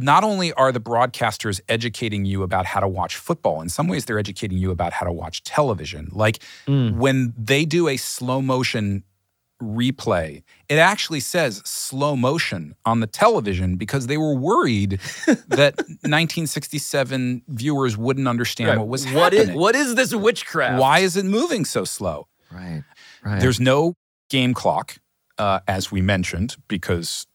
Not 0.00 0.22
only 0.24 0.52
are 0.52 0.70
the 0.70 0.80
broadcasters 0.80 1.60
educating 1.68 2.24
you 2.24 2.42
about 2.44 2.66
how 2.66 2.78
to 2.80 2.86
watch 2.88 3.16
football, 3.16 3.60
in 3.60 3.68
some 3.68 3.88
ways, 3.88 4.04
they're 4.04 4.18
educating 4.18 4.56
you 4.56 4.70
about 4.70 4.92
how 4.92 5.04
to 5.06 5.12
watch 5.12 5.42
television. 5.42 6.08
Like 6.12 6.38
when 6.66 7.34
they 7.36 7.64
do 7.64 7.88
a 7.88 7.96
slow 7.96 8.40
motion 8.40 9.02
replay, 9.60 10.44
it 10.68 10.76
actually 10.78 11.18
says 11.18 11.60
slow 11.64 12.14
motion 12.14 12.76
on 12.84 13.00
the 13.00 13.08
television 13.08 13.74
because 13.74 14.06
they 14.06 14.16
were 14.16 14.34
worried 14.36 14.92
that 15.48 15.74
1967 16.48 17.42
viewers 17.48 17.96
wouldn't 17.96 18.28
understand 18.28 18.70
Right. 18.70 18.78
what 18.78 18.88
was 18.88 19.04
What 19.12 19.32
is- 19.34 19.40
happening. 19.40 19.58
what 19.60 19.74
is 19.74 19.94
this 19.96 20.14
witchcraft? 20.14 20.80
Why 20.80 21.00
is 21.00 21.16
it 21.16 21.24
moving 21.24 21.64
so 21.64 21.84
slow? 21.84 22.28
Right. 22.52 22.84
Right. 23.24 23.40
There's 23.40 23.58
no 23.60 23.94
game 24.30 24.54
clock, 24.54 24.96
uh, 25.38 25.60
as 25.66 25.90
we 25.90 26.00
mentioned, 26.00 26.56
because 26.68 27.26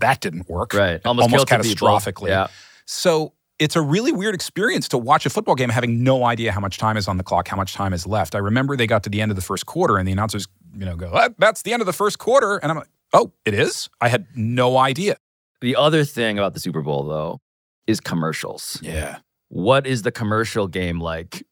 that 0.00 0.20
didn't 0.20 0.48
work. 0.48 0.74
Right. 0.74 1.00
Almost, 1.04 1.24
almost 1.24 1.48
killed 1.48 1.62
two 1.62 1.68
people. 1.70 1.88
catastrophically. 1.88 2.28
Yeah. 2.28 2.48
So 2.86 3.32
it's 3.58 3.76
a 3.76 3.80
really 3.80 4.12
weird 4.12 4.34
experience 4.34 4.88
to 4.88 4.98
watch 4.98 5.26
a 5.26 5.30
football 5.30 5.54
game 5.54 5.68
having 5.70 6.02
no 6.02 6.24
idea 6.24 6.52
how 6.52 6.60
much 6.60 6.78
time 6.78 6.96
is 6.96 7.08
on 7.08 7.16
the 7.16 7.22
clock, 7.22 7.48
how 7.48 7.56
much 7.56 7.74
time 7.74 7.92
is 7.92 8.06
left. 8.06 8.34
I 8.34 8.38
remember 8.38 8.76
they 8.76 8.86
got 8.86 9.02
to 9.04 9.10
the 9.10 9.20
end 9.20 9.30
of 9.30 9.36
the 9.36 9.42
first 9.42 9.66
quarter 9.66 9.96
and 9.96 10.06
the 10.08 10.12
announcers, 10.12 10.46
you 10.76 10.84
know, 10.84 10.96
go, 10.96 11.10
"Ah, 11.14 11.28
"That's 11.38 11.62
the 11.62 11.72
end 11.72 11.80
of 11.80 11.86
the 11.86 11.92
first 11.92 12.18
quarter," 12.18 12.56
and 12.56 12.70
I'm 12.70 12.78
like, 12.78 12.88
"Oh, 13.12 13.32
it 13.44 13.54
is." 13.54 13.88
I 14.00 14.08
had 14.08 14.26
no 14.34 14.76
idea. 14.76 15.16
The 15.60 15.76
other 15.76 16.04
thing 16.04 16.38
about 16.38 16.54
the 16.54 16.60
Super 16.60 16.82
Bowl, 16.82 17.04
though, 17.04 17.40
is 17.86 18.00
commercials. 18.00 18.78
Yeah. 18.82 19.18
What 19.48 19.86
is 19.86 20.02
the 20.02 20.10
commercial 20.10 20.66
game 20.66 21.00
like 21.00 21.46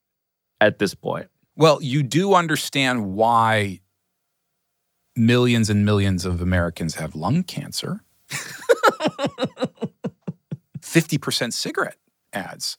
at 0.61 0.78
this 0.78 0.95
point? 0.95 1.28
Well, 1.55 1.80
you 1.82 2.03
do 2.03 2.34
understand 2.34 3.14
why 3.14 3.80
millions 5.14 5.70
and 5.70 5.84
millions 5.84 6.24
of 6.24 6.40
Americans 6.40 6.97
have 6.97 7.14
lung 7.14 7.43
cancer. 7.43 8.01
50% 10.83 11.53
cigarette 11.53 11.97
ads, 12.33 12.76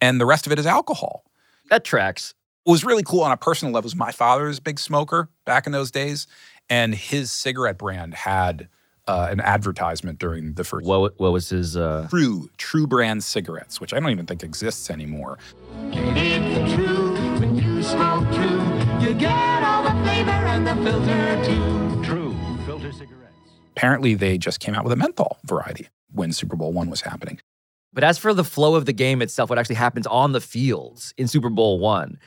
and 0.00 0.20
the 0.20 0.26
rest 0.26 0.46
of 0.46 0.52
it 0.52 0.58
is 0.58 0.66
alcohol. 0.66 1.24
That 1.70 1.84
tracks. 1.84 2.34
What 2.64 2.72
was 2.72 2.84
really 2.84 3.02
cool 3.02 3.22
on 3.22 3.32
a 3.32 3.36
personal 3.36 3.72
level 3.72 3.86
was 3.86 3.94
my 3.94 4.12
father 4.12 4.46
was 4.46 4.58
a 4.58 4.62
big 4.62 4.78
smoker 4.78 5.28
back 5.44 5.66
in 5.66 5.72
those 5.72 5.90
days, 5.90 6.26
and 6.68 6.94
his 6.94 7.30
cigarette 7.30 7.78
brand 7.78 8.14
had 8.14 8.68
uh, 9.06 9.28
an 9.30 9.40
advertisement 9.40 10.18
during 10.18 10.54
the 10.54 10.64
first. 10.64 10.84
What, 10.86 11.18
what 11.18 11.32
was 11.32 11.50
his? 11.50 11.76
Uh... 11.76 12.06
True, 12.10 12.50
True 12.58 12.86
Brand 12.86 13.22
cigarettes, 13.22 13.80
which 13.80 13.94
I 13.94 14.00
don't 14.00 14.10
even 14.10 14.26
think 14.26 14.42
exists 14.42 14.90
anymore. 14.90 15.38
It's 15.92 16.74
true 16.74 17.14
when 17.38 17.56
you 17.56 17.82
smoke 17.82 18.24
true. 18.34 18.62
You 19.00 19.14
get 19.14 19.62
all 19.62 19.84
the 19.84 19.90
flavor 20.02 20.30
and 20.30 20.66
the 20.66 20.74
filter 20.82 21.44
too. 21.44 21.85
True 23.76 23.88
filter 23.88 23.94
cigarettes. 23.94 24.10
Apparently, 24.10 24.14
they 24.14 24.38
just 24.38 24.60
came 24.60 24.74
out 24.74 24.84
with 24.84 24.92
a 24.92 24.96
menthol 24.96 25.38
variety 25.44 25.88
when 26.12 26.32
Super 26.32 26.56
Bowl 26.56 26.72
one 26.72 26.90
was 26.90 27.02
happening. 27.02 27.40
But 27.92 28.04
as 28.04 28.18
for 28.18 28.34
the 28.34 28.44
flow 28.44 28.74
of 28.74 28.84
the 28.84 28.92
game 28.92 29.22
itself, 29.22 29.48
what 29.48 29.58
actually 29.58 29.76
happens 29.76 30.06
on 30.06 30.32
the 30.32 30.40
fields 30.40 31.14
in 31.16 31.28
Super 31.28 31.48
Bowl 31.48 31.78
one, 31.78 32.18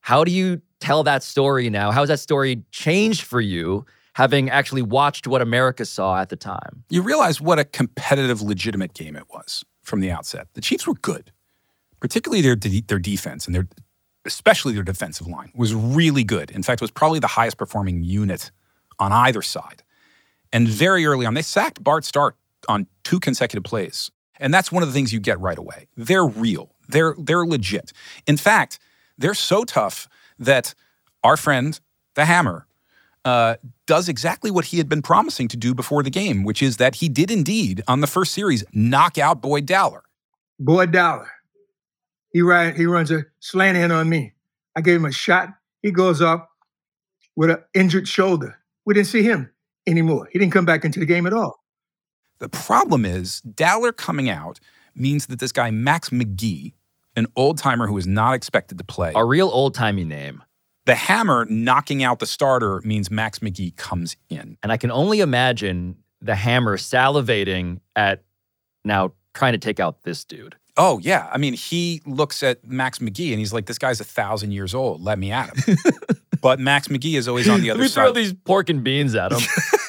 how 0.00 0.24
do 0.24 0.32
you 0.32 0.62
tell 0.80 1.02
that 1.04 1.22
story 1.22 1.70
now? 1.70 1.90
How 1.90 2.00
has 2.00 2.08
that 2.08 2.20
story 2.20 2.62
changed 2.70 3.22
for 3.22 3.40
you, 3.40 3.84
having 4.14 4.50
actually 4.50 4.82
watched 4.82 5.26
what 5.26 5.42
America 5.42 5.84
saw 5.84 6.18
at 6.18 6.28
the 6.28 6.36
time? 6.36 6.84
You 6.88 7.02
realize 7.02 7.40
what 7.40 7.58
a 7.58 7.64
competitive, 7.64 8.40
legitimate 8.42 8.94
game 8.94 9.16
it 9.16 9.26
was 9.30 9.64
from 9.82 10.00
the 10.00 10.10
outset. 10.10 10.48
The 10.54 10.60
Chiefs 10.60 10.86
were 10.86 10.94
good, 10.94 11.30
particularly 12.00 12.42
their 12.42 12.56
de- 12.56 12.80
their 12.80 12.98
defense 12.98 13.46
and 13.46 13.54
their 13.54 13.68
especially 14.24 14.72
their 14.72 14.82
defensive 14.82 15.26
line 15.26 15.52
was 15.54 15.74
really 15.74 16.24
good. 16.24 16.50
In 16.50 16.62
fact, 16.62 16.80
it 16.80 16.84
was 16.84 16.90
probably 16.90 17.18
the 17.18 17.26
highest 17.26 17.58
performing 17.58 18.02
unit 18.02 18.50
on 18.98 19.12
either 19.12 19.42
side. 19.42 19.82
And 20.52 20.68
very 20.68 21.06
early 21.06 21.26
on, 21.26 21.34
they 21.34 21.42
sacked 21.42 21.82
Bart 21.82 22.04
Starr 22.04 22.34
on 22.68 22.86
two 23.04 23.18
consecutive 23.18 23.64
plays. 23.64 24.10
And 24.38 24.52
that's 24.52 24.70
one 24.70 24.82
of 24.82 24.88
the 24.88 24.92
things 24.92 25.12
you 25.12 25.20
get 25.20 25.40
right 25.40 25.58
away. 25.58 25.88
They're 25.96 26.26
real. 26.26 26.70
They're 26.88 27.14
they're 27.18 27.46
legit. 27.46 27.92
In 28.26 28.36
fact, 28.36 28.78
they're 29.16 29.34
so 29.34 29.64
tough 29.64 30.08
that 30.38 30.74
our 31.22 31.36
friend, 31.36 31.78
the 32.14 32.24
Hammer, 32.24 32.66
uh, 33.24 33.54
does 33.86 34.08
exactly 34.08 34.50
what 34.50 34.66
he 34.66 34.78
had 34.78 34.88
been 34.88 35.02
promising 35.02 35.46
to 35.48 35.56
do 35.56 35.74
before 35.74 36.02
the 36.02 36.10
game, 36.10 36.42
which 36.42 36.60
is 36.60 36.78
that 36.78 36.96
he 36.96 37.08
did 37.08 37.30
indeed 37.30 37.82
on 37.86 38.00
the 38.00 38.06
first 38.06 38.32
series 38.32 38.64
knock 38.72 39.16
out 39.16 39.40
Boyd 39.40 39.64
Dowler. 39.66 40.02
Boyd 40.58 40.90
Dowler. 40.90 41.30
He 42.32 42.42
ride, 42.42 42.76
he 42.76 42.86
runs 42.86 43.10
a 43.10 43.24
slant 43.38 43.76
in 43.76 43.92
on 43.92 44.08
me. 44.08 44.32
I 44.74 44.80
gave 44.80 44.96
him 44.96 45.04
a 45.04 45.12
shot. 45.12 45.50
He 45.82 45.92
goes 45.92 46.20
up 46.20 46.48
with 47.36 47.50
an 47.50 47.58
injured 47.74 48.08
shoulder. 48.08 48.58
We 48.84 48.94
didn't 48.94 49.08
see 49.08 49.22
him 49.22 49.51
anymore. 49.86 50.28
He 50.32 50.38
didn't 50.38 50.52
come 50.52 50.64
back 50.64 50.84
into 50.84 51.00
the 51.00 51.06
game 51.06 51.26
at 51.26 51.32
all. 51.32 51.60
The 52.38 52.48
problem 52.48 53.04
is 53.04 53.40
Dowler 53.42 53.92
coming 53.92 54.28
out 54.28 54.58
means 54.94 55.26
that 55.26 55.38
this 55.38 55.52
guy 55.52 55.70
Max 55.70 56.10
McGee, 56.10 56.72
an 57.16 57.26
old 57.36 57.58
timer 57.58 57.86
who 57.86 57.96
is 57.98 58.06
not 58.06 58.34
expected 58.34 58.78
to 58.78 58.84
play, 58.84 59.12
A 59.14 59.24
real 59.24 59.48
old 59.48 59.74
timey 59.74 60.04
name. 60.04 60.42
the 60.86 60.94
hammer 60.96 61.46
knocking 61.48 62.02
out 62.02 62.18
the 62.18 62.26
starter 62.26 62.80
means 62.84 63.10
Max 63.10 63.38
McGee 63.38 63.76
comes 63.76 64.16
in. 64.28 64.56
And 64.62 64.72
I 64.72 64.76
can 64.76 64.90
only 64.90 65.20
imagine 65.20 65.96
the 66.20 66.34
hammer 66.34 66.76
salivating 66.76 67.80
at 67.94 68.22
now 68.84 69.12
trying 69.34 69.52
to 69.52 69.58
take 69.58 69.78
out 69.80 70.02
this 70.02 70.24
dude. 70.24 70.56
Oh 70.76 70.98
yeah, 71.00 71.28
I 71.32 71.38
mean 71.38 71.52
he 71.52 72.00
looks 72.06 72.42
at 72.42 72.64
Max 72.66 72.98
McGee 72.98 73.30
and 73.30 73.38
he's 73.38 73.52
like, 73.52 73.66
"This 73.66 73.78
guy's 73.78 74.00
a 74.00 74.04
thousand 74.04 74.52
years 74.52 74.74
old. 74.74 75.02
Let 75.02 75.18
me 75.18 75.30
at 75.30 75.54
him." 75.56 75.76
but 76.42 76.60
Max 76.60 76.88
McGee 76.88 77.14
is 77.14 77.28
always 77.28 77.48
on 77.48 77.62
the 77.62 77.68
Let 77.68 77.74
other 77.74 77.82
me 77.84 77.88
side. 77.88 78.02
We 78.02 78.06
throw 78.08 78.12
these 78.12 78.34
pork 78.34 78.68
and 78.68 78.84
beans 78.84 79.14
at 79.14 79.32
him. 79.32 79.40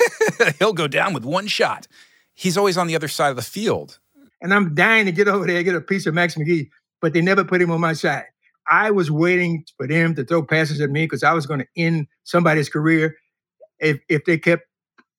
He'll 0.60 0.72
go 0.72 0.88
down 0.88 1.14
with 1.14 1.26
one 1.26 1.48
shot. 1.48 1.88
He's 2.34 2.58
always 2.58 2.78
on 2.78 2.88
the 2.88 2.96
other 2.96 3.10
side 3.10 3.32
of 3.32 3.36
the 3.36 3.42
field. 3.42 4.00
And 4.42 4.54
I'm 4.54 4.74
dying 4.74 5.06
to 5.06 5.12
get 5.12 5.28
over 5.28 5.46
there 5.46 5.58
and 5.58 5.66
get 5.66 5.76
a 5.76 5.82
piece 5.82 6.06
of 6.06 6.14
Max 6.14 6.36
McGee, 6.36 6.70
but 7.02 7.14
they 7.14 7.22
never 7.22 7.44
put 7.44 7.62
him 7.62 7.72
on 7.72 7.82
my 7.82 7.94
side. 7.94 8.26
I 8.70 8.92
was 8.92 9.12
waiting 9.12 9.66
for 9.78 9.88
them 9.88 10.16
to 10.16 10.24
throw 10.24 10.44
passes 10.44 10.80
at 10.80 10.90
me 10.90 11.06
because 11.06 11.24
I 11.24 11.34
was 11.34 11.46
going 11.46 11.60
to 11.60 11.68
end 11.76 12.08
somebody's 12.24 12.70
career 12.70 13.18
if 13.80 14.00
if 14.08 14.24
they 14.26 14.38
kept 14.38 14.64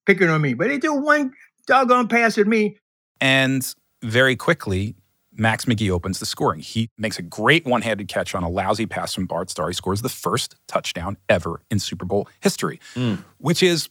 picking 0.06 0.28
on 0.28 0.40
me. 0.40 0.54
But 0.54 0.68
they 0.68 0.78
threw 0.78 1.02
one 1.02 1.32
doggone 1.66 2.08
pass 2.08 2.38
at 2.38 2.46
me. 2.46 2.78
And 3.20 3.66
very 4.02 4.36
quickly, 4.36 4.94
Max 5.36 5.64
McGee 5.64 5.90
opens 5.90 6.20
the 6.20 6.26
scoring. 6.26 6.60
He 6.60 6.90
makes 6.96 7.18
a 7.18 7.22
great 7.22 7.66
one 7.66 7.82
handed 7.82 8.08
catch 8.08 8.34
on 8.34 8.42
a 8.42 8.48
lousy 8.48 8.86
pass 8.86 9.12
from 9.14 9.26
Bart 9.26 9.50
Starr. 9.50 9.68
He 9.68 9.74
scores 9.74 10.02
the 10.02 10.08
first 10.08 10.54
touchdown 10.66 11.16
ever 11.28 11.60
in 11.70 11.78
Super 11.78 12.04
Bowl 12.04 12.28
history, 12.40 12.80
hmm. 12.94 13.16
which 13.38 13.62
is 13.62 13.88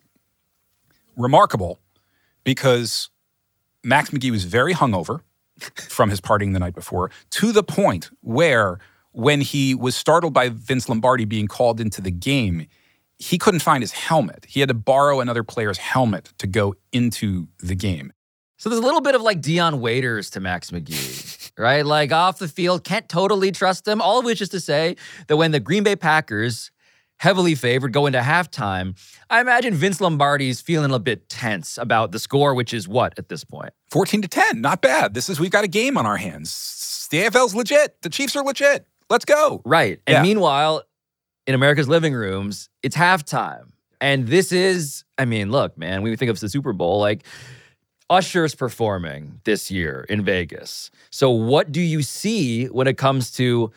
remarkable 1.17 1.79
because 2.43 3.09
Max 3.83 4.09
McGee 4.11 4.31
was 4.31 4.45
very 4.45 4.73
hungover 4.73 5.21
from 5.75 6.09
his 6.09 6.21
partying 6.21 6.53
the 6.53 6.59
night 6.59 6.75
before 6.75 7.11
to 7.31 7.51
the 7.51 7.63
point 7.63 8.09
where 8.21 8.79
when 9.11 9.41
he 9.41 9.75
was 9.75 9.95
startled 9.95 10.33
by 10.33 10.49
Vince 10.49 10.89
Lombardi 10.89 11.25
being 11.25 11.47
called 11.47 11.79
into 11.79 12.01
the 12.01 12.11
game, 12.11 12.67
he 13.19 13.37
couldn't 13.37 13.61
find 13.61 13.83
his 13.83 13.91
helmet. 13.91 14.45
He 14.49 14.59
had 14.59 14.69
to 14.69 14.75
borrow 14.75 15.19
another 15.19 15.43
player's 15.43 15.77
helmet 15.77 16.33
to 16.39 16.47
go 16.47 16.75
into 16.91 17.47
the 17.59 17.75
game. 17.75 18.11
So 18.63 18.69
there's 18.69 18.79
a 18.79 18.85
little 18.85 19.01
bit 19.01 19.13
of 19.13 19.21
like 19.21 19.41
Dion 19.41 19.81
Waiters 19.81 20.29
to 20.29 20.39
Max 20.39 20.71
McGee, 20.71 21.51
right? 21.57 21.85
Like 21.85 22.13
off 22.13 22.39
the 22.39 22.47
field, 22.47 22.85
can't 22.85 23.09
totally 23.09 23.51
trust 23.51 23.85
him. 23.85 24.01
All 24.01 24.19
of 24.19 24.23
which 24.23 24.39
is 24.39 24.47
to 24.47 24.61
say 24.61 24.95
that 25.27 25.35
when 25.35 25.51
the 25.51 25.59
Green 25.59 25.83
Bay 25.83 25.97
Packers, 25.97 26.71
heavily 27.17 27.55
favored, 27.55 27.91
go 27.91 28.05
into 28.05 28.19
halftime, 28.21 28.97
I 29.29 29.41
imagine 29.41 29.73
Vince 29.73 29.99
Lombardi's 29.99 30.61
feeling 30.61 30.93
a 30.93 30.99
bit 30.99 31.27
tense 31.27 31.77
about 31.77 32.13
the 32.13 32.19
score, 32.19 32.53
which 32.53 32.73
is 32.73 32.87
what 32.87 33.13
at 33.19 33.27
this 33.27 33.43
point? 33.43 33.71
14 33.91 34.21
to 34.21 34.29
10, 34.29 34.61
not 34.61 34.81
bad. 34.81 35.13
This 35.13 35.27
is 35.27 35.41
we've 35.41 35.51
got 35.51 35.65
a 35.65 35.67
game 35.67 35.97
on 35.97 36.05
our 36.05 36.15
hands. 36.15 37.09
The 37.11 37.17
AFL's 37.25 37.53
legit. 37.53 38.01
The 38.01 38.09
Chiefs 38.09 38.33
are 38.37 38.45
legit. 38.45 38.87
Let's 39.09 39.25
go. 39.25 39.61
Right. 39.65 39.99
And 40.07 40.13
Yeah. 40.13 40.21
meanwhile, 40.21 40.83
in 41.45 41.53
America's 41.53 41.89
living 41.89 42.13
rooms, 42.13 42.69
it's 42.81 42.95
halftime. 42.95 43.73
And 43.99 44.25
this 44.29 44.53
is, 44.53 45.03
I 45.17 45.25
mean, 45.25 45.51
look, 45.51 45.77
man, 45.77 46.01
when 46.01 46.11
we 46.11 46.15
think 46.15 46.31
of 46.31 46.39
the 46.39 46.47
Super 46.47 46.71
Bowl, 46.71 47.01
like 47.01 47.25
Usher's 48.09 48.55
performing 48.55 49.39
this 49.43 49.71
year 49.71 50.05
in 50.09 50.23
Vegas. 50.23 50.91
So 51.09 51.29
what 51.31 51.71
do 51.71 51.81
you 51.81 52.01
see 52.01 52.65
when 52.65 52.87
it 52.87 52.97
comes 52.97 53.31
to, 53.31 53.71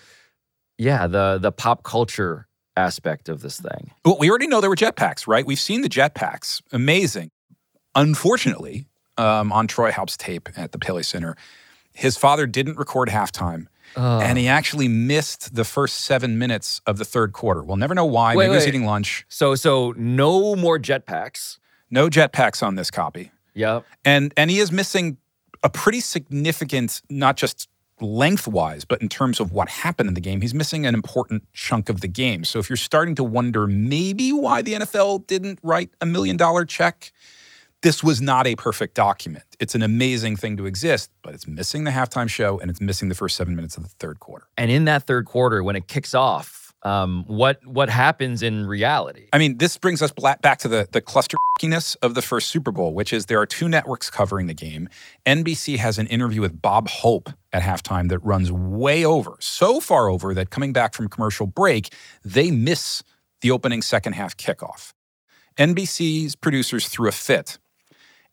yeah, 0.79 1.07
the 1.07 1.39
the 1.41 1.53
pop 1.53 1.83
culture 1.83 2.47
aspect 2.77 3.29
of 3.29 3.41
this 3.41 3.61
thing? 3.61 3.93
Well, 4.05 4.17
we 4.19 4.29
already 4.29 4.47
know 4.47 4.61
there 4.61 4.71
were 4.71 4.77
jetpacks, 4.77 5.27
right? 5.27 5.47
We've 5.47 5.59
seen 5.61 5.81
the 5.83 5.89
jetpacks. 5.89 6.61
Amazing. 6.73 7.31
Unfortunately, 7.95 8.87
um, 9.17 9.53
on 9.53 9.67
Troy 9.67 9.91
Haupt's 9.91 10.17
tape 10.17 10.49
at 10.57 10.73
the 10.73 10.79
Paley 10.79 11.03
Center, 11.03 11.37
his 11.93 12.17
father 12.19 12.47
didn't 12.47 12.77
record 12.77 13.09
halftime. 13.09 13.67
Oh. 13.97 14.21
And 14.21 14.37
he 14.37 14.49
actually 14.49 14.89
missed 14.89 15.55
the 15.55 15.65
first 15.65 16.01
seven 16.03 16.39
minutes 16.39 16.83
of 16.87 16.99
the 16.99 17.05
third 17.05 17.33
quarter. 17.33 17.63
We'll 17.63 17.77
never 17.77 17.95
know 17.95 18.05
why. 18.05 18.35
Wait, 18.35 18.45
Maybe 18.45 18.51
he 18.51 18.57
was 18.57 18.67
eating 18.67 18.85
lunch. 18.85 19.25
So 19.29 19.55
so 19.55 19.95
no 19.97 20.57
more 20.57 20.79
jetpacks. 20.79 21.59
No 21.91 22.09
jetpacks 22.09 22.63
on 22.63 22.75
this 22.75 22.91
copy. 22.91 23.31
Yep. 23.57 23.85
And 24.05 24.33
and 24.37 24.51
he 24.51 24.59
is 24.59 24.71
missing 24.71 25.17
a 25.63 25.71
pretty 25.71 26.01
significant, 26.01 27.03
not 27.11 27.37
just 27.37 27.69
lengthwise, 28.01 28.85
but 28.85 29.01
in 29.01 29.09
terms 29.09 29.41
of 29.41 29.53
what 29.53 29.69
happened 29.69 30.09
in 30.09 30.15
the 30.15 30.21
game, 30.21 30.43
he's 30.43 30.55
missing 30.55 30.87
an 30.87 30.95
important 30.95 31.43
chunk 31.55 31.89
of 31.89 32.03
the 32.03 32.09
game. 32.09 32.45
So 32.45 32.59
if 32.59 32.69
you're 32.69 32.77
starting 32.77 33.15
to 33.17 33.25
wonder 33.25 33.67
maybe 33.67 34.33
why 34.33 34.63
the 34.63 34.75
NFL 34.75 35.27
didn't 35.27 35.59
write 35.63 35.91
a 36.01 36.07
million 36.07 36.37
dollar 36.37 36.67
check, 36.67 37.11
this 37.83 38.05
was 38.05 38.21
not 38.21 38.47
a 38.47 38.55
perfect 38.57 38.95
document. 38.95 39.45
It's 39.59 39.75
an 39.75 39.83
amazing 39.83 40.37
thing 40.37 40.57
to 40.59 40.67
exist, 40.67 41.11
but 41.23 41.35
it's 41.35 41.47
missing 41.47 41.85
the 41.85 41.91
halftime 41.91 42.29
show 42.29 42.59
and 42.59 42.71
it's 42.71 42.81
missing 42.81 43.09
the 43.09 43.15
first 43.15 43.37
seven 43.37 43.57
minutes 43.57 43.77
of 43.77 43.85
the 43.85 43.95
third 43.99 44.21
quarter. 44.21 44.47
And 44.59 44.71
in 44.71 44.85
that 44.85 45.05
third 45.05 45.25
quarter, 45.25 45.63
when 45.63 45.77
it 45.77 45.89
kicks 45.89 46.15
off, 46.15 46.66
um, 46.83 47.25
what 47.27 47.65
what 47.67 47.89
happens 47.89 48.43
in 48.43 48.67
reality? 48.67 49.29
I 49.33 49.39
mean, 49.39 49.59
this 49.59 49.77
brings 49.79 50.03
us 50.03 50.13
back 50.43 50.59
to 50.61 50.69
the 50.69 50.89
the 50.93 51.01
clusterness 51.01 51.97
of 52.03 52.15
the 52.15 52.23
first 52.23 52.49
Super 52.49 52.73
Bowl, 52.73 52.95
which 52.95 53.13
is 53.13 53.27
there 53.27 53.41
are 53.41 53.47
two 53.47 53.69
networks 53.69 54.11
covering 54.11 54.47
the 54.47 54.55
game. 54.55 54.89
NBC 55.27 55.79
has 55.79 55.99
an 55.99 56.07
interview 56.09 56.41
with 56.41 56.61
Bob 56.63 56.89
Hope 56.89 57.31
at 57.53 57.63
halftime 57.63 58.09
that 58.11 58.19
runs 58.21 58.53
way 58.53 59.05
over, 59.05 59.37
so 59.41 59.81
far 59.81 60.09
over 60.09 60.35
that 60.35 60.51
coming 60.51 60.73
back 60.73 60.95
from 60.95 61.09
commercial 61.09 61.47
break, 61.47 61.93
they 62.25 62.51
miss 62.51 63.03
the 63.41 63.51
opening 63.51 63.83
second 63.83 64.15
half 64.15 64.37
kickoff. 64.37 64.93
NBC's 65.59 66.37
producers 66.37 66.89
threw 66.89 67.09
a 67.09 67.13
fit 67.13 67.59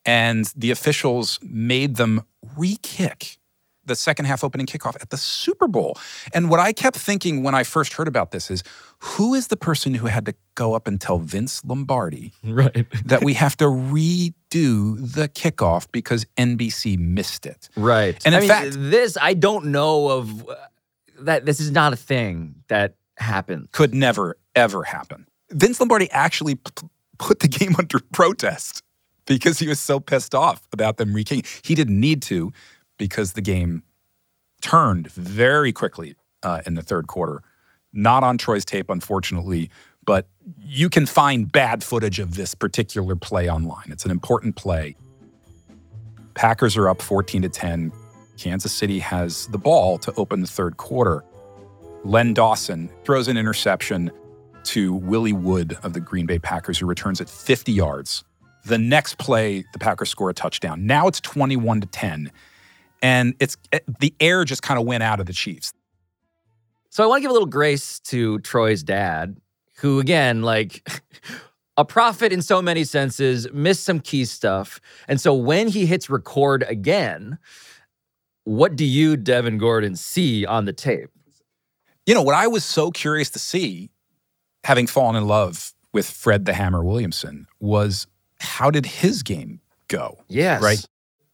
And 0.04 0.44
the 0.56 0.70
officials 0.70 1.38
made 1.42 1.96
them 1.96 2.22
re 2.56 2.76
kick 2.82 3.38
the 3.86 3.96
second 3.96 4.24
half 4.26 4.44
opening 4.44 4.66
kickoff 4.66 4.96
at 5.00 5.10
the 5.10 5.16
Super 5.16 5.68
Bowl. 5.68 5.96
And 6.32 6.50
what 6.50 6.60
I 6.60 6.72
kept 6.72 6.96
thinking 6.96 7.42
when 7.42 7.54
I 7.54 7.64
first 7.64 7.94
heard 7.94 8.08
about 8.08 8.30
this 8.30 8.50
is 8.50 8.62
who 8.98 9.34
is 9.34 9.48
the 9.48 9.56
person 9.56 9.94
who 9.94 10.06
had 10.06 10.26
to 10.26 10.34
go 10.54 10.74
up 10.74 10.86
and 10.86 11.00
tell 11.00 11.18
Vince 11.18 11.64
Lombardi 11.64 12.32
right. 12.44 12.86
that 13.06 13.22
we 13.22 13.34
have 13.34 13.56
to 13.58 13.64
redo 13.64 14.32
the 14.98 15.28
kickoff 15.28 15.86
because 15.92 16.26
NBC 16.36 16.98
missed 16.98 17.46
it? 17.46 17.68
Right. 17.76 18.20
And 18.24 18.34
I 18.34 18.38
in 18.38 18.42
mean, 18.42 18.48
fact, 18.48 18.70
this 18.78 19.16
I 19.20 19.34
don't 19.34 19.66
know 19.66 20.08
of 20.08 20.48
uh, 20.48 20.54
that. 21.20 21.44
This 21.44 21.60
is 21.60 21.70
not 21.70 21.92
a 21.92 21.96
thing 21.96 22.56
that 22.68 22.94
happened. 23.16 23.70
could 23.72 23.94
never, 23.94 24.36
ever 24.54 24.84
happen. 24.84 25.26
Vince 25.50 25.78
Lombardi 25.80 26.10
actually 26.10 26.56
p- 26.56 26.88
put 27.18 27.40
the 27.40 27.48
game 27.48 27.76
under 27.78 28.00
protest 28.12 28.82
because 29.26 29.58
he 29.58 29.68
was 29.68 29.80
so 29.80 30.00
pissed 30.00 30.34
off 30.34 30.66
about 30.72 30.96
them 30.96 31.14
re 31.14 31.24
He 31.62 31.74
didn't 31.74 31.98
need 31.98 32.22
to 32.22 32.52
because 32.98 33.32
the 33.32 33.40
game 33.40 33.82
turned 34.60 35.10
very 35.12 35.72
quickly 35.72 36.16
uh, 36.42 36.62
in 36.66 36.74
the 36.74 36.82
third 36.82 37.06
quarter. 37.06 37.42
Not 37.92 38.24
on 38.24 38.38
Troy's 38.38 38.64
tape, 38.64 38.90
unfortunately, 38.90 39.70
but 40.04 40.26
you 40.60 40.88
can 40.90 41.06
find 41.06 41.50
bad 41.50 41.82
footage 41.82 42.18
of 42.18 42.34
this 42.34 42.54
particular 42.54 43.16
play 43.16 43.48
online. 43.48 43.86
It's 43.90 44.04
an 44.04 44.10
important 44.10 44.56
play. 44.56 44.96
Packers 46.34 46.76
are 46.76 46.88
up 46.88 47.00
14 47.00 47.42
to 47.42 47.48
10. 47.48 47.92
Kansas 48.36 48.72
City 48.72 48.98
has 48.98 49.46
the 49.48 49.58
ball 49.58 49.98
to 49.98 50.12
open 50.16 50.40
the 50.40 50.46
third 50.46 50.76
quarter. 50.76 51.24
Len 52.04 52.34
Dawson 52.34 52.90
throws 53.04 53.28
an 53.28 53.36
interception 53.36 54.10
to 54.64 54.94
Willie 54.94 55.32
Wood 55.32 55.76
of 55.82 55.92
the 55.92 56.00
Green 56.00 56.26
Bay 56.26 56.38
Packers, 56.38 56.78
who 56.78 56.86
returns 56.86 57.20
it 57.20 57.28
50 57.28 57.72
yards. 57.72 58.24
The 58.64 58.78
next 58.78 59.18
play, 59.18 59.64
the 59.72 59.78
Packers 59.78 60.10
score 60.10 60.30
a 60.30 60.34
touchdown. 60.34 60.86
Now 60.86 61.06
it's 61.06 61.20
21 61.20 61.82
to 61.82 61.86
10. 61.86 62.32
And 63.04 63.34
it's 63.38 63.58
eh, 63.70 63.80
the 64.00 64.14
air 64.18 64.46
just 64.46 64.62
kind 64.62 64.80
of 64.80 64.86
went 64.86 65.02
out 65.02 65.20
of 65.20 65.26
the 65.26 65.34
Chiefs. 65.34 65.74
So 66.88 67.04
I 67.04 67.06
want 67.06 67.18
to 67.18 67.20
give 67.20 67.30
a 67.30 67.34
little 67.34 67.46
grace 67.46 68.00
to 68.04 68.38
Troy's 68.38 68.82
dad, 68.82 69.36
who 69.76 70.00
again, 70.00 70.40
like 70.40 70.88
a 71.76 71.84
prophet 71.84 72.32
in 72.32 72.40
so 72.40 72.62
many 72.62 72.82
senses, 72.82 73.46
missed 73.52 73.84
some 73.84 74.00
key 74.00 74.24
stuff. 74.24 74.80
And 75.06 75.20
so 75.20 75.34
when 75.34 75.68
he 75.68 75.84
hits 75.84 76.08
record 76.08 76.64
again, 76.66 77.36
what 78.44 78.74
do 78.74 78.86
you, 78.86 79.18
Devin 79.18 79.58
Gordon, 79.58 79.96
see 79.96 80.46
on 80.46 80.64
the 80.64 80.72
tape? 80.72 81.10
You 82.06 82.14
know, 82.14 82.22
what 82.22 82.34
I 82.34 82.46
was 82.46 82.64
so 82.64 82.90
curious 82.90 83.28
to 83.30 83.38
see, 83.38 83.90
having 84.64 84.86
fallen 84.86 85.16
in 85.16 85.26
love 85.26 85.74
with 85.92 86.08
Fred 86.08 86.46
the 86.46 86.54
Hammer 86.54 86.82
Williamson, 86.82 87.48
was 87.60 88.06
how 88.40 88.70
did 88.70 88.86
his 88.86 89.22
game 89.22 89.60
go? 89.88 90.24
Yes. 90.28 90.62
Right? 90.62 90.86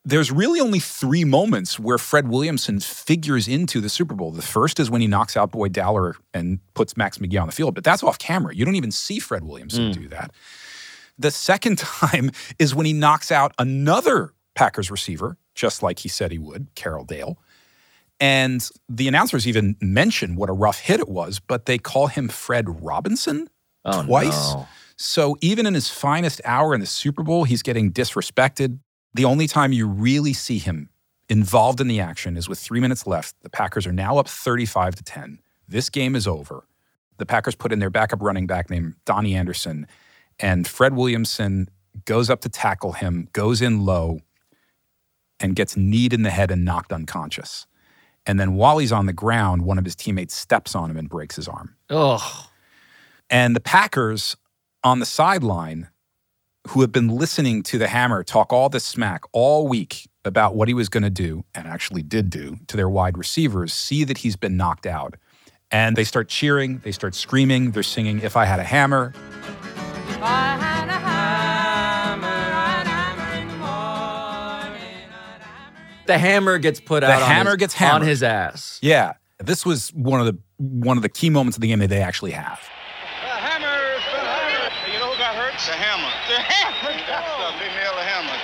There's 0.05 0.33
really 0.33 0.61
only 0.61 0.79
three 0.81 1.25
moments 1.25 1.79
where 1.79 1.99
Fred 1.99 2.29
Williamson 2.29 2.81
figures 2.81 3.47
into 3.47 3.81
the 3.83 3.91
Super 3.91 4.15
Bowl. 4.15 4.31
The 4.33 4.41
first 4.43 4.81
is 4.81 4.91
when 4.91 5.03
he 5.03 5.07
knocks 5.07 5.37
out 5.37 5.53
Boyd 5.53 5.73
Dowler 5.75 6.17
and 6.33 6.59
puts 6.75 6.97
Max 6.97 7.19
McGee 7.19 7.41
on 7.41 7.47
the 7.47 7.53
field, 7.53 7.75
but 7.75 7.85
that's 7.85 8.03
off 8.03 8.19
camera. 8.19 8.55
You 8.55 8.65
don't 8.65 8.77
even 8.77 8.91
see 8.93 9.19
Fred 9.19 9.45
Williamson 9.45 9.91
Mm. 9.91 9.95
do 9.95 10.09
that. 10.09 10.31
The 11.19 11.31
second 11.31 11.79
time 11.79 12.31
is 12.59 12.75
when 12.75 12.87
he 12.87 12.95
knocks 12.95 13.31
out 13.31 13.53
another 13.59 14.33
Packers 14.55 14.91
receiver, 14.91 15.37
just 15.55 15.83
like 15.83 15.99
he 15.99 16.09
said 16.09 16.33
he 16.33 16.39
would, 16.39 16.69
Carroll 16.75 17.05
Dale. 17.05 17.39
And 18.19 18.67
the 18.89 19.07
announcers 19.09 19.47
even 19.47 19.77
mention 19.81 20.35
what 20.37 20.49
a 20.51 20.53
rough 20.55 20.79
hit 20.81 21.01
it 21.01 21.09
was, 21.09 21.41
but 21.41 21.67
they 21.67 21.79
call 21.79 22.07
him 22.07 22.29
Fred 22.29 22.83
Robinson 22.83 23.49
Oh, 23.85 24.03
twice. 24.05 24.55
no. 24.55 24.67
So 24.97 25.37
even 25.41 25.65
in 25.67 25.73
his 25.75 25.89
finest 25.89 26.41
hour 26.45 26.75
in 26.75 26.81
the 26.81 26.87
Super 26.87 27.23
Bowl, 27.23 27.45
he's 27.45 27.63
getting 27.63 27.93
disrespected. 27.93 28.79
The 29.15 29.25
only 29.25 29.47
time 29.47 29.73
you 29.73 29.87
really 29.87 30.33
see 30.33 30.59
him 30.59 30.91
involved 31.29 31.81
in 31.81 31.89
the 31.89 32.01
action 32.01 32.37
is 32.37 32.49
with 32.49 32.59
three 32.59 32.81
minutes 32.81 33.07
left. 33.07 33.35
The 33.43 33.51
Packers 33.51 33.87
are 33.87 33.93
now 33.93 34.19
up 34.19 34.29
35 34.29 34.97
to 34.97 35.03
10. 35.03 35.39
This 35.69 35.89
game 35.91 36.17
is 36.17 36.27
over. 36.27 36.65
The 37.19 37.27
Packers 37.27 37.55
put 37.55 37.73
in 37.73 37.79
their 37.79 37.91
backup 37.91 38.23
running 38.23 38.47
back 38.47 38.71
named 38.71 38.95
Donny 39.05 39.35
Anderson, 39.35 39.87
and 40.39 40.67
Fred 40.67 40.95
Williamson 40.95 41.69
goes 42.05 42.31
up 42.31 42.41
to 42.41 42.49
tackle 42.49 42.93
him, 42.93 43.29
goes 43.33 43.61
in 43.61 43.85
low, 43.85 44.21
and 45.39 45.55
gets 45.55 45.77
kneed 45.77 46.13
in 46.13 46.23
the 46.23 46.31
head 46.31 46.51
and 46.51 46.65
knocked 46.65 46.93
unconscious. 46.93 47.67
And 48.27 48.39
then 48.39 48.55
while 48.55 48.79
he's 48.79 48.93
on 48.93 49.07
the 49.07 49.13
ground, 49.13 49.63
one 49.63 49.79
of 49.79 49.85
his 49.85 49.97
teammates 49.97 50.35
steps 50.35 50.75
on 50.75 50.91
him 50.91 50.97
and 50.97 51.09
breaks 51.09 51.37
his 51.37 51.49
arm. 51.49 51.77
Oh, 51.89 52.49
And 53.29 53.55
the 53.55 53.61
Packers 53.61 54.37
on 54.83 54.99
the 54.99 55.07
sideline, 55.07 55.89
who 56.71 56.81
have 56.83 56.93
been 56.93 57.09
listening 57.09 57.63
to 57.65 57.79
the 57.79 57.89
Hammer 57.89 58.23
talk 58.23 58.53
all 58.53 58.69
this 58.69 58.85
smack 58.85 59.23
all 59.33 59.67
week 59.67 60.09
about 60.25 60.55
what 60.55 60.69
he 60.69 60.75
was 60.75 60.89
going 60.89 61.03
to 61.03 61.11
do, 61.11 61.45
and 61.55 61.67
actually 61.67 62.03
did 62.03 62.31
do 62.31 62.57
to 62.69 62.77
their 62.77 62.89
wide 62.89 63.17
receivers, 63.19 63.73
see 63.73 64.05
that 64.05 64.19
he's 64.19 64.37
been 64.37 64.57
knocked 64.57 64.87
out. 64.87 65.17
And 65.73 65.97
they 65.97 66.05
start 66.05 66.29
cheering, 66.29 66.79
they 66.85 66.93
start 66.93 67.15
screaming, 67.15 67.71
they're 67.73 67.83
singing, 67.83 68.21
If 68.21 68.37
I 68.37 68.45
Had 68.45 68.61
a 68.61 68.65
Hammer. 68.65 69.13
the 76.07 76.19
hammer 76.19 76.59
gets 76.59 76.81
put 76.81 77.01
The 77.01 77.11
out. 77.11 77.23
on 77.23 77.31
hammer 77.31 77.51
his- 77.51 77.57
gets 77.59 77.81
on 77.83 78.03
his 78.03 78.23
ass. 78.23 78.79
Yeah, 78.83 79.13
this 79.39 79.65
was 79.65 79.91
one 79.91 80.21
of 80.21 80.27
the 80.27 80.39
one 80.59 80.97
of 80.99 81.03
the 81.03 81.09
key 81.09 81.31
moments 81.31 81.57
of 81.57 81.61
the 81.63 81.69
game 81.69 81.79
that 81.79 81.89
they 81.89 82.03
actually 82.03 82.33
have. 82.33 82.61
You 84.87 84.99
know 84.99 85.13
who 85.13 85.19
got 85.19 85.35
hurt? 85.35 85.53
The 85.55 85.73
hammer. 85.73 86.10
The 86.31 86.39
hammer. 86.39 86.93
They 87.59 87.67
nailed 87.75 87.97
the 87.97 88.05
hammer. 88.05 88.39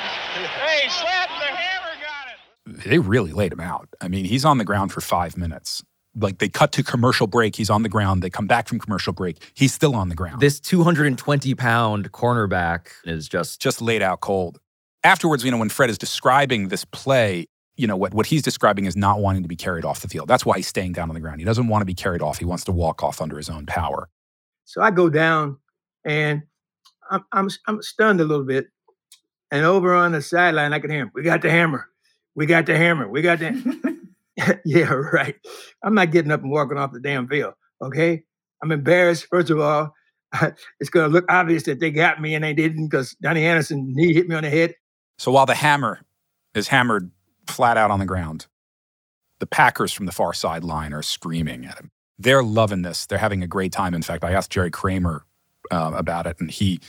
Hey, 0.58 0.88
slap 0.88 1.28
the 1.28 1.54
hammer 1.54 1.94
got 2.02 2.74
it. 2.74 2.84
They 2.84 2.98
really 2.98 3.30
laid 3.32 3.52
him 3.52 3.60
out. 3.60 3.88
I 4.00 4.08
mean, 4.08 4.24
he's 4.24 4.44
on 4.44 4.58
the 4.58 4.64
ground 4.64 4.90
for 4.90 5.00
five 5.00 5.36
minutes. 5.36 5.84
Like 6.18 6.38
they 6.38 6.48
cut 6.48 6.72
to 6.72 6.82
commercial 6.82 7.28
break, 7.28 7.54
he's 7.54 7.70
on 7.70 7.84
the 7.84 7.88
ground. 7.88 8.22
They 8.24 8.30
come 8.30 8.48
back 8.48 8.66
from 8.66 8.80
commercial 8.80 9.12
break, 9.12 9.38
he's 9.54 9.72
still 9.72 9.94
on 9.94 10.08
the 10.08 10.16
ground. 10.16 10.40
This 10.40 10.58
220 10.58 11.54
pound 11.54 12.10
cornerback 12.10 12.88
is 13.04 13.28
just 13.28 13.60
just 13.60 13.80
laid 13.80 14.02
out 14.02 14.20
cold. 14.20 14.58
Afterwards, 15.04 15.44
you 15.44 15.52
know, 15.52 15.58
when 15.58 15.68
Fred 15.68 15.88
is 15.88 15.96
describing 15.98 16.66
this 16.68 16.84
play, 16.84 17.46
you 17.76 17.86
know, 17.86 17.96
what, 17.96 18.14
what 18.14 18.26
he's 18.26 18.42
describing 18.42 18.86
is 18.86 18.96
not 18.96 19.20
wanting 19.20 19.42
to 19.42 19.48
be 19.48 19.54
carried 19.54 19.84
off 19.84 20.00
the 20.00 20.08
field. 20.08 20.26
That's 20.26 20.44
why 20.44 20.56
he's 20.56 20.66
staying 20.66 20.94
down 20.94 21.08
on 21.08 21.14
the 21.14 21.20
ground. 21.20 21.38
He 21.38 21.44
doesn't 21.44 21.68
want 21.68 21.82
to 21.82 21.86
be 21.86 21.94
carried 21.94 22.22
off. 22.22 22.38
He 22.38 22.44
wants 22.44 22.64
to 22.64 22.72
walk 22.72 23.04
off 23.04 23.20
under 23.20 23.36
his 23.36 23.48
own 23.48 23.64
power. 23.66 24.08
So 24.64 24.82
I 24.82 24.90
go 24.90 25.08
down 25.08 25.58
and 26.04 26.42
I'm, 27.10 27.24
I'm, 27.32 27.48
I'm 27.66 27.82
stunned 27.82 28.20
a 28.20 28.24
little 28.24 28.44
bit. 28.44 28.66
And 29.50 29.64
over 29.64 29.94
on 29.94 30.12
the 30.12 30.22
sideline, 30.22 30.72
I 30.72 30.80
can 30.80 30.90
hear 30.90 31.02
him. 31.02 31.10
We 31.14 31.22
got 31.22 31.42
the 31.42 31.50
hammer. 31.50 31.88
We 32.34 32.46
got 32.46 32.66
the 32.66 32.76
hammer. 32.76 33.08
We 33.08 33.22
got 33.22 33.38
the. 33.38 33.96
yeah, 34.64 34.92
right. 34.92 35.34
I'm 35.82 35.94
not 35.94 36.10
getting 36.10 36.30
up 36.30 36.42
and 36.42 36.50
walking 36.50 36.78
off 36.78 36.92
the 36.92 37.00
damn 37.00 37.28
field. 37.28 37.54
Okay. 37.82 38.22
I'm 38.62 38.72
embarrassed. 38.72 39.26
First 39.30 39.50
of 39.50 39.60
all, 39.60 39.94
it's 40.80 40.90
going 40.90 41.08
to 41.08 41.12
look 41.12 41.24
obvious 41.28 41.64
that 41.64 41.80
they 41.80 41.90
got 41.90 42.20
me 42.20 42.34
and 42.34 42.44
they 42.44 42.54
didn't 42.54 42.88
because 42.88 43.16
Donny 43.22 43.44
Anderson 43.44 43.92
knee 43.94 44.14
hit 44.14 44.28
me 44.28 44.34
on 44.34 44.42
the 44.42 44.50
head. 44.50 44.74
So 45.18 45.32
while 45.32 45.46
the 45.46 45.54
hammer 45.54 46.00
is 46.54 46.68
hammered 46.68 47.10
flat 47.46 47.76
out 47.76 47.90
on 47.90 47.98
the 47.98 48.06
ground, 48.06 48.46
the 49.38 49.46
Packers 49.46 49.92
from 49.92 50.06
the 50.06 50.12
far 50.12 50.32
sideline 50.32 50.92
are 50.92 51.02
screaming 51.02 51.64
at 51.64 51.78
him. 51.78 51.90
They're 52.18 52.42
loving 52.42 52.82
this. 52.82 53.06
They're 53.06 53.18
having 53.18 53.42
a 53.42 53.46
great 53.46 53.72
time. 53.72 53.94
In 53.94 54.02
fact, 54.02 54.24
I 54.24 54.32
asked 54.32 54.50
Jerry 54.50 54.70
Kramer 54.70 55.24
uh, 55.70 55.92
about 55.94 56.26
it, 56.26 56.36
and 56.40 56.50
he 56.50 56.80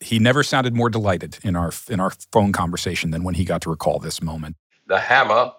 he 0.00 0.18
never 0.18 0.42
sounded 0.42 0.74
more 0.74 0.90
delighted 0.90 1.38
in 1.42 1.56
our 1.56 1.72
in 1.88 2.00
our 2.00 2.10
phone 2.32 2.52
conversation 2.52 3.10
than 3.10 3.24
when 3.24 3.34
he 3.34 3.44
got 3.44 3.62
to 3.62 3.70
recall 3.70 3.98
this 3.98 4.22
moment. 4.22 4.56
the 4.86 4.98
hammer. 4.98 5.52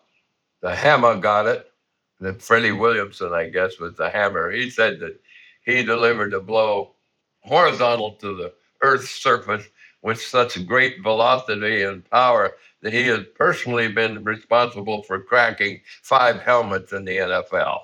The 0.61 0.75
hammer 0.75 1.15
got 1.15 1.45
it. 1.47 1.71
That 2.19 2.41
Freddie 2.41 2.71
Williamson, 2.71 3.33
I 3.33 3.49
guess, 3.49 3.79
was 3.79 3.95
the 3.95 4.09
hammer. 4.09 4.49
He 4.51 4.69
said 4.69 4.99
that 5.01 5.19
he 5.65 5.83
delivered 5.83 6.33
a 6.33 6.39
blow 6.39 6.95
horizontal 7.41 8.13
to 8.13 8.35
the 8.35 8.53
Earth's 8.81 9.11
surface 9.11 9.65
with 10.01 10.21
such 10.21 10.65
great 10.65 11.01
velocity 11.01 11.83
and 11.83 12.09
power 12.09 12.55
that 12.81 12.93
he 12.93 13.07
has 13.07 13.25
personally 13.35 13.87
been 13.87 14.23
responsible 14.23 15.01
for 15.03 15.19
cracking 15.19 15.81
five 16.03 16.39
helmets 16.41 16.93
in 16.93 17.03
the 17.05 17.17
NFL. 17.17 17.79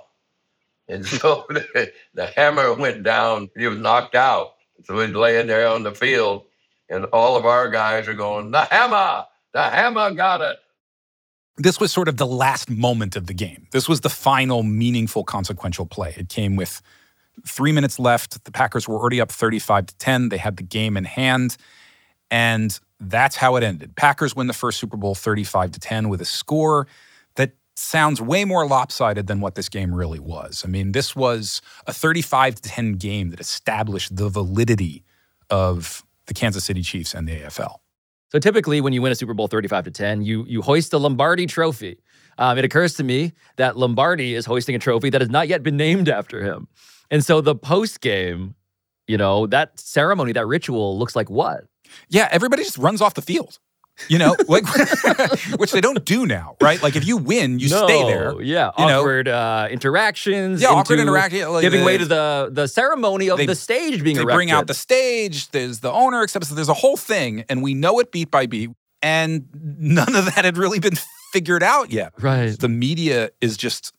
And 0.88 1.06
so 1.08 1.46
the, 1.50 1.92
the 2.14 2.28
hammer 2.28 2.74
went 2.74 3.04
down. 3.04 3.50
He 3.58 3.68
was 3.68 3.80
knocked 3.80 4.16
out. 4.16 4.54
So 4.84 5.00
he's 5.00 5.16
laying 5.16 5.48
there 5.48 5.68
on 5.68 5.84
the 5.84 5.94
field, 5.94 6.46
and 6.90 7.06
all 7.06 7.38
of 7.38 7.46
our 7.46 7.70
guys 7.70 8.08
are 8.08 8.16
going, 8.16 8.52
The 8.52 8.62
hammer! 8.62 9.26
The 9.54 9.64
hammer 9.64 10.12
got 10.12 10.42
it! 10.42 10.58
this 11.58 11.80
was 11.80 11.92
sort 11.92 12.08
of 12.08 12.18
the 12.18 12.26
last 12.26 12.70
moment 12.70 13.16
of 13.16 13.28
the 13.28 13.34
game. 13.34 13.68
This 13.72 13.88
was 13.88 14.02
the 14.02 14.10
final 14.10 14.64
meaningful 14.64 15.24
consequential 15.24 15.86
play. 15.86 16.14
It 16.18 16.30
came 16.30 16.56
with 16.56 16.82
three 17.46 17.72
minutes 17.72 18.00
left. 18.00 18.44
The 18.44 18.52
Packers 18.52 18.88
were 18.88 18.96
already 18.96 19.22
up 19.22 19.32
35 19.32 19.88
to 19.88 19.98
10. 19.98 20.30
They 20.30 20.38
had 20.38 20.58
the 20.58 20.64
game 20.64 20.98
in 20.98 21.04
hand. 21.04 21.58
And 22.30 22.78
that's 23.00 23.36
how 23.36 23.56
it 23.56 23.64
ended. 23.64 23.96
Packers 23.96 24.36
win 24.36 24.48
the 24.48 24.54
first 24.54 24.80
Super 24.80 24.98
Bowl 24.98 25.16
35 25.16 25.72
to 25.72 25.80
10 25.80 26.10
with 26.10 26.22
a 26.22 26.26
score 26.26 26.88
sounds 27.82 28.22
way 28.22 28.46
more 28.46 28.68
lopsided 28.68 29.28
than 29.28 29.42
what 29.42 29.56
this 29.56 29.70
game 29.70 29.94
really 29.94 30.20
was. 30.20 30.64
I 30.66 30.68
mean, 30.68 30.92
this 30.92 31.16
was 31.16 31.62
a 31.88 31.94
35 31.94 32.56
to 32.56 32.62
10 32.62 32.94
game 32.94 33.30
that 33.32 33.40
established 33.40 34.16
the 34.16 34.30
validity 34.30 35.04
of 35.50 36.04
the 36.28 36.34
Kansas 36.34 36.64
City 36.64 36.82
Chiefs 36.82 37.14
and 37.14 37.28
the 37.28 37.40
AFL. 37.40 37.76
So 38.32 38.40
typically, 38.40 38.80
when 38.80 38.94
you 38.94 39.02
win 39.02 39.12
a 39.12 39.16
Super 39.16 39.34
Bowl 39.34 39.48
35 39.48 39.86
to 39.86 39.92
10, 39.92 40.22
you 40.22 40.46
you 40.48 40.62
hoist 40.62 40.92
the 40.92 41.00
Lombardi 41.00 41.46
Trophy. 41.46 42.00
Um, 42.38 42.58
it 42.58 42.64
occurs 42.64 42.94
to 42.96 43.04
me 43.04 43.34
that 43.58 43.76
Lombardi 43.76 44.36
is 44.36 44.46
hoisting 44.46 44.74
a 44.74 44.80
trophy 44.80 45.10
that 45.10 45.20
has 45.20 45.30
not 45.30 45.50
yet 45.50 45.64
been 45.64 45.76
named 45.76 46.08
after 46.08 46.42
him, 46.42 46.70
and 47.10 47.26
so 47.26 47.42
the 47.42 47.56
post 47.56 48.00
game, 48.00 48.56
you 49.06 49.18
know, 49.18 49.48
that 49.48 49.78
ceremony, 49.78 50.32
that 50.32 50.48
ritual 50.48 50.98
looks 50.98 51.14
like 51.14 51.30
what? 51.30 51.66
Yeah, 52.08 52.30
everybody 52.32 52.64
just 52.64 52.78
runs 52.78 53.02
off 53.02 53.16
the 53.16 53.22
field. 53.22 53.60
You 54.10 54.18
know, 54.18 54.36
like 54.48 54.64
which 55.58 55.72
they 55.72 55.82
don't 55.82 56.04
do 56.06 56.26
now, 56.26 56.56
right? 56.62 56.82
Like 56.82 56.96
if 56.96 57.06
you 57.06 57.18
win, 57.18 57.60
you 57.60 57.68
stay 57.70 58.04
there. 58.04 58.42
Yeah, 58.42 58.72
you 58.78 58.86
know? 58.88 59.00
awkward 59.00 59.28
uh, 59.28 59.68
interactions. 59.72 60.62
Yeah, 60.62 60.70
awkward 60.70 61.00
into 61.00 61.12
interact- 61.12 61.34
yeah, 61.34 61.48
like 61.48 61.62
giving 61.62 61.84
way 61.86 61.98
to 61.98 62.06
the 62.06 62.50
the 62.52 62.68
ceremony 62.68 63.30
of 63.30 63.38
They- 63.38 63.46
the 63.46 63.56
stage 63.56 64.04
being 64.04 64.16
they 64.18 64.22
erected. 64.24 64.36
bring 64.38 64.52
out 64.52 64.68
the 64.68 64.74
stage. 64.74 65.50
There's 65.52 65.80
the 65.80 65.92
owner 65.92 66.22
accepts. 66.24 66.50
There's 66.50 66.70
a 66.70 66.74
whole 66.74 66.98
thing, 66.98 67.46
and 67.50 67.62
we 67.64 67.74
know 67.74 68.00
it 68.00 68.12
beat 68.12 68.32
by 68.32 68.46
beat. 68.46 68.72
And 69.04 69.48
none 69.54 70.16
of 70.16 70.26
that 70.26 70.46
had 70.46 70.58
really 70.58 70.80
been 70.80 70.98
figured 71.32 71.64
out 71.64 71.92
yet. 71.92 72.14
Right. 72.22 72.58
The 72.60 72.70
media 72.70 73.32
is 73.42 73.58
just 73.58 73.94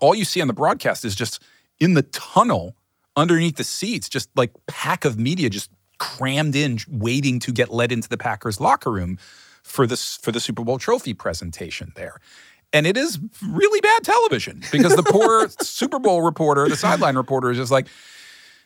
all 0.00 0.14
you 0.14 0.24
see 0.24 0.40
on 0.40 0.48
the 0.48 0.52
broadcast 0.54 1.04
is 1.04 1.14
just 1.14 1.40
in 1.78 1.94
the 1.94 2.02
tunnel 2.02 2.74
underneath 3.16 3.56
the 3.56 3.64
seats, 3.64 4.08
just 4.08 4.28
like 4.36 4.50
pack 4.66 5.04
of 5.04 5.16
media 5.18 5.48
just 5.50 5.70
crammed 5.98 6.54
in, 6.56 6.78
waiting 6.88 7.38
to 7.40 7.52
get 7.52 7.70
led 7.72 7.90
into 7.92 8.08
the 8.08 8.16
Packers 8.16 8.60
locker 8.60 8.90
room 8.90 9.18
for 9.68 9.86
this 9.86 10.16
for 10.16 10.32
the 10.32 10.40
Super 10.40 10.64
Bowl 10.64 10.78
trophy 10.78 11.14
presentation 11.14 11.92
there. 11.96 12.20
And 12.72 12.86
it 12.86 12.96
is 12.96 13.18
really 13.42 13.80
bad 13.80 14.04
television 14.04 14.62
because 14.70 14.94
the 14.94 15.02
poor 15.02 15.48
Super 15.62 15.98
Bowl 15.98 16.22
reporter, 16.22 16.68
the 16.68 16.76
sideline 16.76 17.16
reporter, 17.16 17.50
is 17.50 17.56
just 17.56 17.72
like, 17.72 17.86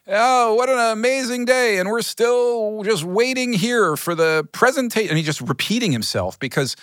Oh, 0.08 0.54
what 0.54 0.68
an 0.68 0.78
amazing 0.78 1.44
day. 1.44 1.78
And 1.78 1.88
we're 1.88 2.02
still 2.02 2.82
just 2.82 3.04
waiting 3.04 3.52
here 3.52 3.96
for 3.96 4.16
the 4.16 4.48
presentation. 4.50 5.10
And 5.10 5.16
he's 5.16 5.26
just 5.26 5.40
repeating 5.40 5.92
himself 5.92 6.38
because 6.40 6.74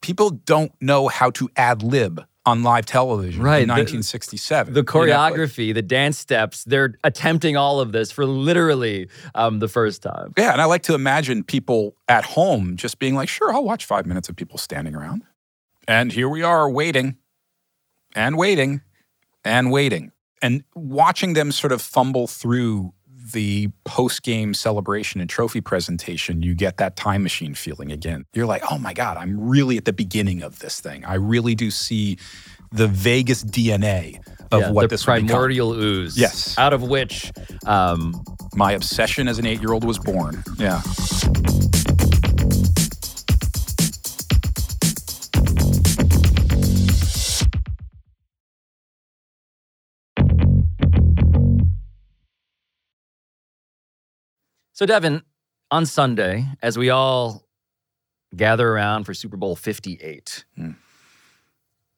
people 0.00 0.30
don't 0.30 0.72
know 0.80 1.08
how 1.08 1.30
to 1.32 1.50
ad 1.56 1.82
lib 1.82 2.24
on 2.44 2.62
live 2.64 2.84
television 2.86 3.40
Right, 3.42 3.62
in 3.62 3.68
the- 3.68 3.74
1967. 3.74 4.74
the 4.74 4.80
You 4.80 4.84
know, 4.84 4.92
like- 5.16 5.34
choreography, 5.34 5.72
the 5.72 5.82
dance 5.82 6.18
steps, 6.18 6.64
they're 6.64 6.94
attempting 7.04 7.56
all 7.56 7.78
of 7.80 7.92
this 7.92 8.10
for 8.10 8.26
literally 8.26 9.08
um, 9.34 9.60
the 9.60 9.68
first 9.68 10.02
time. 10.02 10.32
yeah. 10.36 10.52
And 10.52 10.60
I 10.60 10.64
like 10.64 10.82
to 10.84 10.94
imagine 10.94 11.44
people 11.44 11.94
at 12.08 12.24
home 12.24 12.76
just 12.76 12.98
being 12.98 13.14
like, 13.14 13.28
sure, 13.28 13.52
I'll 13.52 13.64
watch 13.64 13.84
five 13.84 14.06
minutes 14.06 14.28
of 14.28 14.34
people 14.36 14.58
standing 14.58 14.94
around. 14.94 15.22
And 15.86 16.12
here 16.12 16.28
we 16.28 16.42
are 16.42 16.68
waiting 16.68 17.16
and 18.14 18.36
waiting 18.36 18.80
and 19.44 19.70
waiting 19.70 20.12
and 20.40 20.64
watching 20.74 21.34
them 21.34 21.52
sort 21.52 21.72
of 21.72 21.80
fumble 21.80 22.26
through 22.26 22.92
the 23.32 23.70
post 23.84 24.22
game 24.22 24.54
celebration 24.54 25.20
and 25.20 25.28
trophy 25.28 25.60
presentation, 25.60 26.42
you 26.42 26.54
get 26.54 26.76
that 26.76 26.96
time 26.96 27.22
machine 27.22 27.54
feeling 27.54 27.90
again. 27.92 28.24
You're 28.32 28.46
like, 28.46 28.62
oh 28.70 28.78
my 28.78 28.92
God, 28.94 29.16
I'm 29.16 29.48
really 29.48 29.76
at 29.76 29.84
the 29.84 29.92
beginning 29.92 30.42
of 30.42 30.58
this 30.60 30.80
thing. 30.80 31.04
I 31.04 31.14
really 31.14 31.54
do 31.54 31.70
see 31.70 32.18
the 32.70 32.88
Vegas 32.88 33.44
DNA 33.44 34.20
of 34.50 34.60
Yeah, 34.60 34.70
what 34.70 34.82
the 34.82 34.88
this 34.88 35.04
primordial 35.04 35.72
ooze. 35.72 36.18
Yes. 36.18 36.56
Out 36.58 36.72
of 36.72 36.82
which 36.82 37.32
um, 37.66 38.22
My 38.54 38.72
obsession 38.72 39.28
as 39.28 39.38
an 39.38 39.46
eight 39.46 39.60
year 39.60 39.72
old 39.72 39.84
was 39.84 39.98
born. 39.98 40.42
Yeah. 40.58 40.80
So, 54.72 54.86
Devin, 54.86 55.22
on 55.70 55.86
Sunday, 55.86 56.46
as 56.62 56.78
we 56.78 56.90
all 56.90 57.44
gather 58.34 58.68
around 58.68 59.04
for 59.04 59.14
Super 59.14 59.36
Bowl 59.36 59.54
58, 59.56 60.44
Hmm. 60.56 60.70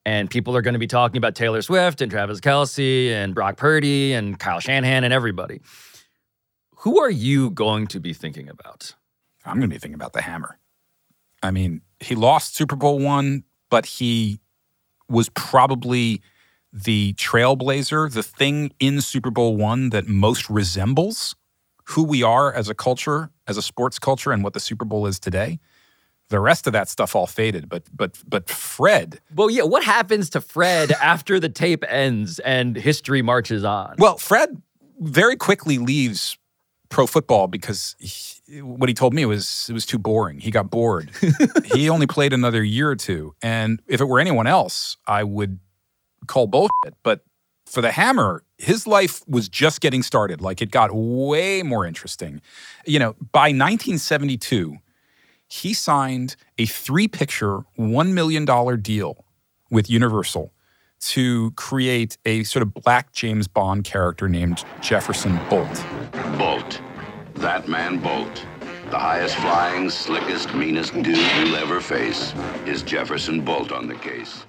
and 0.05 0.29
people 0.31 0.57
are 0.57 0.63
going 0.63 0.75
to 0.75 0.79
be 0.81 0.87
talking 0.87 1.17
about 1.17 1.35
Taylor 1.35 1.63
Swift 1.63 2.01
and 2.01 2.11
Travis 2.11 2.41
Kelce 2.41 3.11
and 3.11 3.35
Brock 3.35 3.57
Purdy 3.57 4.13
and 4.13 4.39
Kyle 4.39 4.61
Shanahan 4.61 5.05
and 5.05 5.13
everybody, 5.15 5.61
who 6.79 7.01
are 7.01 7.11
you 7.11 7.51
going 7.51 7.87
to 7.89 8.01
be 8.01 8.13
thinking 8.13 8.49
about? 8.49 8.95
I'm 9.47 9.59
going 9.59 9.71
to 9.71 9.75
be 9.75 9.79
thinking 9.79 9.95
about 9.95 10.13
the 10.13 10.23
hammer. 10.23 10.59
I 11.43 11.51
mean, 11.51 11.83
he 12.01 12.15
lost 12.15 12.57
Super 12.57 12.77
Bowl 12.77 12.99
one, 12.99 13.45
but 13.71 13.87
he 13.87 14.41
was 15.09 15.29
probably 15.31 16.21
the 16.73 17.13
trailblazer, 17.15 18.13
the 18.13 18.23
thing 18.23 18.73
in 18.81 19.01
Super 19.01 19.31
Bowl 19.31 19.57
one 19.57 19.91
that 19.91 20.09
most 20.09 20.51
resembles 20.51 21.37
who 21.85 22.03
we 22.03 22.23
are 22.23 22.53
as 22.53 22.69
a 22.69 22.75
culture, 22.75 23.31
as 23.47 23.57
a 23.57 23.63
sports 23.63 23.99
culture, 23.99 24.33
and 24.33 24.43
what 24.43 24.53
the 24.53 24.61
Super 24.61 24.85
Bowl 24.85 25.07
is 25.07 25.19
today. 25.19 25.61
The 26.31 26.41
rest 26.41 26.67
of 26.67 26.73
that 26.73 26.89
stuff 26.89 27.15
all 27.15 27.27
faded, 27.27 27.69
but 27.69 27.85
but 27.93 28.19
but 28.27 28.49
Fred. 28.49 29.21
Well, 29.35 29.51
yeah, 29.51 29.65
what 29.65 29.85
happens 29.85 30.31
to 30.31 30.41
Fred 30.41 30.93
after 31.03 31.39
the 31.39 31.51
tape 31.51 31.85
ends 31.87 32.39
and 32.39 32.77
history 32.77 33.21
marches 33.21 33.63
on? 33.63 33.97
Well, 33.99 34.17
Fred 34.17 34.61
very 34.99 35.37
quickly 35.37 35.79
leaves 35.79 36.39
pro 36.89 37.07
football 37.07 37.47
because 37.49 37.95
he, 37.99 38.63
what 38.63 38.89
he 38.89 38.95
told 38.95 39.13
me 39.13 39.27
was 39.27 39.67
it 39.69 39.73
was 39.73 39.85
too 39.85 39.99
boring. 39.99 40.39
He 40.39 40.51
got 40.51 40.71
bored. 40.71 41.11
he 41.75 41.91
only 41.91 42.07
played 42.07 42.33
another 42.33 42.63
year 42.63 42.89
or 42.89 42.97
two, 42.97 43.35
and 43.43 43.83
if 43.87 44.01
it 44.01 44.07
were 44.07 44.19
anyone 44.19 44.47
else, 44.47 44.97
I 45.07 45.25
would 45.25 45.59
call 46.27 46.47
bullshit. 46.47 46.95
But 47.03 47.23
for 47.67 47.81
the 47.81 47.93
Hammer, 47.93 48.43
his 48.59 48.87
life 48.87 49.27
was 49.29 49.49
just 49.49 49.81
getting 49.81 50.03
started. 50.03 50.41
Like 50.41 50.63
it 50.63 50.71
got 50.71 50.91
way 50.93 51.63
more 51.63 51.87
interesting. 51.87 52.41
You 52.87 52.99
know, 52.99 53.13
by 53.33 53.49
1972, 53.49 54.77
he 55.47 55.75
signed 55.75 56.37
a 56.59 56.67
three-picture, 56.67 57.61
one 57.77 58.15
million 58.15 58.45
dollar 58.45 58.77
deal 58.77 59.25
with 59.71 59.91
Universal 59.91 60.53
to 61.01 61.51
create 61.53 62.17
a 62.25 62.45
sort 62.45 62.63
of 62.63 62.73
black 62.73 63.13
James 63.13 63.47
Bond 63.47 63.85
character 63.85 64.29
named 64.29 64.65
Jefferson 64.81 65.39
Bolt. 65.51 65.85
Bolt. 66.39 66.81
That 67.35 67.69
man 67.69 67.99
Bolt. 67.99 68.47
The 68.91 68.99
highest 68.99 69.37
flying, 69.37 69.91
slickest, 69.91 70.55
meanest 70.55 70.95
dude 70.95 71.07
you'll 71.07 71.57
ever 71.57 71.81
face 71.81 72.33
is 72.65 72.83
Jefferson 72.83 73.45
Bolt 73.45 73.73
on 73.73 73.87
the 73.89 73.97
case. 73.97 74.45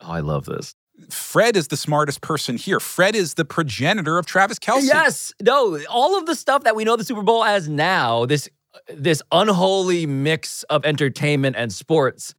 Oh, 0.00 0.12
I 0.12 0.20
love 0.20 0.44
this. 0.44 0.74
Fred 1.10 1.56
is 1.56 1.68
the 1.68 1.76
smartest 1.76 2.20
person 2.20 2.56
here. 2.56 2.78
Fred 2.78 3.16
is 3.16 3.34
the 3.34 3.44
progenitor 3.44 4.18
of 4.18 4.26
Travis 4.26 4.58
Kelce. 4.58 4.86
Yes, 4.86 5.32
no, 5.42 5.80
all 5.88 6.16
of 6.16 6.26
the 6.26 6.34
stuff 6.34 6.64
that 6.64 6.76
we 6.76 6.84
know 6.84 6.96
the 6.96 7.04
Super 7.04 7.22
Bowl 7.22 7.44
as 7.44 7.68
now, 7.68 8.26
this 8.26 8.48
this 8.88 9.22
unholy 9.30 10.06
mix 10.06 10.62
of 10.64 10.84
entertainment 10.84 11.56
and 11.56 11.72
sports, 11.72 12.34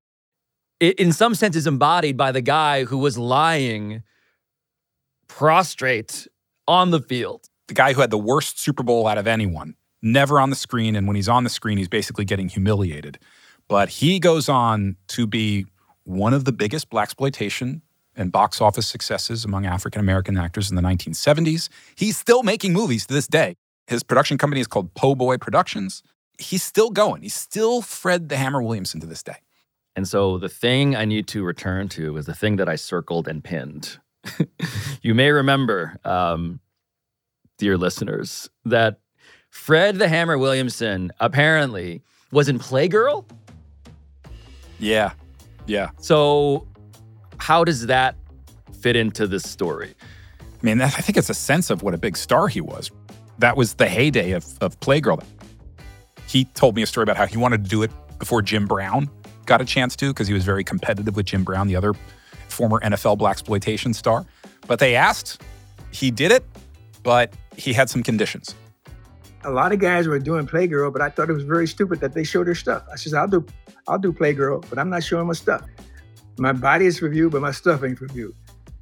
it 0.79 0.99
in 0.99 1.13
some 1.13 1.35
sense 1.35 1.55
is 1.55 1.67
embodied 1.67 2.17
by 2.17 2.31
the 2.31 2.41
guy 2.41 2.85
who 2.85 2.97
was 2.97 3.17
lying 3.17 4.03
prostrate 5.27 6.27
on 6.67 6.91
the 6.91 6.99
field. 6.99 7.49
The 7.67 7.73
guy 7.73 7.93
who 7.93 8.01
had 8.01 8.11
the 8.11 8.17
worst 8.17 8.59
Super 8.59 8.83
Bowl 8.83 9.07
out 9.07 9.17
of 9.17 9.27
anyone, 9.27 9.75
never 10.01 10.39
on 10.39 10.49
the 10.49 10.55
screen. 10.55 10.95
And 10.95 11.07
when 11.07 11.15
he's 11.15 11.29
on 11.29 11.43
the 11.43 11.49
screen, 11.49 11.77
he's 11.77 11.87
basically 11.87 12.25
getting 12.25 12.47
humiliated. 12.49 13.17
But 13.67 13.89
he 13.89 14.19
goes 14.19 14.47
on 14.47 14.97
to 15.09 15.25
be 15.25 15.65
one 16.03 16.33
of 16.33 16.45
the 16.45 16.51
biggest 16.51 16.89
blaxploitation 16.89 17.81
and 18.16 18.32
box 18.32 18.61
office 18.61 18.88
successes 18.88 19.45
among 19.45 19.66
African 19.66 19.99
American 19.99 20.38
actors 20.38 20.70
in 20.70 20.76
the 20.76 20.82
1970s. 20.82 21.70
He's 21.95 22.18
still 22.18 22.43
making 22.43 22.74
movies 22.74 23.05
to 23.07 23.13
this 23.13 23.28
day. 23.28 23.55
His 23.88 24.03
production 24.03 24.38
company 24.38 24.61
is 24.61 24.68
called 24.68 24.93
Po' 24.93 25.16
Boy 25.16 25.38
Productions. 25.38 26.01
He's 26.38 26.63
still 26.63 26.89
going. 26.89 27.22
He's 27.22 27.36
still 27.36 27.82
Fred 27.82 28.30
the 28.30 28.38
Hammer 28.38 28.61
Williamson 28.61 28.99
to 29.01 29.07
this 29.07 29.24
day. 29.24 29.38
And 29.95 30.07
so 30.07 30.38
the 30.38 30.49
thing 30.49 30.95
I 30.95 31.05
need 31.05 31.28
to 31.30 31.43
return 31.43 31.88
to 31.89 32.18
is 32.18 32.26
the 32.26 32.34
thing 32.34 32.57
that 32.57 32.68
I 32.68 32.76
circled 32.76 33.28
and 33.28 33.43
pinned. 33.43 33.97
you 35.01 35.16
may 35.16 35.32
remember, 35.32 35.97
um, 36.03 36.59
dear 37.57 37.78
listeners, 37.78 38.49
that 38.66 38.99
Fred 39.49 39.97
the 39.97 40.09
Hammer 40.09 40.38
Williamson 40.38 41.11
apparently 41.20 42.01
was 42.32 42.49
in 42.49 42.59
Playgirl. 42.59 43.24
Yeah. 44.80 45.13
Yeah. 45.66 45.91
So, 45.99 46.68
how 47.38 47.63
does 47.63 47.88
that 47.88 48.15
fit 48.79 48.95
into 48.95 49.27
this 49.27 49.43
story? 49.43 49.93
I 50.41 50.65
mean, 50.65 50.81
I 50.81 50.89
think 50.89 51.17
it's 51.17 51.29
a 51.29 51.36
sense 51.36 51.69
of 51.69 51.83
what 51.83 51.93
a 51.93 51.97
big 51.97 52.17
star 52.17 52.47
he 52.47 52.61
was. 52.61 52.91
That 53.39 53.57
was 53.57 53.75
the 53.75 53.88
heyday 53.88 54.31
of, 54.31 54.45
of 54.61 54.79
Playgirl. 54.79 55.23
He 56.27 56.45
told 56.45 56.75
me 56.75 56.81
a 56.81 56.86
story 56.86 57.03
about 57.03 57.17
how 57.17 57.27
he 57.27 57.38
wanted 57.38 57.63
to 57.63 57.69
do 57.69 57.83
it 57.83 57.91
before 58.19 58.41
Jim 58.41 58.65
Brown 58.65 59.09
got 59.45 59.61
a 59.61 59.65
chance 59.65 59.95
to 59.97 60.07
because 60.07 60.27
he 60.27 60.33
was 60.33 60.43
very 60.43 60.63
competitive 60.63 61.15
with 61.15 61.27
Jim 61.27 61.43
Brown, 61.43 61.67
the 61.67 61.75
other 61.75 61.93
former 62.47 62.79
NFL 62.79 63.17
blaxploitation 63.17 63.93
star. 63.93 64.25
But 64.67 64.79
they 64.79 64.95
asked, 64.95 65.41
he 65.91 66.11
did 66.11 66.31
it, 66.31 66.43
but 67.03 67.33
he 67.55 67.73
had 67.73 67.89
some 67.89 68.03
conditions. 68.03 68.55
A 69.43 69.51
lot 69.51 69.71
of 69.71 69.79
guys 69.79 70.07
were 70.07 70.17
doing 70.17 70.47
Playgirl, 70.47 70.91
but 70.91 71.01
I 71.01 71.09
thought 71.09 71.29
it 71.29 71.33
was 71.33 71.43
very 71.43 71.67
stupid 71.67 71.99
that 71.99 72.13
they 72.13 72.23
showed 72.23 72.47
their 72.47 72.55
stuff. 72.55 72.83
I 72.91 72.95
says, 72.95 73.13
I'll 73.13 73.27
do, 73.27 73.45
I'll 73.88 73.99
do 73.99 74.11
Playgirl, 74.11 74.67
but 74.69 74.79
I'm 74.79 74.89
not 74.89 75.03
showing 75.03 75.27
my 75.27 75.33
stuff. 75.33 75.61
My 76.38 76.51
body 76.51 76.86
is 76.86 76.99
for 76.99 77.09
view, 77.09 77.29
but 77.29 77.41
my 77.41 77.51
stuff 77.51 77.83
ain't 77.83 77.97
for 77.97 78.07
view. 78.07 78.33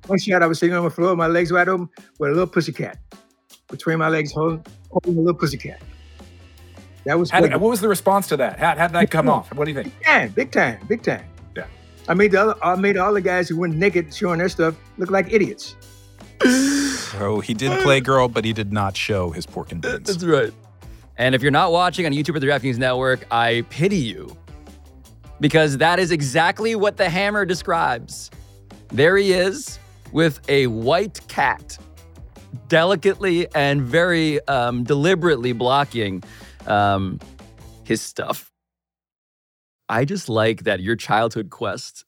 One 0.07 0.19
shot, 0.19 0.43
I 0.43 0.47
was 0.47 0.59
sitting 0.59 0.75
on 0.75 0.83
the 0.83 0.89
floor, 0.89 1.15
my 1.15 1.27
legs 1.27 1.51
wide 1.51 1.69
open, 1.69 1.89
with 2.19 2.31
a 2.31 2.33
little 2.33 2.47
pussycat 2.47 2.97
between 3.69 3.97
my 3.99 4.09
legs, 4.09 4.31
holding, 4.31 4.65
holding 4.91 5.15
a 5.17 5.21
little 5.21 5.39
pussycat. 5.39 5.81
That 7.05 7.19
was 7.19 7.29
did- 7.31 7.51
what 7.51 7.69
was 7.69 7.81
the 7.81 7.87
response 7.89 8.27
to 8.27 8.37
that? 8.37 8.59
How, 8.59 8.75
how 8.75 8.87
did 8.87 8.93
that 8.93 9.11
come 9.11 9.29
off? 9.29 9.53
What 9.53 9.65
do 9.65 9.71
you 9.71 9.81
think? 9.81 9.93
Yeah, 10.01 10.27
big 10.27 10.51
time, 10.51 10.79
big 10.87 11.03
time. 11.03 11.25
Yeah. 11.55 11.65
I 12.07 12.13
made 12.13 12.31
the 12.31 12.41
other, 12.41 12.55
I 12.63 12.75
made 12.75 12.97
all 12.97 13.13
the 13.13 13.21
guys 13.21 13.49
who 13.49 13.57
went 13.57 13.75
naked 13.75 14.13
showing 14.13 14.39
their 14.39 14.49
stuff 14.49 14.75
look 14.97 15.11
like 15.11 15.31
idiots. 15.31 15.75
So 17.13 17.41
he 17.41 17.53
did 17.53 17.79
play 17.83 18.01
girl, 18.01 18.27
but 18.27 18.43
he 18.43 18.53
did 18.53 18.73
not 18.73 18.97
show 18.97 19.29
his 19.29 19.45
pork 19.45 19.71
and 19.71 19.79
beans. 19.79 20.07
That's 20.07 20.23
right. 20.23 20.51
And 21.15 21.35
if 21.35 21.43
you're 21.43 21.51
not 21.51 21.71
watching 21.71 22.07
on 22.07 22.11
YouTube 22.11 22.35
or 22.35 22.39
the 22.39 22.47
DraftKings 22.47 22.79
Network, 22.79 23.27
I 23.29 23.63
pity 23.69 23.97
you 23.97 24.35
because 25.43 25.75
that 25.79 25.99
is 25.99 26.09
exactly 26.09 26.73
what 26.73 26.95
the 26.95 27.09
hammer 27.09 27.43
describes. 27.43 28.31
There 28.93 29.17
he 29.17 29.33
is 29.33 29.77
with 30.13 30.39
a 30.47 30.67
white 30.67 31.19
cat, 31.27 31.77
delicately 32.69 33.53
and 33.53 33.81
very 33.81 34.39
um, 34.47 34.85
deliberately 34.85 35.51
blocking 35.51 36.23
um, 36.65 37.19
his 37.83 38.01
stuff. 38.01 38.53
I 39.89 40.05
just 40.05 40.29
like 40.29 40.63
that 40.63 40.79
your 40.79 40.95
childhood 40.95 41.49
quest 41.49 42.05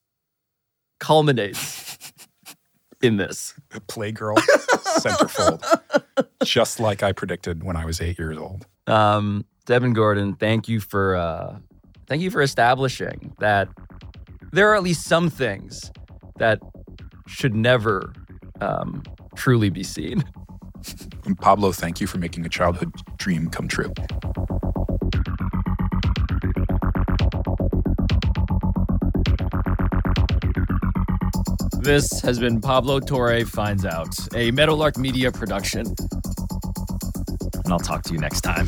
culminates 1.02 2.00
in 3.02 3.18
this. 3.18 3.54
Playgirl 3.90 4.38
centerfold, 4.98 5.82
just 6.46 6.80
like 6.80 7.04
I 7.04 7.12
predicted 7.12 7.66
when 7.66 7.76
I 7.76 7.84
was 7.84 8.00
eight 8.00 8.18
years 8.18 8.38
old. 8.38 8.66
Um, 8.88 9.44
Devin 9.66 9.92
Gordon, 9.92 10.36
thank 10.36 10.70
you 10.70 10.80
for 10.80 11.18
uh, 11.18 11.58
thank 12.08 12.22
you 12.22 12.32
for 12.32 12.42
establishing 12.42 13.34
that 13.40 13.70
there 14.52 14.72
are 14.72 14.76
at 14.76 14.84
least 14.84 15.06
some 15.06 15.30
things 15.30 15.92
that 16.38 16.60
should 17.28 17.56
never 17.56 18.14
um, 18.62 19.04
truly 19.36 19.70
be 19.70 19.84
seen. 19.84 20.24
And 21.26 21.36
Pablo, 21.36 21.72
thank 21.72 22.00
you 22.00 22.06
for 22.06 22.20
making 22.20 22.46
a 22.46 22.50
childhood 22.50 22.94
dream 23.18 23.50
come 23.50 23.68
true. 23.68 23.92
This 31.80 32.22
has 32.22 32.40
been 32.40 32.62
Pablo 32.62 33.00
Torre 33.00 33.46
Finds 33.46 33.86
Out, 33.86 34.16
a 34.36 34.52
Meadowlark 34.52 34.98
Media 34.98 35.32
production. 35.32 35.88
And 37.64 37.74
I'll 37.74 37.80
talk 37.80 38.04
to 38.04 38.14
you 38.14 38.20
next 38.20 38.42
time. 38.42 38.68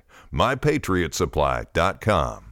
MyPatriotSupply.com. 0.33 2.50